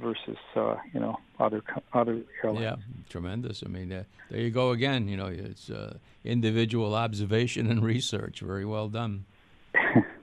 versus, 0.01 0.39
uh, 0.57 0.77
you 0.95 1.01
know, 1.01 1.19
other 1.39 1.63
other 1.93 2.23
airlines. 2.43 2.63
Yeah, 2.63 2.77
tremendous. 3.09 3.63
I 3.65 3.69
mean, 3.69 3.93
uh, 3.93 4.05
there 4.31 4.41
you 4.41 4.51
go 4.51 4.71
again. 4.71 5.09
You 5.09 5.17
know, 5.17 5.27
it's 5.27 5.69
uh, 5.69 5.99
individual 6.25 6.95
observation 6.95 7.71
and 7.71 7.83
research. 7.85 8.41
Very 8.41 8.65
well 8.65 8.89
done. 8.89 9.27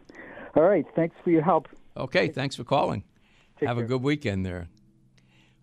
All 0.57 0.63
right. 0.63 0.85
Thanks 0.95 1.15
for 1.23 1.29
your 1.29 1.43
help. 1.43 1.67
Okay, 1.95 2.29
thanks 2.29 2.55
for 2.55 2.63
calling. 2.63 3.03
Take 3.59 3.69
Have 3.69 3.77
a 3.77 3.83
good 3.83 4.01
weekend 4.01 4.43
there. 4.43 4.67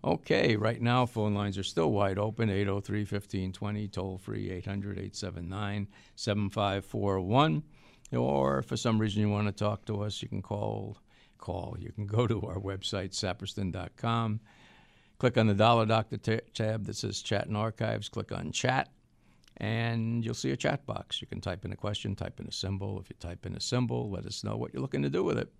Okay, 0.05 0.55
right 0.55 0.81
now 0.81 1.05
phone 1.05 1.33
lines 1.33 1.57
are 1.57 1.63
still 1.63 1.91
wide 1.91 2.17
open 2.17 2.49
803 2.49 2.99
1520, 2.99 3.87
toll 3.89 4.17
free 4.17 4.49
800 4.51 4.91
879 4.91 5.89
7541. 6.15 7.63
Or 8.13 8.59
if 8.59 8.65
for 8.67 8.77
some 8.77 8.97
reason 8.97 9.21
you 9.21 9.29
want 9.29 9.47
to 9.47 9.51
talk 9.51 9.83
to 9.85 10.01
us, 10.01 10.21
you 10.21 10.29
can 10.29 10.41
call. 10.41 10.97
Call. 11.39 11.75
You 11.77 11.91
can 11.91 12.07
go 12.07 12.25
to 12.25 12.41
our 12.43 12.55
website, 12.55 13.11
saperston.com. 13.11 14.39
Click 15.17 15.37
on 15.37 15.47
the 15.47 15.53
Dollar 15.53 15.85
Doctor 15.85 16.17
ta- 16.17 16.45
tab 16.53 16.85
that 16.85 16.95
says 16.95 17.21
Chat 17.21 17.47
and 17.47 17.57
Archives. 17.57 18.07
Click 18.07 18.31
on 18.31 18.53
Chat, 18.53 18.89
and 19.57 20.23
you'll 20.25 20.33
see 20.33 20.51
a 20.51 20.57
chat 20.57 20.85
box. 20.85 21.21
You 21.21 21.27
can 21.27 21.41
type 21.41 21.65
in 21.65 21.71
a 21.71 21.75
question, 21.75 22.15
type 22.15 22.39
in 22.39 22.47
a 22.47 22.51
symbol. 22.51 22.99
If 22.99 23.09
you 23.09 23.15
type 23.19 23.45
in 23.45 23.55
a 23.55 23.61
symbol, 23.61 24.09
let 24.09 24.25
us 24.25 24.43
know 24.43 24.55
what 24.57 24.73
you're 24.73 24.81
looking 24.81 25.01
to 25.03 25.09
do 25.09 25.23
with 25.23 25.37
it. 25.37 25.51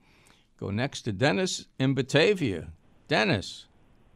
Go 0.59 0.69
next 0.69 1.01
to 1.03 1.11
Dennis 1.11 1.65
in 1.79 1.93
Batavia. 1.93 2.69
Dennis, 3.07 3.67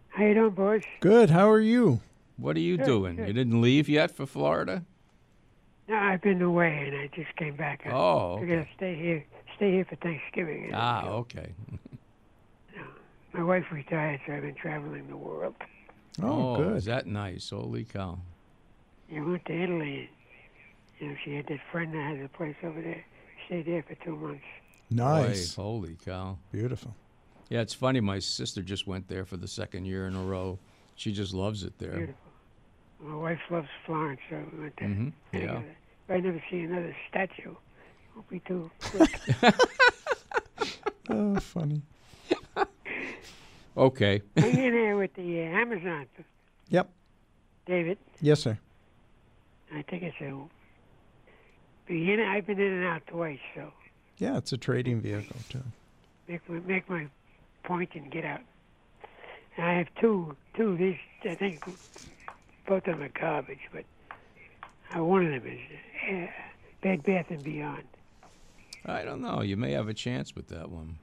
How 0.09 0.23
you 0.25 0.33
doing, 0.33 0.51
boys? 0.51 0.81
Good. 0.99 1.29
How 1.29 1.49
are 1.49 1.59
you? 1.59 2.01
what 2.37 2.55
are 2.55 2.61
you 2.61 2.77
Good, 2.77 2.85
doing? 2.85 3.15
good. 3.17 3.27
You 3.27 3.33
didn't 3.33 3.61
leave 3.61 3.89
yet 3.89 4.11
for 4.11 4.25
Florida? 4.25 4.83
No, 5.89 5.95
I've 5.97 6.21
been 6.21 6.41
away 6.41 6.85
and 6.87 6.95
I 6.97 7.07
just 7.13 7.35
came 7.35 7.55
back. 7.55 7.81
I 7.85 7.91
Oh, 7.91 8.37
figured 8.39 8.59
okay. 8.59 8.69
I'd 8.71 8.75
stay 8.77 8.95
here, 8.95 9.25
stay 9.57 9.71
here 9.71 9.85
for 9.85 9.95
Thanksgiving. 9.97 10.71
Ah, 10.73 11.07
okay. 11.09 11.51
My 13.33 13.43
wife 13.43 13.65
retired, 13.71 14.21
so 14.25 14.33
I've 14.33 14.41
been 14.41 14.55
traveling 14.55 15.07
the 15.07 15.17
world. 15.17 15.53
Oh, 16.21 16.55
good. 16.57 16.77
Is 16.77 16.85
that 16.85 17.05
nice? 17.07 17.49
Holy 17.51 17.83
cow. 17.83 18.19
I 19.15 19.19
went 19.21 19.45
to 19.45 19.53
Italy. 19.63 19.99
And, 19.99 20.09
you 20.99 21.07
know, 21.09 21.15
she 21.23 21.35
had 21.35 21.47
that 21.47 21.59
friend 21.71 21.93
that 21.93 22.15
had 22.17 22.19
a 22.23 22.29
place 22.29 22.55
over 22.63 22.81
there. 22.81 23.03
Stayed 23.45 23.65
there 23.65 23.83
for 23.83 23.95
two 24.03 24.15
months. 24.15 24.43
Nice. 24.89 25.53
Boy, 25.55 25.63
holy 25.63 25.97
cow. 26.05 26.37
Beautiful. 26.51 26.95
Yeah, 27.49 27.61
it's 27.61 27.73
funny. 27.73 27.99
My 27.99 28.19
sister 28.19 28.61
just 28.61 28.85
went 28.87 29.07
there 29.07 29.25
for 29.25 29.37
the 29.37 29.47
second 29.47 29.85
year 29.85 30.05
in 30.07 30.15
a 30.15 30.23
row. 30.23 30.59
She 30.95 31.11
just 31.11 31.33
loves 31.33 31.63
it 31.63 31.77
there. 31.79 31.95
Beautiful. 31.95 32.15
My 33.01 33.15
wife 33.15 33.39
loves 33.49 33.67
Florence, 33.85 34.19
so 34.29 34.43
we 34.53 34.59
went 34.63 34.73
there. 34.77 34.87
hmm 34.89 35.09
I 35.33 35.37
Yeah. 35.37 35.45
gotta- 35.47 35.59
If 36.07 36.11
I 36.15 36.19
never 36.19 36.43
see 36.51 36.59
another 36.61 36.95
statue, 37.09 37.51
it 37.51 38.15
won't 38.15 38.29
be 38.29 38.39
too 38.41 38.69
quick. 38.81 39.55
Oh, 41.09 41.39
funny. 41.39 41.81
Okay. 43.77 44.21
Hang 44.35 44.57
in 44.57 44.73
there 44.73 44.97
with 44.97 45.13
the 45.13 45.39
uh, 45.39 45.43
Amazon, 45.45 46.05
Yep. 46.67 46.89
David. 47.65 47.97
Yes, 48.19 48.41
sir. 48.41 48.59
I 49.73 49.81
think 49.83 50.03
it's 50.03 50.15
a. 50.21 50.33
In, 51.91 52.19
I've 52.19 52.45
been 52.45 52.59
in 52.59 52.71
and 52.73 52.85
out 52.85 53.01
twice, 53.07 53.39
so 53.55 53.71
Yeah, 54.19 54.37
it's 54.37 54.51
a 54.53 54.57
trading 54.57 55.01
vehicle 55.01 55.35
too. 55.49 55.63
make 56.27 56.47
my 56.47 56.59
make 56.59 56.89
my 56.89 57.07
point 57.63 57.89
and 57.95 58.11
get 58.11 58.25
out. 58.25 58.41
And 59.57 59.65
I 59.65 59.73
have 59.73 59.87
two 59.99 60.35
two. 60.55 60.77
These 60.77 60.97
I 61.29 61.35
think 61.35 61.65
both 62.67 62.87
of 62.87 62.97
them 62.97 63.01
are 63.01 63.09
garbage, 63.09 63.59
but 63.73 63.83
uh, 64.95 65.03
one 65.03 65.25
of 65.25 65.31
them 65.43 65.51
is 65.51 65.59
uh, 66.11 66.27
Bed 66.81 67.03
Bath 67.03 67.25
and 67.29 67.43
Beyond. 67.43 67.83
I 68.85 69.03
don't 69.03 69.21
know. 69.21 69.41
You 69.41 69.57
may 69.57 69.71
have 69.73 69.87
a 69.89 69.93
chance 69.93 70.35
with 70.35 70.47
that 70.49 70.69
one. 70.69 70.97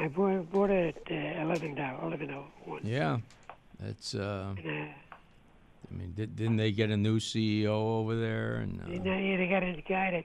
I 0.00 0.08
bought, 0.08 0.50
bought 0.50 0.70
it 0.70 0.96
at 1.06 1.12
uh, 1.12 1.42
eleven 1.42 1.74
dollars, 1.74 2.00
eleven 2.02 2.30
oh 2.30 2.44
one. 2.64 2.80
Yeah, 2.84 3.18
that's. 3.80 4.14
Uh, 4.14 4.54
And, 4.64 4.66
uh, 4.88 4.92
I 5.90 5.94
mean, 5.94 6.12
did, 6.16 6.36
didn't 6.36 6.56
they 6.56 6.72
get 6.72 6.90
a 6.90 6.96
new 6.96 7.18
CEO 7.18 7.68
over 7.68 8.16
there? 8.16 8.56
And 8.56 8.80
uh, 8.82 8.88
yeah, 8.90 9.36
they 9.36 9.48
got 9.48 9.62
a 9.62 9.82
guy 9.88 10.10
that 10.10 10.24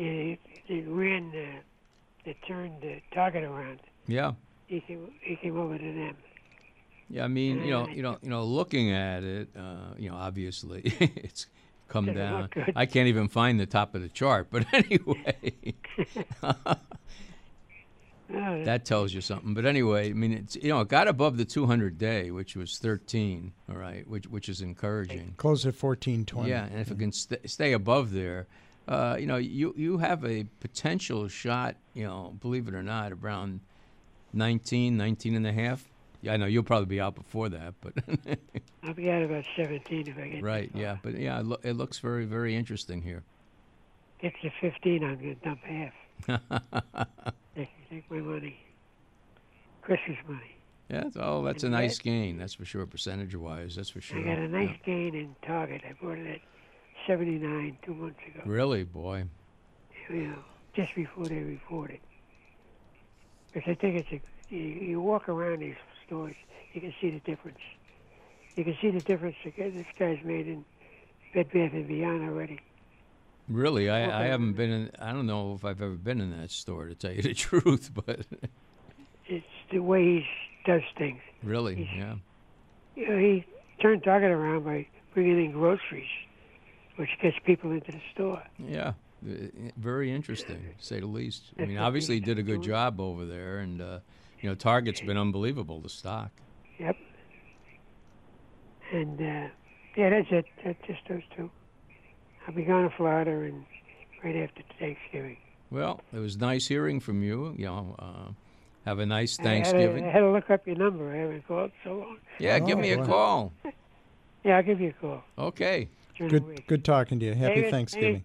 uh, 0.00 0.36
that 0.68 0.84
ran 0.88 1.30
uh, 1.34 1.60
that 2.26 2.36
turned 2.46 2.80
the 2.82 3.00
target 3.12 3.44
around. 3.44 3.80
yeah, 4.06 4.32
He 4.66 4.80
came 4.80 5.10
he 5.20 5.36
came 5.36 5.58
over 5.58 5.78
to 5.78 5.84
them. 5.94 6.16
yeah. 7.10 7.24
I 7.24 7.28
mean, 7.28 7.64
you 7.64 7.70
know, 7.70 7.86
you 7.88 8.02
know, 8.02 8.18
you 8.22 8.30
know, 8.30 8.44
looking 8.44 8.90
at 8.90 9.22
it, 9.22 9.48
uh, 9.56 9.94
you 9.98 10.10
know, 10.10 10.16
obviously 10.16 10.80
it's 11.00 11.46
come 11.88 12.06
Doesn't 12.06 12.18
down. 12.20 12.48
I 12.74 12.86
can't 12.86 13.08
even 13.08 13.28
find 13.28 13.60
the 13.60 13.66
top 13.66 13.94
of 13.94 14.02
the 14.02 14.08
chart, 14.08 14.48
but 14.50 14.66
anyway, 14.72 15.52
Oh, 18.32 18.64
that 18.64 18.84
tells 18.84 19.12
you 19.12 19.20
something. 19.20 19.52
But 19.54 19.66
anyway, 19.66 20.10
I 20.10 20.12
mean, 20.14 20.32
it's 20.32 20.56
you 20.56 20.68
know, 20.70 20.80
it 20.80 20.88
got 20.88 21.08
above 21.08 21.36
the 21.36 21.44
200 21.44 21.98
day, 21.98 22.30
which 22.30 22.56
was 22.56 22.78
13. 22.78 23.52
All 23.68 23.76
right, 23.76 24.06
which 24.08 24.26
which 24.26 24.48
is 24.48 24.60
encouraging. 24.62 25.34
Close 25.36 25.66
at 25.66 25.74
fourteen 25.74 26.24
twenty. 26.24 26.50
Yeah, 26.50 26.64
and 26.64 26.80
if 26.80 26.90
it 26.90 26.98
can 26.98 27.12
st- 27.12 27.48
stay 27.50 27.72
above 27.72 28.12
there, 28.12 28.46
uh, 28.88 29.16
you 29.20 29.26
know, 29.26 29.36
you 29.36 29.74
you 29.76 29.98
have 29.98 30.24
a 30.24 30.44
potential 30.60 31.28
shot, 31.28 31.76
you 31.92 32.04
know, 32.04 32.34
believe 32.40 32.66
it 32.66 32.74
or 32.74 32.82
not, 32.82 33.12
around 33.12 33.60
19, 34.32 34.96
19 34.96 35.34
and 35.34 35.46
a 35.46 35.52
half. 35.52 35.84
Yeah, 36.22 36.32
I 36.32 36.36
know 36.38 36.46
you'll 36.46 36.62
probably 36.62 36.86
be 36.86 37.00
out 37.00 37.14
before 37.14 37.50
that, 37.50 37.74
but 37.82 37.92
I'll 38.82 38.94
be 38.94 39.10
out 39.10 39.22
about 39.22 39.44
seventeen 39.54 40.08
if 40.08 40.16
I 40.16 40.28
get 40.28 40.42
right, 40.42 40.70
yeah, 40.74 40.96
but 41.02 41.18
yeah, 41.18 41.38
it, 41.40 41.44
loo- 41.46 41.58
it 41.62 41.72
looks 41.76 41.98
very 41.98 42.24
very 42.24 42.56
interesting 42.56 43.02
here. 43.02 43.22
Get 44.22 44.32
to 44.40 44.50
fifteen, 44.62 45.04
I'm 45.04 45.16
gonna 45.16 45.34
dump 45.34 45.60
half. 45.62 45.92
Take, 46.26 47.68
take 47.90 48.10
my 48.10 48.18
money. 48.18 48.56
Christmas 49.82 50.16
money. 50.28 50.56
Yeah, 50.90 51.04
oh, 51.16 51.42
that's 51.44 51.64
a 51.64 51.68
nice 51.68 51.96
that- 51.98 52.04
gain. 52.04 52.38
That's 52.38 52.54
for 52.54 52.64
sure, 52.64 52.86
percentage 52.86 53.34
wise. 53.34 53.76
That's 53.76 53.90
for 53.90 54.00
sure. 54.00 54.18
I 54.18 54.22
got 54.22 54.38
a 54.38 54.48
nice 54.48 54.70
Yeah. 54.70 54.86
gain 54.86 55.14
in 55.14 55.34
Target. 55.46 55.82
I 55.88 55.92
bought 56.02 56.18
it 56.18 56.26
at 56.26 56.40
seventy 57.06 57.38
nine 57.38 57.78
two 57.84 57.94
months 57.94 58.20
ago. 58.26 58.42
Really, 58.44 58.84
boy. 58.84 59.24
Know, 60.10 60.34
just 60.74 60.94
before 60.94 61.24
they 61.26 61.38
reported. 61.38 62.00
Because 63.52 63.70
I 63.70 63.74
think 63.74 63.96
it's 63.96 64.12
a, 64.12 64.54
you, 64.54 64.60
you 64.60 65.00
walk 65.00 65.28
around 65.30 65.60
these 65.60 65.76
stores, 66.06 66.34
you 66.74 66.80
can 66.82 66.92
see 67.00 67.10
the 67.10 67.20
difference. 67.20 67.58
You 68.56 68.64
can 68.64 68.76
see 68.80 68.90
the 68.90 69.00
difference 69.00 69.36
this 69.44 69.86
guy's 69.98 70.22
made 70.24 70.46
in 70.46 70.64
Bed 71.32 71.50
Bath 71.52 71.72
and 71.72 71.88
Beyond 71.88 72.28
already. 72.28 72.60
Really, 73.48 73.90
I, 73.90 74.22
I 74.22 74.26
haven't 74.26 74.54
been 74.54 74.70
in. 74.70 74.90
I 74.98 75.12
don't 75.12 75.26
know 75.26 75.52
if 75.54 75.64
I've 75.64 75.82
ever 75.82 75.94
been 75.96 76.20
in 76.20 76.30
that 76.40 76.50
store 76.50 76.86
to 76.88 76.94
tell 76.94 77.12
you 77.12 77.22
the 77.30 77.34
truth, 77.34 77.90
but 77.94 78.20
It's 79.26 79.44
the 79.70 79.80
way 79.80 80.02
he 80.02 80.26
does 80.66 80.82
things. 80.96 81.20
really, 81.42 81.76
He's- 81.76 81.88
yeah. 81.96 82.14
You 82.96 83.08
know, 83.08 83.18
he 83.18 83.44
turned 83.82 84.04
Target 84.04 84.30
around 84.30 84.64
by 84.64 84.86
bringing 85.14 85.44
in 85.46 85.52
groceries, 85.52 86.08
which 86.96 87.10
gets 87.20 87.36
people 87.44 87.72
into 87.72 87.90
the 87.90 88.00
store. 88.14 88.40
Yeah, 88.58 88.92
uh, 89.28 89.32
very 89.76 90.12
interesting, 90.12 90.64
say 90.78 91.00
the 91.00 91.06
least. 91.06 91.42
I 91.58 91.64
mean, 91.64 91.78
obviously, 91.78 92.14
he 92.14 92.20
did 92.20 92.38
a 92.38 92.42
good 92.44 92.62
job 92.62 93.00
over 93.00 93.24
there, 93.26 93.58
and 93.58 93.82
uh, 93.82 93.98
you 94.40 94.48
know, 94.48 94.54
Target's 94.54 95.00
been 95.00 95.18
unbelievable. 95.18 95.80
The 95.80 95.88
stock. 95.88 96.30
Yep. 96.78 96.96
And 98.92 99.20
uh, 99.20 99.48
yeah, 99.96 100.10
that's 100.10 100.28
it. 100.30 100.44
That's 100.64 100.78
just 100.86 101.00
those 101.08 101.22
two. 101.36 101.50
I'll 102.46 102.54
be 102.54 102.62
going 102.62 102.88
to 102.88 102.94
Florida 102.96 103.30
and 103.30 103.64
right 104.22 104.36
after 104.36 104.62
Thanksgiving. 104.78 105.36
Well, 105.70 106.00
it 106.12 106.18
was 106.18 106.36
nice 106.36 106.66
hearing 106.66 107.00
from 107.00 107.22
you. 107.22 107.54
You 107.56 107.66
know, 107.66 107.96
uh, 107.98 108.32
have 108.84 108.98
a 108.98 109.06
nice 109.06 109.38
I 109.38 109.42
had, 109.42 109.46
to, 109.46 109.48
Thanksgiving. 109.70 110.04
I 110.04 110.10
had 110.10 110.20
to 110.20 110.30
look 110.30 110.50
up 110.50 110.66
your 110.66 110.76
number. 110.76 111.10
I 111.12 111.16
haven't 111.16 111.46
called 111.48 111.72
so 111.82 111.94
long. 111.98 112.18
Yeah, 112.38 112.58
give 112.58 112.78
Oh, 112.78 112.82
me 112.82 112.92
a 112.92 112.98
boy. 112.98 113.06
call. 113.06 113.52
Yeah, 114.44 114.58
I'll 114.58 114.62
give 114.62 114.78
you 114.78 114.90
a 114.90 114.92
call 115.00 115.24
Okay. 115.38 115.88
Good 116.18 116.66
good 116.66 116.84
talking 116.84 117.18
to 117.18 117.24
you. 117.24 117.32
Happy 117.32 117.54
David, 117.54 117.70
Thanksgiving. 117.70 118.24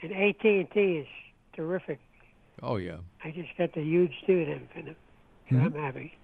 And 0.00 0.12
AT 0.12 0.44
and 0.44 0.70
T 0.70 0.80
is 0.98 1.06
terrific. 1.56 1.98
Oh 2.62 2.76
yeah. 2.76 2.98
I 3.24 3.32
just 3.32 3.48
got 3.58 3.74
the 3.74 3.82
huge 3.82 4.12
dividend 4.28 4.68
for 4.72 4.82
them, 4.82 4.94
so 5.50 5.56
I'm 5.56 5.72
happy. 5.72 6.16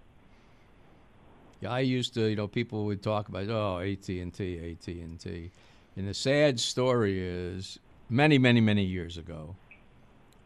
Yeah, 1.60 1.70
I 1.72 1.80
used 1.80 2.14
to, 2.14 2.26
you 2.28 2.36
know, 2.36 2.46
people 2.46 2.84
would 2.86 3.02
talk 3.02 3.28
about, 3.28 3.48
oh, 3.48 3.78
AT 3.80 4.08
and 4.08 4.32
T, 4.32 4.58
AT 4.58 4.86
and 4.86 5.18
T, 5.18 5.50
and 5.96 6.08
the 6.08 6.14
sad 6.14 6.58
story 6.60 7.20
is, 7.20 7.78
many, 8.08 8.38
many, 8.38 8.60
many 8.60 8.84
years 8.84 9.16
ago, 9.18 9.56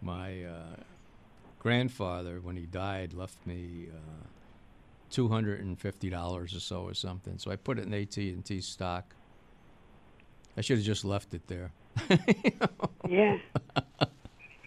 my 0.03 0.45
uh, 0.45 0.77
grandfather, 1.59 2.41
when 2.41 2.57
he 2.57 2.67
died, 2.67 3.13
left 3.13 3.45
me 3.47 3.87
uh, 3.93 4.27
two 5.11 5.29
hundred 5.29 5.61
and 5.61 5.79
fifty 5.79 6.11
dollars 6.11 6.55
or 6.55 6.61
so, 6.61 6.83
or 6.83 6.95
something. 6.95 7.39
So 7.39 7.51
I 7.51 7.57
put 7.57 7.79
it 7.79 7.87
in 7.87 7.95
AT 7.95 8.17
and 8.17 8.45
T 8.45 8.61
stock. 8.61 9.15
I 10.57 10.61
should 10.63 10.79
have 10.79 10.87
just 10.87 11.05
left 11.05 11.35
it 11.35 11.47
there. 11.49 11.71
Yeah. 13.09 13.39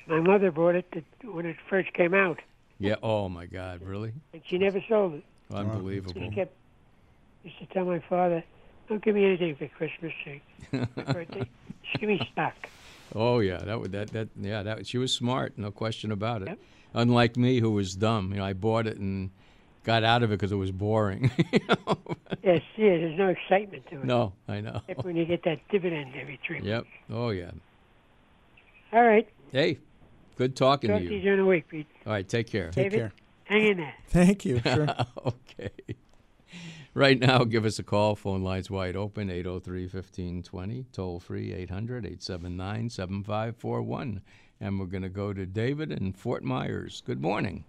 My 0.07 0.21
mother 0.21 0.49
bought 0.49 0.75
it 0.75 0.89
to, 0.93 1.03
when 1.31 1.45
it 1.45 1.57
first 1.69 1.91
came 1.93 2.13
out, 2.13 2.39
Yeah. 2.79 2.95
Oh 3.03 3.27
my 3.27 3.45
God, 3.47 3.81
really? 3.83 4.13
and 4.33 4.41
she 4.47 4.57
never 4.57 4.81
sold 4.87 5.15
it. 5.15 5.23
Unbelievable. 5.53 6.13
She 6.21 6.29
kept 6.29 6.55
used 7.43 7.59
to 7.59 7.65
tell 7.67 7.83
my 7.85 7.99
father, 7.99 8.43
"Don't 8.89 9.03
give 9.03 9.15
me 9.15 9.25
anything 9.25 9.55
for 9.55 9.67
Christmas, 9.69 10.11
or 10.25 10.79
my 10.97 11.13
birthday. 11.13 11.47
Just 11.83 11.99
give 11.99 12.09
me 12.09 12.19
stock." 12.33 12.55
Oh 13.15 13.39
yeah, 13.39 13.57
that 13.57 13.79
would 13.79 13.91
that 13.93 14.09
that 14.09 14.27
yeah 14.39 14.61
that 14.63 14.85
she 14.87 14.97
was 14.97 15.13
smart, 15.13 15.53
no 15.57 15.71
question 15.71 16.11
about 16.11 16.41
it. 16.41 16.49
Yep. 16.49 16.59
Unlike 16.95 17.37
me, 17.37 17.59
who 17.59 17.71
was 17.71 17.95
dumb, 17.95 18.31
you 18.31 18.37
know, 18.39 18.45
I 18.45 18.53
bought 18.53 18.87
it 18.87 18.97
and 18.97 19.29
got 19.83 20.03
out 20.03 20.23
of 20.23 20.31
it 20.31 20.35
because 20.35 20.51
it 20.51 20.55
was 20.55 20.71
boring. 20.71 21.31
you 21.53 21.59
know? 21.67 21.97
Yes, 22.43 22.61
yeah. 22.77 22.97
There's 22.97 23.17
no 23.17 23.27
excitement 23.29 23.85
to 23.91 23.95
it. 24.01 24.05
no, 24.05 24.33
I 24.47 24.61
know. 24.61 24.81
Except 24.87 25.05
when 25.05 25.15
you 25.15 25.25
get 25.25 25.43
that 25.43 25.59
dividend 25.69 26.13
every 26.19 26.39
three 26.45 26.61
Yep. 26.61 26.83
months. 26.83 26.89
Oh 27.11 27.29
yeah. 27.29 27.51
All 28.91 29.03
right. 29.03 29.27
Hey, 29.51 29.77
good 30.35 30.55
talking 30.55 30.89
Talk 30.89 30.99
to 30.99 31.05
to 31.05 31.11
you 31.11 31.17
you. 31.17 31.23
during 31.23 31.39
the 31.39 31.45
week, 31.45 31.67
Pete. 31.67 31.87
All 32.07 32.13
right, 32.13 32.27
take 32.27 32.47
care. 32.47 32.71
Take 32.71 32.91
David? 32.91 32.97
care. 32.99 33.13
Hang 33.45 33.65
in 33.67 33.77
there. 33.77 33.93
Thank 34.07 34.45
you. 34.45 34.59
Sure. 34.61 34.87
okay. 35.25 35.69
Right 36.99 37.17
now, 37.17 37.45
give 37.45 37.63
us 37.63 37.79
a 37.79 37.83
call. 37.83 38.17
Phone 38.17 38.43
lines 38.43 38.69
wide 38.69 38.97
open 38.97 39.29
803 39.29 39.83
1520. 39.83 40.85
Toll 40.91 41.21
free 41.21 41.53
800 41.53 42.03
879 42.03 42.89
7541. 42.89 44.21
And 44.59 44.77
we're 44.77 44.85
going 44.85 45.03
to 45.03 45.07
go 45.07 45.31
to 45.31 45.45
David 45.45 45.93
in 45.93 46.11
Fort 46.11 46.43
Myers. 46.43 47.01
Good 47.05 47.21
morning. 47.21 47.63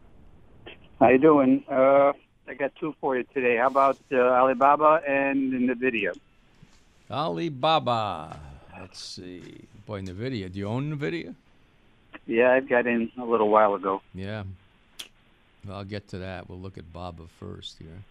How 0.98 1.10
you 1.10 1.18
doing? 1.18 1.62
Uh, 1.70 2.12
I 2.48 2.54
got 2.58 2.74
two 2.74 2.92
for 3.00 3.16
you 3.16 3.22
today. 3.32 3.56
How 3.56 3.68
about 3.68 3.98
uh, 4.10 4.16
Alibaba 4.16 5.00
and 5.06 5.52
NVIDIA? 5.52 6.12
Alibaba. 7.08 8.36
Let's 8.80 9.00
see. 9.00 9.60
Boy, 9.86 10.00
NVIDIA. 10.02 10.50
Do 10.50 10.58
you 10.58 10.66
own 10.66 10.98
NVIDIA? 10.98 11.36
Yeah, 12.26 12.50
I've 12.50 12.68
got 12.68 12.88
in 12.88 13.12
a 13.16 13.24
little 13.24 13.48
while 13.48 13.76
ago. 13.76 14.02
Yeah. 14.12 14.42
Well, 15.64 15.76
I'll 15.76 15.84
get 15.84 16.08
to 16.08 16.18
that. 16.18 16.48
We'll 16.48 16.58
look 16.58 16.78
at 16.78 16.92
Baba 16.92 17.26
first 17.38 17.78
here. 17.78 18.02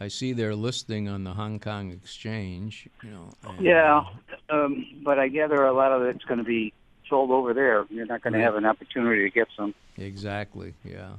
I 0.00 0.08
see 0.08 0.32
they're 0.32 0.54
listing 0.54 1.08
on 1.08 1.24
the 1.24 1.32
Hong 1.32 1.58
Kong 1.58 1.90
Exchange. 1.90 2.88
You 3.02 3.10
know. 3.10 3.30
and- 3.44 3.60
Yeah, 3.60 4.04
um, 4.50 4.84
but 5.02 5.18
I 5.18 5.28
gather 5.28 5.64
a 5.64 5.72
lot 5.72 5.92
of 5.92 6.02
it's 6.02 6.24
going 6.24 6.38
to 6.38 6.44
be 6.44 6.72
sold 7.08 7.30
over 7.30 7.54
there. 7.54 7.86
You're 7.88 8.06
not 8.06 8.22
going 8.22 8.34
to 8.34 8.40
have 8.40 8.56
an 8.56 8.64
opportunity 8.66 9.22
to 9.22 9.30
get 9.30 9.48
some. 9.56 9.74
Exactly. 9.96 10.74
Yeah. 10.84 11.10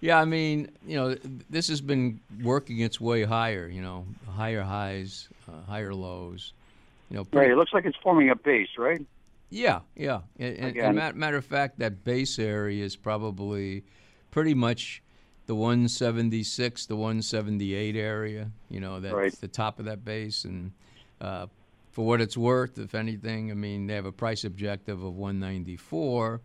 Yeah. 0.00 0.20
I 0.20 0.24
mean, 0.24 0.70
you 0.86 0.96
know, 0.96 1.14
this 1.50 1.68
has 1.68 1.80
been 1.80 2.20
working 2.42 2.80
its 2.80 3.00
way 3.00 3.24
higher. 3.24 3.68
You 3.68 3.82
know, 3.82 4.06
higher 4.30 4.62
highs, 4.62 5.28
uh, 5.48 5.62
higher 5.70 5.94
lows. 5.94 6.52
You 7.10 7.18
know. 7.18 7.26
Right. 7.32 7.50
It 7.50 7.56
looks 7.56 7.72
like 7.74 7.84
it's 7.84 7.98
forming 8.02 8.30
a 8.30 8.36
base, 8.36 8.70
right? 8.78 9.04
Yeah, 9.50 9.80
yeah. 9.94 10.22
And, 10.38 10.76
and, 10.76 11.16
matter 11.16 11.36
of 11.36 11.44
fact, 11.44 11.78
that 11.78 12.02
base 12.02 12.38
area 12.38 12.84
is 12.84 12.96
probably 12.96 13.84
pretty 14.32 14.54
much 14.54 15.00
the 15.46 15.54
176, 15.54 16.86
the 16.86 16.96
178 16.96 17.96
area. 17.96 18.50
You 18.70 18.80
know, 18.80 19.00
that's 19.00 19.14
Right. 19.14 19.32
the 19.40 19.48
top 19.48 19.78
of 19.78 19.84
that 19.86 20.04
base. 20.04 20.44
And 20.44 20.72
uh, 21.20 21.46
for 21.92 22.06
what 22.06 22.20
it's 22.20 22.36
worth, 22.36 22.78
if 22.78 22.94
anything, 22.94 23.50
I 23.50 23.54
mean, 23.54 23.86
they 23.86 23.94
have 23.94 24.06
a 24.06 24.12
price 24.12 24.44
objective 24.44 25.02
of 25.02 25.14
194. 25.16 26.40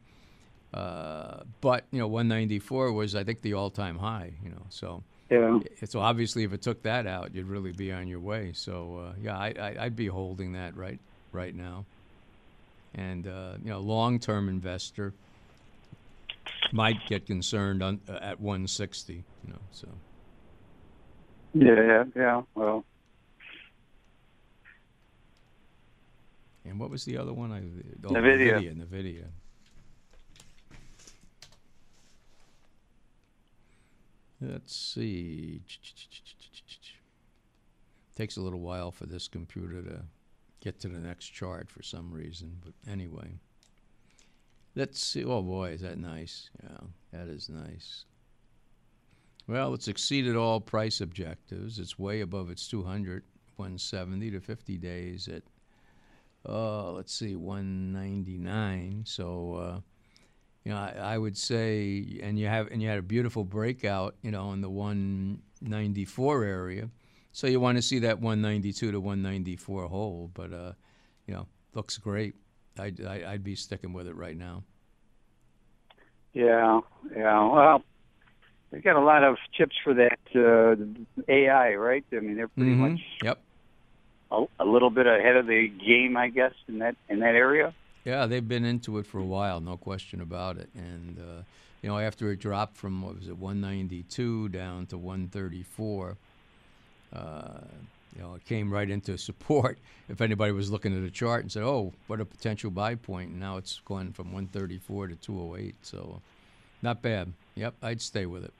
Uh, 0.73 1.39
but 1.61 1.85
you 1.91 1.99
know, 1.99 2.07
194 2.07 2.91
was, 2.91 3.15
I 3.15 3.23
think, 3.23 3.41
the 3.41 3.53
all-time 3.53 3.97
high. 3.97 4.33
You 4.43 4.49
know, 4.51 4.65
so 4.69 5.03
Yeah. 5.31 5.59
so 5.85 5.99
obviously, 5.99 6.43
if 6.43 6.53
it 6.53 6.61
took 6.61 6.83
that 6.83 7.07
out, 7.07 7.33
you'd 7.33 7.47
really 7.47 7.71
be 7.71 7.91
on 7.91 8.07
your 8.07 8.19
way. 8.19 8.51
So 8.53 8.97
uh, 8.97 9.13
yeah, 9.21 9.37
I, 9.37 9.53
I, 9.59 9.75
I'd 9.85 9.95
be 9.95 10.07
holding 10.07 10.51
that 10.53 10.75
right 10.75 10.99
right 11.31 11.55
now. 11.55 11.85
And 12.93 13.25
uh, 13.27 13.53
you 13.63 13.69
know, 13.71 13.79
long-term 13.79 14.47
investor 14.49 15.13
might 16.71 17.05
get 17.07 17.25
concerned 17.25 17.83
on, 17.83 18.01
uh, 18.07 18.19
at 18.21 18.39
160. 18.39 19.13
You 19.13 19.23
know, 19.53 19.59
so 19.71 19.87
Yeah, 21.53 21.81
yeah, 21.81 22.03
yeah. 22.15 22.41
Well, 22.55 22.85
and 26.65 26.79
what 26.79 26.89
was 26.89 27.05
the 27.05 27.17
other 27.17 27.33
one? 27.33 27.51
I 27.51 27.59
oh, 28.05 28.11
NVIDIA. 28.11 28.75
NVIDIA. 28.75 28.87
NVIDIA. 28.87 29.25
Let's 34.41 34.75
see. 34.75 35.61
Takes 38.15 38.37
a 38.37 38.41
little 38.41 38.59
while 38.61 38.91
for 38.91 39.05
this 39.05 39.27
computer 39.27 39.81
to 39.81 40.03
get 40.61 40.79
to 40.81 40.87
the 40.87 40.99
next 40.99 41.27
chart 41.27 41.69
for 41.69 41.81
some 41.83 42.11
reason, 42.11 42.57
but 42.63 42.73
anyway. 42.89 43.39
Let's 44.79 45.03
see. 45.03 45.25
Oh 45.25 45.41
boy, 45.41 45.71
is 45.71 45.81
that 45.81 45.97
nice? 45.97 46.49
Yeah, 46.63 46.77
that 47.11 47.27
is 47.27 47.49
nice. 47.49 48.05
Well, 49.45 49.73
it's 49.73 49.89
exceeded 49.89 50.37
all 50.37 50.61
price 50.61 51.01
objectives. 51.01 51.79
It's 51.79 51.99
way 51.99 52.21
above 52.21 52.49
its 52.49 52.65
200, 52.69 53.23
170 53.57 54.31
to 54.31 54.39
50 54.39 54.77
days 54.77 55.27
at, 55.27 55.43
uh, 56.47 56.93
let's 56.93 57.13
see, 57.13 57.35
199. 57.35 59.03
So, 59.05 59.53
uh, 59.55 59.79
you 60.63 60.71
know, 60.71 60.77
I, 60.77 60.93
I 60.97 61.17
would 61.17 61.35
say, 61.35 62.17
and 62.23 62.39
you 62.39 62.47
have, 62.47 62.67
and 62.71 62.81
you 62.81 62.87
had 62.87 62.99
a 62.99 63.01
beautiful 63.01 63.43
breakout, 63.43 64.15
you 64.21 64.31
know, 64.31 64.53
in 64.53 64.61
the 64.61 64.69
194 64.69 66.43
area. 66.45 66.89
So 67.33 67.47
you 67.47 67.59
want 67.59 67.77
to 67.77 67.81
see 67.81 67.99
that 67.99 68.21
192 68.21 68.93
to 68.93 68.97
194 69.01 69.87
hold, 69.87 70.33
but 70.33 70.53
uh, 70.53 70.71
you 71.27 71.33
know, 71.33 71.47
looks 71.73 71.97
great. 71.97 72.35
I'd, 72.79 73.05
I- 73.05 73.33
I'd 73.33 73.43
be 73.43 73.55
sticking 73.55 73.93
with 73.93 74.07
it 74.07 74.15
right 74.15 74.37
now. 74.37 74.63
Yeah, 76.33 76.81
yeah. 77.15 77.49
Well, 77.51 77.83
they 78.71 78.79
got 78.79 78.95
a 78.95 79.01
lot 79.03 79.23
of 79.23 79.37
chips 79.53 79.75
for 79.83 79.93
that 79.95 80.19
uh, 80.35 80.75
AI, 81.27 81.73
right? 81.75 82.05
I 82.13 82.19
mean, 82.19 82.35
they're 82.35 82.47
pretty 82.47 82.71
Mhm. 82.75 82.91
much 82.91 82.99
Yep. 83.23 83.39
a, 84.31 84.45
a 84.59 84.65
little 84.65 84.91
bit 84.91 85.07
ahead 85.07 85.35
of 85.35 85.47
the 85.47 85.67
game, 85.67 86.15
I 86.17 86.29
guess, 86.29 86.53
in 86.67 86.79
that 86.79 86.95
in 87.09 87.19
that 87.19 87.35
area. 87.35 87.73
Yeah, 88.05 88.27
they've 88.27 88.47
been 88.47 88.63
into 88.65 88.97
it 88.99 89.05
for 89.07 89.17
a 89.19 89.25
while, 89.25 89.59
no 89.59 89.75
question 89.75 90.21
about 90.21 90.57
it. 90.57 90.69
And 90.75 91.17
uh, 91.19 91.41
you 91.81 91.89
know, 91.89 91.97
after 91.97 92.31
it 92.31 92.39
dropped 92.39 92.77
from 92.77 93.01
what 93.01 93.15
was 93.15 93.27
it, 93.27 93.37
192 93.37 94.49
down 94.49 94.85
to 94.87 94.97
134, 94.97 96.17
uh, 97.11 97.59
you 98.15 98.21
know, 98.21 98.35
it 98.35 98.45
came 98.45 98.71
right 98.71 98.89
into 98.89 99.17
support. 99.17 99.77
If 100.09 100.21
anybody 100.21 100.51
was 100.51 100.71
looking 100.71 100.97
at 100.97 101.03
a 101.03 101.11
chart 101.11 101.43
and 101.43 101.51
said, 101.51 101.61
"Oh, 101.61 101.93
what 102.07 102.19
a 102.19 102.25
potential 102.25 102.71
buy 102.71 102.95
point," 102.95 103.29
and 103.29 103.39
now 103.39 103.57
it's 103.57 103.79
going 103.85 104.11
from 104.11 104.33
134 104.33 105.09
to 105.09 105.15
208. 105.15 105.75
So, 105.83 106.19
not 106.81 107.03
bad. 107.03 107.31
Yep, 107.53 107.75
I'd 107.83 108.01
stay 108.01 108.25
with 108.25 108.43
it. 108.43 108.53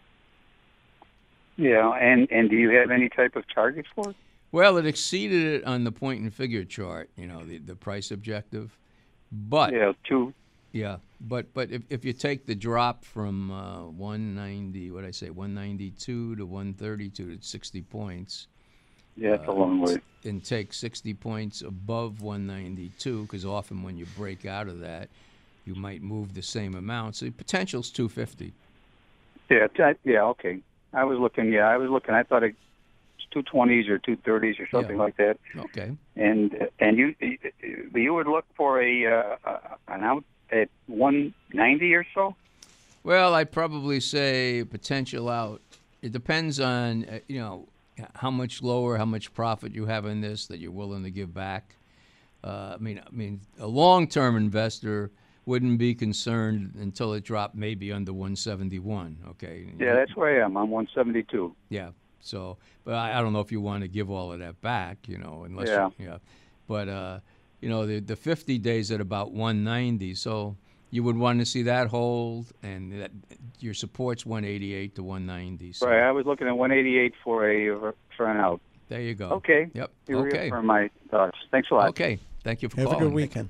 Yeah, 1.58 1.92
and 1.94 2.32
and 2.32 2.52
do 2.52 2.56
you 2.56 2.70
have 2.70 2.92
any 2.92 3.10
type 3.10 3.36
of 3.36 3.46
target 3.52 3.88
for 3.96 4.12
it? 4.12 4.16
Well, 4.52 4.78
it 4.78 4.86
exceeded 4.86 5.44
it 5.44 5.64
on 5.66 5.86
the 5.86 5.92
point 5.92 6.22
and 6.22 6.32
figure 6.32 6.64
chart. 6.64 7.10
You 7.18 7.26
know, 7.26 7.44
the 7.44 7.58
the 7.58 7.76
price 7.76 8.12
objective, 8.12 8.78
but 9.32 9.74
Yeah, 9.74 9.94
two. 10.04 10.32
Yeah, 10.72 10.98
but 11.20 11.52
but 11.54 11.72
if, 11.72 11.82
if 11.90 12.06
you 12.06 12.14
take 12.14 12.46
the 12.46 12.54
drop 12.54 13.04
from 13.04 13.50
uh, 13.50 13.86
190, 13.86 14.92
what 14.92 15.04
I 15.04 15.12
say, 15.12 15.32
192 15.32 16.36
to 16.36 16.46
132 16.46 17.38
to 17.38 17.44
60 17.44 17.82
points, 17.84 18.48
Yeah, 19.20 19.34
it's 19.36 19.48
a 19.48 19.52
uh, 19.52 19.54
long 19.54 19.82
way. 19.82 19.98
and 20.24 20.44
take 20.44 20.74
60 20.74 21.14
points 21.16 21.62
above 21.62 22.22
192, 22.22 23.24
because 23.24 23.46
often 23.46 23.84
when 23.84 23.98
you 23.98 24.06
break 24.18 24.46
out 24.46 24.68
of 24.68 24.80
that, 24.80 25.10
you 25.66 25.76
might 25.76 26.02
move 26.02 26.34
the 26.34 26.42
same 26.42 26.74
amount. 26.76 27.18
So 27.18 27.26
the 27.26 27.32
potential's 27.32 27.90
250. 27.92 28.54
Yeah, 29.50 29.68
t- 29.68 30.00
yeah, 30.04 30.24
okay. 30.26 30.60
I 30.94 31.04
was 31.04 31.20
looking. 31.20 31.52
Yeah, 31.52 31.68
I 31.68 31.78
was 31.78 31.90
looking. 31.90 32.14
I 32.16 32.24
thought 32.24 32.44
it 32.44 32.56
was 33.18 33.26
two 33.32 33.44
twenties 33.44 33.88
or 33.90 33.98
two 34.00 34.16
thirties 34.18 34.60
or 34.60 34.68
something 34.70 34.96
Yeah. 34.96 35.04
like 35.04 35.18
that. 35.18 35.38
Okay. 35.58 35.92
And 36.16 36.68
and 36.80 36.98
you 36.98 37.16
you 37.94 38.14
would 38.14 38.28
look 38.28 38.46
for 38.56 38.82
a 38.82 39.06
uh, 39.06 39.36
uh, 39.46 39.60
an 39.88 40.04
out 40.04 40.24
at 40.52 40.70
one 40.88 41.34
ninety 41.54 41.94
or 41.94 42.06
so. 42.14 42.36
Well, 43.04 43.34
I'd 43.34 43.52
probably 43.52 44.00
say 44.00 44.64
potential 44.64 45.30
out. 45.30 45.62
It 46.02 46.12
depends 46.12 46.60
on 46.60 47.06
uh, 47.06 47.20
you 47.28 47.40
know 47.40 47.68
how 48.16 48.32
much 48.32 48.62
lower, 48.62 48.98
how 48.98 49.06
much 49.06 49.34
profit 49.34 49.74
you 49.74 49.86
have 49.86 50.06
in 50.06 50.22
this 50.22 50.48
that 50.48 50.60
you're 50.60 50.72
willing 50.72 51.04
to 51.04 51.12
give 51.12 51.34
back. 51.34 51.76
Uh, 52.44 52.76
I 52.76 52.78
mean, 52.78 53.00
I 53.06 53.10
mean, 53.12 53.42
a 53.60 53.68
long-term 53.68 54.38
investor 54.38 55.12
wouldn't 55.46 55.78
be 55.78 55.96
concerned 55.96 56.76
until 56.80 57.14
it 57.14 57.24
dropped 57.24 57.56
maybe 57.56 57.92
under 57.92 58.14
171. 58.14 59.18
Okay. 59.32 59.68
Yeah, 59.78 59.96
that's 59.96 60.16
where 60.16 60.42
I 60.42 60.46
am. 60.46 60.56
I'm 60.58 60.70
one 60.70 60.88
seventy 60.94 61.24
two. 61.24 61.56
Yeah. 61.70 61.90
So, 62.22 62.58
but 62.84 62.94
I, 62.94 63.18
I 63.18 63.22
don't 63.22 63.34
know 63.34 63.40
if 63.40 63.52
you 63.52 63.62
want 63.62 63.82
to 63.82 63.88
give 63.88 64.10
all 64.12 64.32
of 64.32 64.40
that 64.40 64.62
back, 64.62 65.08
you 65.08 65.18
know, 65.18 65.44
unless 65.46 65.70
Yeah. 65.70 65.90
You, 65.98 66.06
yeah. 66.06 66.18
But 66.68 66.90
uh, 66.90 67.20
you 67.62 67.70
know, 67.70 67.86
the 67.86 68.00
the 68.00 68.16
50 68.16 68.58
days 68.60 68.92
at 68.92 69.02
about 69.02 69.32
190. 69.32 70.14
So 70.16 70.56
you 70.92 71.04
would 71.04 71.18
want 71.18 71.40
to 71.40 71.46
see 71.46 71.64
that 71.64 71.88
hold, 71.88 72.48
and 72.64 72.92
that 73.02 73.12
your 73.60 73.74
support's 73.74 74.26
188 74.26 74.96
to 74.96 75.04
190. 75.04 75.74
So 75.74 75.88
Right. 75.88 76.02
I 76.02 76.12
was 76.12 76.26
looking 76.26 76.48
at 76.48 76.58
one 76.58 76.72
eighty 76.72 76.98
eight 76.98 77.14
for 77.24 77.50
a 77.50 77.94
for 78.18 78.26
an 78.30 78.38
out. 78.38 78.62
there 78.88 79.02
you 79.02 79.14
go. 79.16 79.30
Okay. 79.32 79.70
Yep. 79.74 79.92
You 80.08 80.18
okay. 80.20 80.40
reaffirm 80.44 80.66
my 80.66 80.90
thoughts. 81.12 81.38
Thanks 81.52 81.70
a 81.72 81.76
lot. 81.76 81.90
Okay. 81.90 82.20
Thank 82.44 82.62
you 82.62 82.70
for 82.70 82.78
coming. 82.78 82.92
Have 82.92 83.02
a 83.02 83.04
good 83.06 83.14
weekend. 83.14 83.50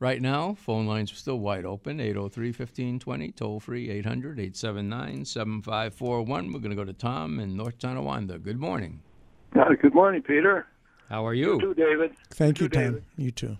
Right 0.00 0.22
now, 0.22 0.54
phone 0.54 0.86
lines 0.86 1.10
are 1.12 1.16
still 1.16 1.40
wide 1.40 1.64
open 1.64 1.98
803 2.00 2.48
1520, 2.48 3.32
toll 3.32 3.58
free 3.60 3.90
800 3.90 4.38
879 4.38 5.24
7541. 5.24 6.52
We're 6.52 6.60
going 6.60 6.70
to 6.70 6.76
go 6.76 6.84
to 6.84 6.92
Tom 6.92 7.40
in 7.40 7.56
North 7.56 7.78
Tonawanda. 7.78 8.38
Good 8.38 8.60
morning. 8.60 9.00
Uh, 9.56 9.74
good 9.80 9.94
morning, 9.94 10.22
Peter. 10.22 10.66
How 11.08 11.26
are 11.26 11.34
You 11.34 11.54
you? 11.54 11.60
too, 11.60 11.74
David. 11.74 12.12
Thank 12.30 12.60
you, 12.60 12.68
too, 12.68 12.74
Tom. 12.74 12.82
David. 12.84 13.04
You 13.16 13.30
too. 13.32 13.56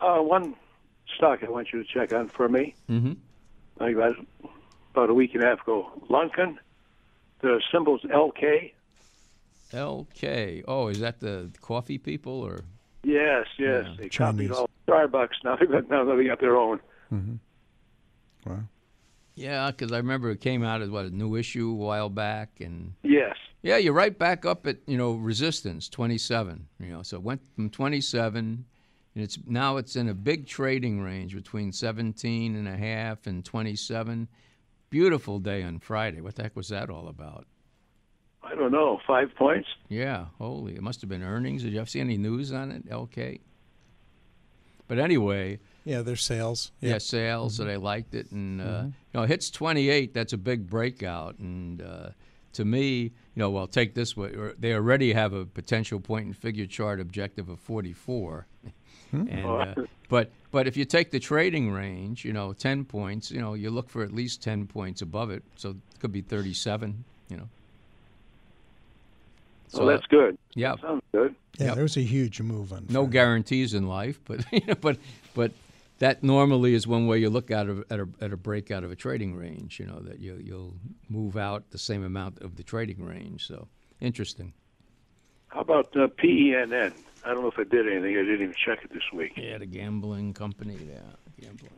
Uh, 0.00 0.18
one 0.18 0.54
stock 1.16 1.40
I 1.42 1.50
want 1.50 1.72
you 1.72 1.82
to 1.82 1.88
check 1.88 2.12
on 2.12 2.28
for 2.28 2.48
me. 2.48 2.74
Mm-hmm. 2.90 3.12
I 3.80 3.84
think 3.86 3.96
about 3.96 4.16
about 4.94 5.10
a 5.10 5.14
week 5.14 5.34
and 5.34 5.42
a 5.42 5.46
half 5.46 5.62
ago. 5.62 5.90
Luckin. 6.10 6.56
The 7.40 7.60
symbol's 7.72 8.02
LK. 8.02 8.72
LK. 9.72 10.64
Oh, 10.68 10.88
is 10.88 11.00
that 11.00 11.20
the 11.20 11.50
coffee 11.60 11.98
people 11.98 12.40
or? 12.40 12.64
Yes, 13.04 13.46
yes. 13.58 13.84
Yeah, 13.88 13.94
they 13.98 14.08
Chinese. 14.08 14.50
copied 14.50 14.52
all 14.52 14.68
Starbucks. 14.88 15.28
Now 15.44 15.56
they've 15.56 15.70
got 15.70 15.88
now 15.90 16.04
they 16.14 16.24
got 16.24 16.40
their 16.40 16.56
own. 16.56 16.78
Mm-hmm. 17.12 18.50
Wow. 18.50 18.60
Yeah, 19.34 19.70
because 19.70 19.92
I 19.92 19.96
remember 19.96 20.30
it 20.30 20.40
came 20.40 20.62
out 20.62 20.82
as 20.82 20.90
what 20.90 21.06
a 21.06 21.10
new 21.10 21.36
issue 21.36 21.70
a 21.70 21.74
while 21.74 22.10
back, 22.10 22.50
and 22.60 22.92
Yes. 23.02 23.34
yeah, 23.62 23.78
you're 23.78 23.94
right 23.94 24.16
back 24.16 24.44
up 24.44 24.66
at 24.66 24.78
you 24.86 24.98
know 24.98 25.12
resistance 25.14 25.88
27. 25.88 26.68
You 26.78 26.86
know, 26.88 27.02
so 27.02 27.16
it 27.16 27.22
went 27.22 27.40
from 27.54 27.70
27, 27.70 28.66
and 29.14 29.22
it's 29.24 29.38
now 29.46 29.76
it's 29.76 29.96
in 29.96 30.08
a 30.08 30.14
big 30.14 30.46
trading 30.46 31.00
range 31.00 31.34
between 31.34 31.72
17 31.72 32.56
and 32.56 32.66
a 32.68 32.76
half 32.76 33.26
and 33.26 33.44
27. 33.44 34.28
Beautiful 34.90 35.38
day 35.38 35.62
on 35.62 35.78
Friday. 35.78 36.20
What 36.20 36.34
the 36.36 36.42
heck 36.42 36.56
was 36.56 36.68
that 36.68 36.90
all 36.90 37.08
about? 37.08 37.46
I 38.42 38.54
don't 38.54 38.72
know. 38.72 39.00
Five 39.06 39.34
points. 39.36 39.68
Yeah, 39.88 40.26
holy, 40.38 40.74
it 40.74 40.82
must 40.82 41.00
have 41.00 41.08
been 41.08 41.22
earnings. 41.22 41.62
Did 41.62 41.72
you 41.72 41.78
ever 41.80 41.88
see 41.88 42.00
any 42.00 42.16
news 42.18 42.52
on 42.52 42.70
it, 42.72 42.88
LK? 42.88 43.40
But 44.88 44.98
anyway, 44.98 45.58
Yeah, 45.84 46.02
their 46.02 46.16
sales. 46.16 46.72
yeah, 46.80 46.90
Yeah. 46.92 46.98
sales 46.98 47.56
so 47.56 47.64
they 47.64 47.76
liked 47.76 48.14
it 48.14 48.30
and 48.30 48.60
uh, 48.60 48.82
you 48.86 48.92
know 49.14 49.22
hits 49.24 49.50
28 49.50 50.12
that's 50.14 50.32
a 50.32 50.38
big 50.38 50.68
breakout 50.68 51.38
and 51.38 51.80
uh, 51.82 52.10
to 52.52 52.64
me 52.64 53.00
you 53.02 53.10
know 53.36 53.50
well 53.50 53.66
take 53.66 53.94
this 53.94 54.16
way 54.16 54.32
they 54.58 54.74
already 54.74 55.12
have 55.12 55.32
a 55.32 55.44
potential 55.46 55.98
point 55.98 56.26
and 56.26 56.36
figure 56.36 56.66
chart 56.66 57.00
objective 57.00 57.48
of 57.48 57.58
44 57.58 58.46
and 59.12 59.44
uh, 59.46 59.74
but 60.08 60.30
but 60.50 60.66
if 60.66 60.76
you 60.76 60.84
take 60.84 61.10
the 61.10 61.18
trading 61.20 61.70
range 61.70 62.24
you 62.24 62.32
know 62.32 62.52
10 62.52 62.84
points 62.84 63.30
you 63.30 63.40
know 63.40 63.54
you 63.54 63.70
look 63.70 63.88
for 63.90 64.02
at 64.02 64.12
least 64.12 64.42
10 64.42 64.66
points 64.66 65.02
above 65.02 65.30
it 65.30 65.42
so 65.56 65.70
it 65.70 65.76
could 66.00 66.12
be 66.12 66.20
37 66.22 67.04
you 67.28 67.36
know 67.36 67.48
So 69.68 69.86
that's 69.86 70.06
good. 70.06 70.36
yeah 70.54 70.74
Sounds 70.82 71.02
good. 71.12 71.34
Yeah, 71.58 71.66
Yep. 71.66 71.74
there 71.74 71.82
was 71.82 71.96
a 71.96 72.02
huge 72.02 72.40
move 72.40 72.72
on. 72.72 72.86
no 72.88 73.06
guarantees 73.06 73.74
in 73.74 73.86
life, 73.86 74.18
but 74.24 74.44
you 74.52 74.60
know, 74.66 74.74
but 74.74 74.96
but 75.34 75.52
that 75.98 76.22
normally 76.22 76.74
is 76.74 76.86
one 76.86 77.06
way 77.06 77.18
you 77.18 77.30
look 77.30 77.50
at 77.50 77.66
a, 77.68 77.84
at 77.90 78.00
a 78.00 78.08
at 78.20 78.32
a 78.32 78.36
breakout 78.36 78.84
of 78.84 78.90
a 78.90 78.96
trading 78.96 79.34
range. 79.36 79.78
You 79.80 79.86
know 79.86 80.00
that 80.00 80.18
you 80.18 80.38
you'll 80.42 80.74
move 81.08 81.36
out 81.36 81.70
the 81.70 81.78
same 81.78 82.04
amount 82.04 82.40
of 82.42 82.56
the 82.56 82.62
trading 82.62 83.04
range. 83.04 83.46
So 83.46 83.68
interesting. 84.00 84.52
How 85.48 85.60
about 85.60 85.94
uh, 85.96 86.08
PENN? 86.08 86.92
I 87.24 87.28
don't 87.28 87.42
know 87.42 87.48
if 87.48 87.58
I 87.58 87.64
did 87.64 87.86
anything. 87.88 88.16
I 88.16 88.20
didn't 88.22 88.42
even 88.42 88.54
check 88.64 88.80
it 88.84 88.92
this 88.92 89.02
week. 89.12 89.32
Yeah, 89.36 89.58
the 89.58 89.66
gambling 89.66 90.34
company. 90.34 90.76
Yeah, 90.88 90.98
gambling. 91.40 91.70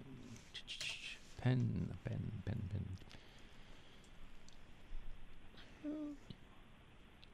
Pen, 1.42 1.88
pen, 2.04 2.32
pen, 2.46 2.62
pen. 2.72 2.84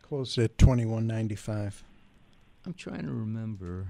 Closed 0.02 0.38
at 0.38 0.58
twenty 0.58 0.84
one 0.84 1.06
ninety 1.06 1.36
five. 1.36 1.82
I'm 2.66 2.74
trying 2.74 3.02
to 3.06 3.12
remember. 3.12 3.86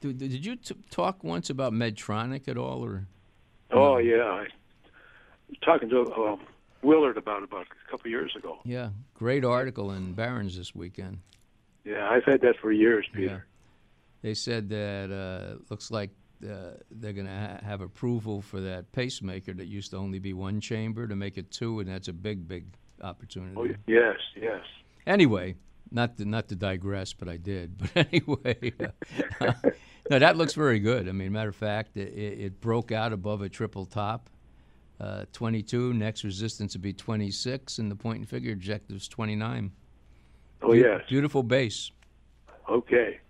Did, 0.00 0.18
did 0.18 0.44
you 0.44 0.56
t- 0.56 0.76
talk 0.90 1.24
once 1.24 1.48
about 1.48 1.72
Medtronic 1.72 2.46
at 2.48 2.58
all, 2.58 2.84
or 2.84 3.06
Oh 3.70 3.96
yeah, 3.96 4.22
I 4.24 4.46
talking 5.64 5.88
to 5.88 6.02
uh, 6.02 6.36
Willard 6.82 7.16
about 7.16 7.38
it 7.38 7.44
about 7.44 7.66
a 7.86 7.90
couple 7.90 8.10
years 8.10 8.36
ago. 8.36 8.58
yeah, 8.64 8.90
great 9.14 9.44
article 9.44 9.90
in 9.92 10.12
Barron's 10.12 10.56
this 10.58 10.74
weekend. 10.74 11.20
Yeah, 11.84 12.08
I've 12.10 12.24
had 12.24 12.42
that 12.42 12.56
for 12.60 12.70
years, 12.70 13.06
Yeah. 13.12 13.16
Peter. 13.18 13.46
They 14.24 14.32
said 14.32 14.70
that 14.70 15.12
uh, 15.12 15.62
looks 15.68 15.90
like 15.90 16.08
uh, 16.42 16.78
they're 16.90 17.12
going 17.12 17.26
to 17.26 17.32
ha- 17.32 17.58
have 17.62 17.82
approval 17.82 18.40
for 18.40 18.58
that 18.58 18.90
pacemaker 18.92 19.52
that 19.52 19.66
used 19.66 19.90
to 19.90 19.98
only 19.98 20.18
be 20.18 20.32
one 20.32 20.62
chamber 20.62 21.06
to 21.06 21.14
make 21.14 21.36
it 21.36 21.50
two, 21.50 21.80
and 21.80 21.90
that's 21.90 22.08
a 22.08 22.12
big, 22.14 22.48
big 22.48 22.64
opportunity. 23.02 23.54
Oh, 23.54 23.68
yes, 23.86 24.16
yes. 24.34 24.62
Anyway, 25.06 25.56
not 25.90 26.16
to, 26.16 26.24
not 26.24 26.48
to 26.48 26.56
digress, 26.56 27.12
but 27.12 27.28
I 27.28 27.36
did. 27.36 27.76
But 27.94 28.06
anyway, 28.10 28.72
uh, 29.42 29.52
no, 30.10 30.18
that 30.18 30.38
looks 30.38 30.54
very 30.54 30.78
good. 30.78 31.06
I 31.06 31.12
mean, 31.12 31.30
matter 31.30 31.50
of 31.50 31.56
fact, 31.56 31.98
it, 31.98 32.08
it 32.16 32.60
broke 32.62 32.92
out 32.92 33.12
above 33.12 33.42
a 33.42 33.50
triple 33.50 33.84
top. 33.84 34.30
Uh, 34.98 35.26
22. 35.34 35.92
Next 35.92 36.24
resistance 36.24 36.72
would 36.72 36.80
be 36.80 36.94
26, 36.94 37.76
and 37.76 37.90
the 37.90 37.96
point 37.96 38.20
and 38.20 38.28
figure 38.28 38.54
objective 38.54 38.96
is 38.96 39.06
29. 39.06 39.70
Oh, 40.62 40.72
yes. 40.72 41.02
Beautiful 41.10 41.42
base. 41.42 41.90
Okay. 42.70 43.20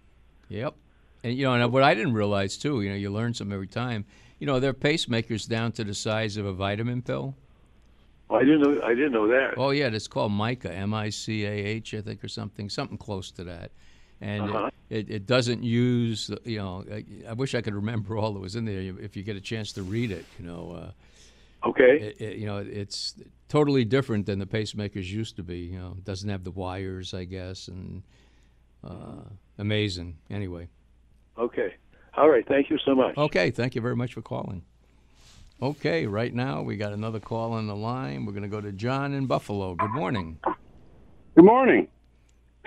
Yep. 0.50 0.76
And 1.24 1.36
you 1.36 1.44
know, 1.44 1.54
and 1.54 1.72
what 1.72 1.82
I 1.82 1.94
didn't 1.94 2.12
realize 2.12 2.56
too, 2.58 2.82
you 2.82 2.90
know, 2.90 2.96
you 2.96 3.10
learn 3.10 3.32
something 3.32 3.54
every 3.54 3.66
time. 3.66 4.04
You 4.38 4.46
know, 4.46 4.60
their 4.60 4.74
pacemakers 4.74 5.48
down 5.48 5.72
to 5.72 5.84
the 5.84 5.94
size 5.94 6.36
of 6.36 6.44
a 6.44 6.52
vitamin 6.52 7.00
pill. 7.00 7.34
Oh, 8.28 8.36
I 8.36 8.40
didn't 8.40 8.60
know. 8.60 8.80
I 8.82 8.94
didn't 8.94 9.12
know 9.12 9.26
that. 9.28 9.54
Oh 9.56 9.70
yeah, 9.70 9.86
it's 9.86 10.06
called 10.06 10.32
Mica, 10.32 10.72
M-I-C-A-H, 10.72 11.94
I 11.94 12.00
think, 12.02 12.22
or 12.22 12.28
something, 12.28 12.68
something 12.68 12.98
close 12.98 13.30
to 13.32 13.44
that. 13.44 13.72
And 14.20 14.42
Uh-huh. 14.42 14.70
it, 14.90 15.08
it, 15.08 15.10
it 15.10 15.26
doesn't 15.26 15.62
use, 15.62 16.30
you 16.44 16.58
know. 16.58 16.84
I, 16.92 17.04
I 17.28 17.32
wish 17.32 17.54
I 17.54 17.62
could 17.62 17.74
remember 17.74 18.16
all 18.18 18.32
that 18.34 18.40
was 18.40 18.54
in 18.54 18.66
there. 18.66 18.80
If 18.80 19.16
you 19.16 19.22
get 19.22 19.36
a 19.36 19.40
chance 19.40 19.72
to 19.72 19.82
read 19.82 20.10
it, 20.10 20.26
you 20.38 20.44
know, 20.44 20.72
uh, 20.72 21.68
Okay. 21.68 21.98
it, 21.98 22.20
it, 22.20 22.36
you 22.36 22.44
know, 22.46 22.58
it's 22.58 23.14
totally 23.48 23.84
different 23.86 24.26
than 24.26 24.38
the 24.38 24.46
pacemakers 24.46 25.06
used 25.10 25.36
to 25.36 25.42
be. 25.42 25.60
You 25.60 25.78
know, 25.78 25.94
it 25.96 26.04
doesn't 26.04 26.28
have 26.28 26.44
the 26.44 26.50
wires, 26.50 27.14
I 27.14 27.24
guess, 27.24 27.68
and 27.68 28.02
uh, 28.82 29.22
amazing. 29.58 30.18
Anyway. 30.28 30.68
Okay. 31.38 31.74
All 32.16 32.28
right. 32.30 32.46
Thank 32.46 32.70
you 32.70 32.78
so 32.84 32.94
much. 32.94 33.16
Okay, 33.16 33.50
thank 33.50 33.74
you 33.74 33.80
very 33.80 33.96
much 33.96 34.14
for 34.14 34.22
calling. 34.22 34.62
Okay, 35.62 36.06
right 36.06 36.32
now 36.34 36.62
we 36.62 36.76
got 36.76 36.92
another 36.92 37.20
call 37.20 37.52
on 37.52 37.66
the 37.66 37.76
line. 37.76 38.26
We're 38.26 38.32
going 38.32 38.42
to 38.42 38.48
go 38.48 38.60
to 38.60 38.72
John 38.72 39.12
in 39.14 39.26
Buffalo. 39.26 39.74
Good 39.74 39.90
morning. 39.90 40.38
Good 41.34 41.44
morning. 41.44 41.88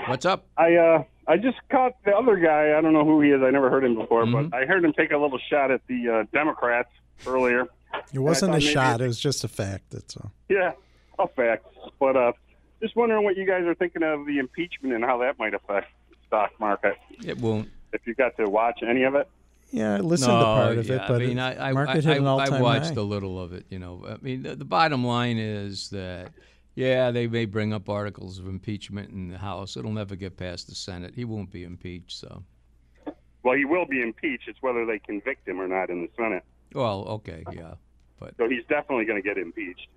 What's 0.08 0.26
up? 0.26 0.46
I 0.58 0.76
uh 0.76 1.04
I 1.28 1.38
just 1.38 1.58
caught 1.70 1.94
the 2.06 2.12
other 2.16 2.38
guy. 2.38 2.78
I 2.78 2.82
don't 2.82 2.94
know 2.94 3.04
who 3.04 3.22
he 3.22 3.32
is. 3.32 3.42
I 3.44 3.50
never 3.50 3.70
heard 3.70 3.84
him 3.84 3.96
before, 3.96 4.24
Mm-hmm. 4.26 4.50
but 4.50 4.58
I 4.58 4.66
heard 4.66 4.84
him 4.86 4.94
take 4.94 5.12
a 5.12 5.18
little 5.18 5.40
shot 5.50 5.72
at 5.72 5.82
the 5.88 6.10
uh, 6.10 6.24
Democrats 6.38 6.90
earlier. 7.26 7.66
It 8.14 8.20
wasn't 8.20 8.52
a 8.52 8.60
maybe- 8.60 8.66
shot. 8.72 9.02
It 9.02 9.08
was 9.08 9.20
just 9.20 9.44
a 9.44 9.48
fact. 9.48 9.90
That's 9.90 10.16
all. 10.18 10.32
Yeah, 10.50 10.72
a 11.20 11.28
fact. 11.28 11.66
But 12.00 12.16
uh, 12.16 12.32
just 12.82 12.96
wondering 12.96 13.24
what 13.24 13.36
you 13.38 13.46
guys 13.46 13.64
are 13.64 13.76
thinking 13.76 14.04
of 14.04 14.26
the 14.28 14.38
impeachment 14.38 14.94
and 14.94 15.04
how 15.04 15.18
that 15.20 15.38
might 15.40 15.54
affect 15.54 15.88
the 16.10 16.16
stock 16.28 16.52
market. 16.60 16.96
It 17.26 17.40
won't. 17.40 17.70
If 17.94 18.06
you 18.06 18.14
got 18.14 18.36
to 18.38 18.46
watch 18.46 18.80
any 18.88 19.04
of 19.04 19.16
it. 19.16 19.28
Yeah, 19.72 19.96
I 19.96 20.00
listened 20.00 20.32
no, 20.32 20.40
to 20.40 20.46
part 20.46 20.78
of 20.78 20.88
yeah, 20.88 20.96
it, 20.96 21.02
but 21.08 21.22
I 21.22 21.26
mean, 21.26 21.38
it- 21.38 21.42
I, 21.42 21.70
I, 21.70 21.74
market 21.74 22.06
I, 22.06 22.10
hit 22.10 22.18
an 22.20 22.28
all-time 22.28 22.54
I 22.54 22.62
watched 22.62 22.96
high. 22.96 23.02
a 23.02 23.04
little 23.04 23.42
of 23.42 23.52
it. 23.54 23.66
You 23.70 23.80
know, 23.80 24.06
I 24.08 24.16
mean, 24.22 24.44
the, 24.44 24.56
the 24.56 24.66
bottom 24.66 25.06
line 25.06 25.38
is 25.38 25.90
that 25.90 26.32
yeah, 26.76 27.10
they 27.12 27.28
may 27.28 27.46
bring 27.46 27.74
up 27.74 27.90
articles 27.90 28.38
of 28.40 28.48
impeachment 28.48 29.10
in 29.10 29.30
the 29.30 29.38
House. 29.40 29.76
It'll 29.76 29.92
never 29.92 30.16
get 30.16 30.38
past 30.38 30.68
the 30.68 30.76
Senate. 30.76 31.16
He 31.16 31.26
won't 31.26 31.52
be 31.52 31.64
impeached. 31.64 32.12
So, 32.12 32.44
Well, 33.44 33.58
he 33.58 33.66
will 33.66 33.86
be 33.86 34.02
impeached. 34.02 34.48
It's 34.48 34.62
whether 34.62 34.86
they 34.86 35.00
convict 35.00 35.48
him 35.48 35.60
or 35.60 35.68
not 35.68 35.90
in 35.90 36.04
the 36.04 36.10
Senate. 36.16 36.44
well, 36.74 37.06
okay, 37.08 37.44
yeah, 37.52 37.74
but 38.20 38.36
So 38.38 38.48
he's 38.48 38.64
definitely 38.70 39.06
going 39.06 39.22
to 39.22 39.28
get 39.28 39.38
impeached. 39.38 39.88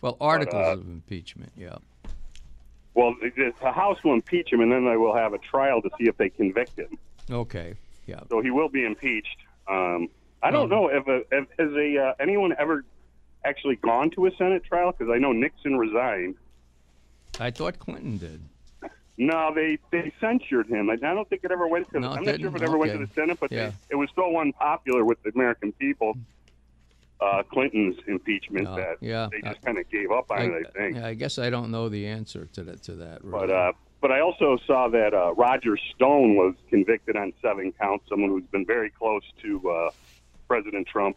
well, 0.00 0.16
articles 0.20 0.66
uh, 0.66 0.72
of 0.72 0.86
impeachment, 0.86 1.50
yeah. 1.56 1.76
Well, 2.94 3.14
the 3.22 3.52
the 3.62 3.72
House 3.72 4.04
will 4.04 4.12
impeach 4.12 4.52
him, 4.52 4.60
and 4.60 4.70
then 4.70 4.84
they 4.84 4.98
will 4.98 5.16
have 5.16 5.32
a 5.32 5.38
trial 5.38 5.80
to 5.80 5.88
see 5.98 6.08
if 6.08 6.16
they 6.18 6.28
convict 6.28 6.78
him. 6.78 6.98
Okay, 7.30 7.74
yeah. 8.06 8.20
So 8.28 8.40
he 8.40 8.50
will 8.50 8.68
be 8.68 8.84
impeached. 8.84 9.36
Um, 9.68 10.08
I 10.42 10.50
don't 10.50 10.68
know 10.68 10.88
if, 10.88 11.06
a, 11.06 11.22
if 11.30 11.46
has 11.58 11.72
a 11.72 11.98
uh, 11.98 12.14
anyone 12.18 12.52
ever 12.58 12.84
actually 13.44 13.76
gone 13.76 14.10
to 14.10 14.26
a 14.26 14.30
Senate 14.36 14.64
trial 14.64 14.92
because 14.92 15.12
I 15.14 15.18
know 15.18 15.32
Nixon 15.32 15.78
resigned. 15.78 16.34
I 17.38 17.50
thought 17.50 17.78
Clinton 17.78 18.18
did. 18.18 18.40
No, 19.18 19.52
they 19.54 19.78
they 19.90 20.12
censured 20.20 20.66
him. 20.68 20.90
I, 20.90 20.94
I 20.94 20.96
don't 21.14 21.28
think 21.28 21.44
it 21.44 21.52
ever 21.52 21.68
went 21.68 21.88
to. 21.92 22.00
No, 22.00 22.08
the, 22.08 22.14
it 22.14 22.18
I'm 22.18 22.24
not 22.24 22.40
sure 22.40 22.46
if 22.48 22.52
didn't? 22.54 22.62
it 22.62 22.68
ever 22.68 22.78
went 22.78 22.92
to 22.92 22.98
Okay. 22.98 23.04
the 23.06 23.14
Senate, 23.14 23.38
but 23.40 23.52
Yeah. 23.52 23.68
they, 23.68 23.74
it 23.90 23.94
was 23.96 24.08
so 24.16 24.36
unpopular 24.38 25.04
with 25.04 25.22
the 25.22 25.30
American 25.34 25.72
people. 25.72 26.16
Uh, 27.20 27.42
Clinton's 27.52 27.96
impeachment 28.08 28.64
that 28.74 28.96
yeah. 29.00 29.28
they 29.30 29.40
just 29.42 29.62
kind 29.62 29.78
of 29.78 29.88
gave 29.90 30.10
up 30.10 30.28
on 30.32 30.40
it. 30.42 30.66
I 30.66 30.70
think. 30.76 30.96
yeah, 30.96 31.06
I 31.06 31.14
guess 31.14 31.38
I 31.38 31.50
don't 31.50 31.70
know 31.70 31.88
the 31.88 32.06
answer 32.06 32.46
to 32.54 32.64
that. 32.64 32.82
To 32.84 32.94
that, 32.96 33.20
But 33.22 33.48
uh, 33.50 33.72
but 34.02 34.10
I 34.10 34.20
also 34.20 34.58
saw 34.66 34.88
that 34.88 35.14
uh, 35.14 35.32
Roger 35.34 35.78
Stone 35.94 36.34
was 36.34 36.54
convicted 36.68 37.16
on 37.16 37.32
seven 37.40 37.72
counts. 37.72 38.04
Someone 38.08 38.30
who's 38.30 38.44
been 38.50 38.66
very 38.66 38.90
close 38.90 39.22
to 39.42 39.70
uh, 39.70 39.90
President 40.48 40.86
Trump, 40.88 41.16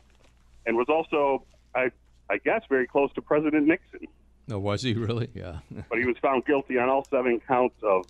and 0.68 0.78
was 0.78 0.88
also, 0.88 1.44
I 1.74 1.90
I 2.30 2.38
guess, 2.38 2.62
very 2.70 2.88
close 2.88 3.12
to 3.14 3.22
President 3.22 3.66
Nixon. 3.68 4.08
no, 4.48 4.60
was 4.60 4.84
he 4.84 4.94
really? 5.08 5.30
Yeah. 5.34 5.60
But 5.90 5.98
he 5.98 6.06
was 6.06 6.16
found 6.22 6.46
guilty 6.46 6.78
on 6.78 6.88
all 6.88 7.06
seven 7.10 7.42
counts 7.48 7.76
of, 7.84 8.06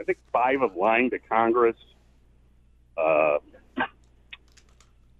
I 0.00 0.04
think, 0.04 0.18
five 0.32 0.62
of 0.62 0.74
lying 0.76 1.10
to 1.10 1.18
Congress. 1.18 1.76
Uh, 2.96 3.38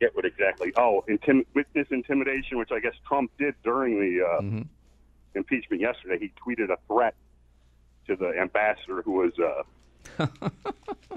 get 0.00 0.16
what 0.16 0.24
exactly? 0.24 0.72
Oh, 0.76 1.04
intim- 1.08 1.44
witness 1.54 1.86
intimidation, 1.90 2.56
which 2.58 2.70
I 2.72 2.80
guess 2.80 2.94
Trump 3.06 3.30
did 3.38 3.54
during 3.62 4.00
the 4.00 4.24
uh, 4.26 4.40
hmm 4.40 4.62
impeachment 5.34 5.82
yesterday. 5.82 6.18
He 6.18 6.32
tweeted 6.42 6.70
a 6.70 6.78
threat 6.88 7.14
to 8.06 8.16
the 8.16 8.32
ambassador 8.40 9.02
who 9.02 9.12
was 9.12 9.32
uh, 9.38 10.26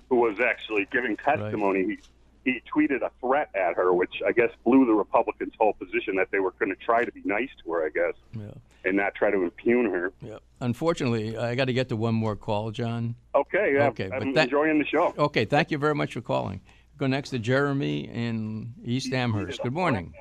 who 0.10 0.16
was 0.18 0.40
actually 0.40 0.88
giving 0.92 1.18
testimony. 1.18 1.84
He 1.86 2.00
he 2.46 2.62
tweeted 2.74 3.02
a 3.02 3.12
threat 3.20 3.50
at 3.54 3.76
her, 3.76 3.94
which 3.94 4.22
I 4.26 4.32
guess 4.32 4.50
blew 4.66 4.86
the 4.86 4.94
Republicans' 4.94 5.54
whole 5.60 5.74
position 5.74 6.16
that 6.16 6.30
they 6.32 6.40
were 6.40 6.52
going 6.58 6.70
to 6.70 6.76
try 6.84 7.04
to 7.04 7.12
be 7.12 7.22
nice 7.26 7.50
to 7.64 7.72
her, 7.74 7.86
I 7.86 7.90
guess, 7.90 8.14
Yeah. 8.34 8.54
and 8.86 8.96
not 8.96 9.14
try 9.14 9.30
to 9.30 9.44
impugn 9.44 9.86
her. 9.92 10.14
Yeah. 10.22 10.38
Unfortunately, 10.62 11.38
I 11.38 11.56
got 11.56 11.66
to 11.66 11.74
get 11.74 11.90
to 11.90 11.98
one 11.98 12.16
more 12.16 12.38
call, 12.38 12.72
John. 12.72 13.16
Okay, 13.36 13.74
yeah, 13.76 13.88
Okay, 13.90 14.08
but 14.08 14.22
I'm 14.22 14.34
that- 14.34 14.46
enjoying 14.46 14.80
the 14.80 14.86
show. 14.86 15.14
Okay, 15.18 15.44
thank 15.46 15.70
you 15.70 15.78
very 15.78 15.94
much 15.94 16.14
for 16.14 16.22
calling. 16.22 16.62
Go 16.98 17.08
next 17.08 17.30
to 17.32 17.40
Jeremy 17.40 18.08
in 18.08 18.74
East 18.86 19.12
Amherst. 19.14 19.62
Good 19.62 19.74
morning. 19.74 20.14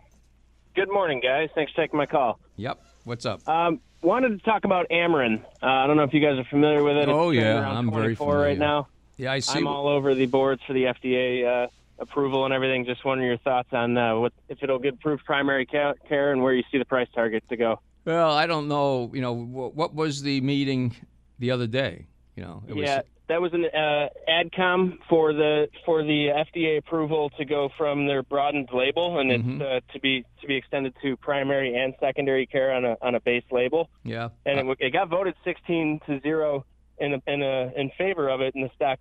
Good 0.74 0.90
morning, 0.92 1.20
guys. 1.20 1.50
Thanks 1.54 1.72
for 1.72 1.82
taking 1.82 1.98
my 1.98 2.06
call. 2.06 2.40
Yep. 2.56 2.82
What's 3.04 3.26
up? 3.26 3.48
Um, 3.48 3.80
wanted 4.02 4.38
to 4.38 4.44
talk 4.44 4.64
about 4.64 4.88
Amarin. 4.90 5.44
Uh, 5.62 5.66
I 5.66 5.86
don't 5.86 5.96
know 5.96 6.04
if 6.04 6.12
you 6.12 6.20
guys 6.20 6.38
are 6.38 6.44
familiar 6.44 6.82
with 6.82 6.96
it. 6.96 7.08
Oh, 7.08 7.30
It's 7.30 7.38
yeah, 7.40 7.68
I'm 7.68 7.90
very 7.90 8.14
24 8.16 8.38
right 8.38 8.58
now. 8.58 8.88
Yeah, 9.16 9.32
I 9.32 9.40
see. 9.40 9.58
I'm 9.58 9.66
all 9.66 9.88
over 9.88 10.14
the 10.14 10.26
boards 10.26 10.62
for 10.66 10.72
the 10.72 10.84
FDA 10.84 11.64
uh, 11.64 11.68
approval 11.98 12.44
and 12.44 12.54
everything. 12.54 12.84
Just 12.84 13.04
wondering 13.04 13.28
your 13.28 13.38
thoughts 13.38 13.68
on 13.72 13.96
uh, 13.96 14.16
what 14.16 14.32
if 14.48 14.62
it'll 14.62 14.78
get 14.78 14.94
approved 14.94 15.24
primary 15.24 15.66
care 15.66 16.32
and 16.32 16.42
where 16.42 16.54
you 16.54 16.62
see 16.70 16.78
the 16.78 16.84
price 16.84 17.08
target 17.14 17.42
to 17.48 17.56
go. 17.56 17.80
Well, 18.04 18.30
I 18.30 18.46
don't 18.46 18.68
know. 18.68 19.10
You 19.12 19.20
know, 19.20 19.32
what, 19.32 19.74
what 19.74 19.94
was 19.94 20.22
the 20.22 20.40
meeting 20.40 20.94
the 21.38 21.50
other 21.50 21.66
day? 21.66 22.06
You 22.36 22.44
know, 22.44 22.62
it 22.68 22.76
yeah, 22.76 22.96
was. 22.98 23.04
That 23.28 23.40
was 23.42 23.52
an 23.52 23.64
uh, 23.66 24.08
adcom 24.28 24.98
for 25.08 25.32
the 25.32 25.68
for 25.84 26.02
the 26.02 26.28
FDA 26.28 26.78
approval 26.78 27.30
to 27.38 27.44
go 27.44 27.68
from 27.76 28.06
their 28.06 28.22
broadened 28.22 28.70
label 28.72 29.18
and 29.18 29.30
Mhm. 29.30 29.60
it's 29.60 29.62
uh, 29.62 29.92
to 29.92 30.00
be 30.00 30.24
to 30.40 30.46
be 30.46 30.56
extended 30.56 30.94
to 31.02 31.16
primary 31.18 31.76
and 31.76 31.94
secondary 32.00 32.46
care 32.46 32.72
on 32.72 32.84
a 32.84 32.96
on 33.02 33.14
a 33.14 33.20
base 33.20 33.44
label. 33.50 33.90
Yeah. 34.04 34.30
and 34.46 34.58
it, 34.70 34.76
it 34.80 34.92
got 34.92 35.08
voted 35.08 35.34
16 35.44 36.00
to 36.06 36.20
zero 36.20 36.64
in 36.98 37.14
a, 37.14 37.22
in 37.32 37.42
a, 37.42 37.70
in 37.76 37.90
favor 37.96 38.28
of 38.28 38.40
it, 38.40 38.54
and 38.56 38.64
the 38.64 38.70
stock 38.74 38.98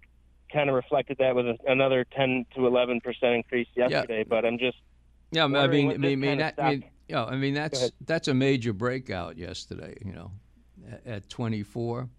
kind 0.53 0.69
of 0.69 0.75
reflected 0.75 1.17
that 1.19 1.35
with 1.35 1.47
a, 1.47 1.57
another 1.67 2.05
10 2.15 2.45
to 2.55 2.67
11 2.67 3.01
percent 3.01 3.35
increase 3.35 3.67
yesterday. 3.75 4.23
But 4.27 4.45
I'm 4.45 4.57
just 4.59 4.77
Yeah, 5.31 5.45
I 5.45 5.47
mean, 5.47 5.57
I 5.57 5.67
mean, 5.67 5.91
I 5.91 5.97
mean, 5.97 6.21
kind 6.21 6.41
of 6.41 6.55
that, 6.55 6.63
I 6.63 6.69
mean, 6.71 6.83
yeah, 7.07 7.23
I 7.25 7.35
mean 7.37 7.53
that's 7.53 7.91
that's 8.05 8.27
a 8.27 8.33
major 8.33 8.73
breakout 8.73 9.37
yesterday. 9.37 9.95
You 10.05 10.11
know, 10.13 10.31
at, 10.91 11.07
at 11.07 11.29
24. 11.29 12.09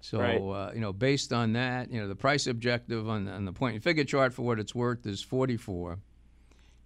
So 0.00 0.18
Right. 0.18 0.40
uh, 0.40 0.72
you 0.74 0.80
know, 0.80 0.92
based 0.92 1.32
on 1.32 1.52
that, 1.54 1.90
you 1.90 2.00
know, 2.00 2.08
the 2.08 2.14
price 2.14 2.46
objective 2.46 3.08
on, 3.08 3.28
on 3.28 3.44
the 3.44 3.52
point 3.52 3.74
and 3.74 3.84
figure 3.84 4.04
chart 4.04 4.32
for 4.32 4.42
what 4.42 4.58
it's 4.58 4.74
worth 4.74 5.06
is 5.06 5.22
44. 5.22 5.98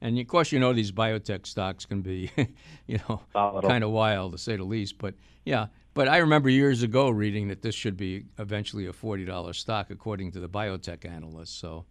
And 0.01 0.19
of 0.19 0.27
course, 0.27 0.53
you 0.53 0.59
know 0.59 0.73
these 0.73 0.93
biotech 0.93 1.47
stocks 1.47 1.87
can 1.87 2.03
be, 2.03 2.31
you 2.87 2.99
know, 3.09 3.23
kind 3.63 3.83
of 3.85 3.91
wild 3.91 4.33
to 4.33 4.39
say 4.39 4.57
the 4.57 4.65
least. 4.65 4.99
But 4.99 5.15
yeah, 5.45 5.69
but 5.95 6.09
I 6.09 6.19
remember 6.19 6.51
years 6.51 6.83
ago 6.83 7.09
reading 7.09 7.49
that 7.49 7.63
this 7.63 7.75
should 7.75 7.97
be 7.97 8.27
eventually 8.39 8.87
a 8.87 8.93
forty 8.93 9.25
dollars 9.25 9.57
stock, 9.59 9.91
according 9.91 10.33
to 10.33 10.41
the 10.41 10.49
biotech 10.49 11.07
analysts. 11.11 11.55
So, 11.55 11.87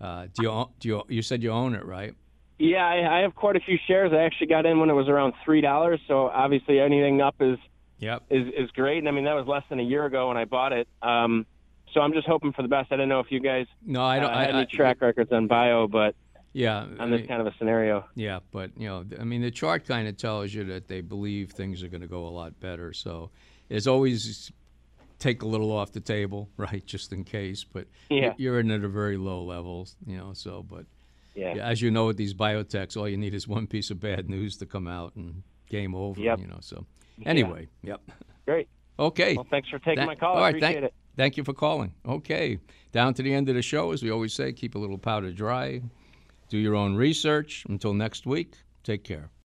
uh, 0.00 0.26
do 0.32 0.42
you 0.42 0.66
do 0.78 0.88
you 0.88 1.02
you 1.08 1.22
said 1.22 1.42
you 1.42 1.50
own 1.50 1.74
it, 1.74 1.84
right? 1.84 2.14
yeah, 2.58 2.86
I, 2.86 3.18
I 3.18 3.22
have 3.22 3.34
quite 3.34 3.56
a 3.56 3.60
few 3.60 3.76
shares. 3.88 4.12
I 4.12 4.22
actually 4.22 4.46
got 4.46 4.64
in 4.66 4.78
when 4.78 4.88
it 4.88 4.92
was 4.92 5.08
around 5.08 5.34
three 5.44 5.60
dollars. 5.60 6.00
So 6.06 6.28
obviously 6.28 6.78
anything 6.78 7.20
up 7.20 7.34
is 7.40 7.58
Yep. 8.02 8.22
is 8.30 8.48
is 8.56 8.70
great. 8.72 8.98
And 8.98 9.08
I 9.08 9.12
mean 9.12 9.24
that 9.24 9.34
was 9.34 9.46
less 9.46 9.62
than 9.70 9.78
a 9.80 9.82
year 9.84 10.04
ago 10.04 10.28
when 10.28 10.36
I 10.36 10.44
bought 10.44 10.72
it. 10.72 10.88
Um, 11.02 11.46
so 11.94 12.00
I'm 12.00 12.12
just 12.12 12.26
hoping 12.26 12.52
for 12.52 12.62
the 12.62 12.68
best. 12.68 12.90
I 12.90 12.96
didn't 12.96 13.08
know 13.10 13.20
if 13.20 13.30
you 13.30 13.40
guys 13.40 13.66
No, 13.86 14.02
I 14.02 14.18
don't. 14.18 14.30
uh, 14.30 14.34
I, 14.36 14.44
had 14.44 14.54
I, 14.54 14.58
any 14.58 14.66
track 14.66 15.00
records 15.00 15.30
on 15.32 15.46
bio, 15.46 15.86
but 15.86 16.14
Yeah, 16.52 16.86
I 16.98 17.02
on 17.04 17.10
this 17.10 17.26
kind 17.26 17.40
of 17.40 17.46
a 17.46 17.54
scenario. 17.58 18.04
yeah, 18.14 18.40
but 18.50 18.70
you 18.76 18.88
know, 18.88 19.04
I 19.20 19.24
mean, 19.24 19.40
the 19.42 19.50
chart 19.50 19.86
kind 19.86 20.08
of 20.08 20.16
tells 20.16 20.52
you 20.52 20.64
that 20.64 20.88
they 20.88 21.00
believe 21.00 21.50
things 21.52 21.82
are 21.82 21.88
going 21.88 22.00
to 22.02 22.06
go 22.08 22.26
a 22.26 22.30
lot 22.40 22.58
better. 22.60 22.92
So, 22.92 23.30
it's 23.70 23.86
always 23.86 24.50
take 25.18 25.42
a 25.42 25.46
little 25.46 25.70
off 25.70 25.92
the 25.92 26.00
table, 26.00 26.48
right, 26.56 26.84
just 26.84 27.12
in 27.12 27.22
case. 27.24 27.62
But 27.62 27.86
Yeah. 28.10 28.32
you're 28.38 28.58
in 28.58 28.70
at 28.70 28.82
a 28.84 28.88
very 28.88 29.16
low 29.16 29.42
level, 29.44 29.86
you 30.06 30.16
know. 30.16 30.32
So, 30.32 30.62
but 30.62 30.86
Yeah. 31.34 31.54
As 31.72 31.80
you 31.80 31.90
know, 31.90 32.06
with 32.06 32.16
these 32.16 32.34
biotechs, 32.34 32.96
all 32.96 33.08
you 33.08 33.16
need 33.16 33.34
is 33.34 33.46
one 33.46 33.66
piece 33.66 33.90
of 33.90 34.00
bad 34.00 34.28
news 34.28 34.56
to 34.58 34.66
come 34.66 34.88
out 34.88 35.14
and 35.14 35.42
game 35.68 35.94
over. 35.94 36.20
Yep. 36.20 36.38
You 36.40 36.46
know. 36.48 36.58
So, 36.60 36.84
anyway, 37.24 37.68
yep. 37.82 38.00
Great. 38.46 38.68
Okay. 38.98 39.34
Well, 39.34 39.46
thanks 39.50 39.68
for 39.68 39.78
taking 39.78 40.04
my 40.04 40.14
call. 40.14 40.34
All 40.34 40.40
right, 40.40 40.46
I 40.46 40.48
appreciate 40.50 40.72
thank, 40.74 40.84
it. 40.84 40.94
Thank 41.16 41.36
you 41.36 41.44
for 41.44 41.52
calling. 41.52 41.92
Okay. 42.06 42.58
Down 42.92 43.14
to 43.14 43.22
the 43.22 43.32
end 43.32 43.48
of 43.48 43.54
the 43.54 43.62
show, 43.62 43.92
as 43.92 44.02
we 44.02 44.10
always 44.10 44.32
say, 44.32 44.52
keep 44.52 44.74
a 44.74 44.78
little 44.78 44.98
powder 44.98 45.32
dry. 45.32 45.80
Do 46.48 46.58
your 46.58 46.76
own 46.76 46.94
research. 46.94 47.64
Until 47.68 47.94
next 47.94 48.26
week, 48.26 48.54
take 48.84 49.04
care. 49.04 49.32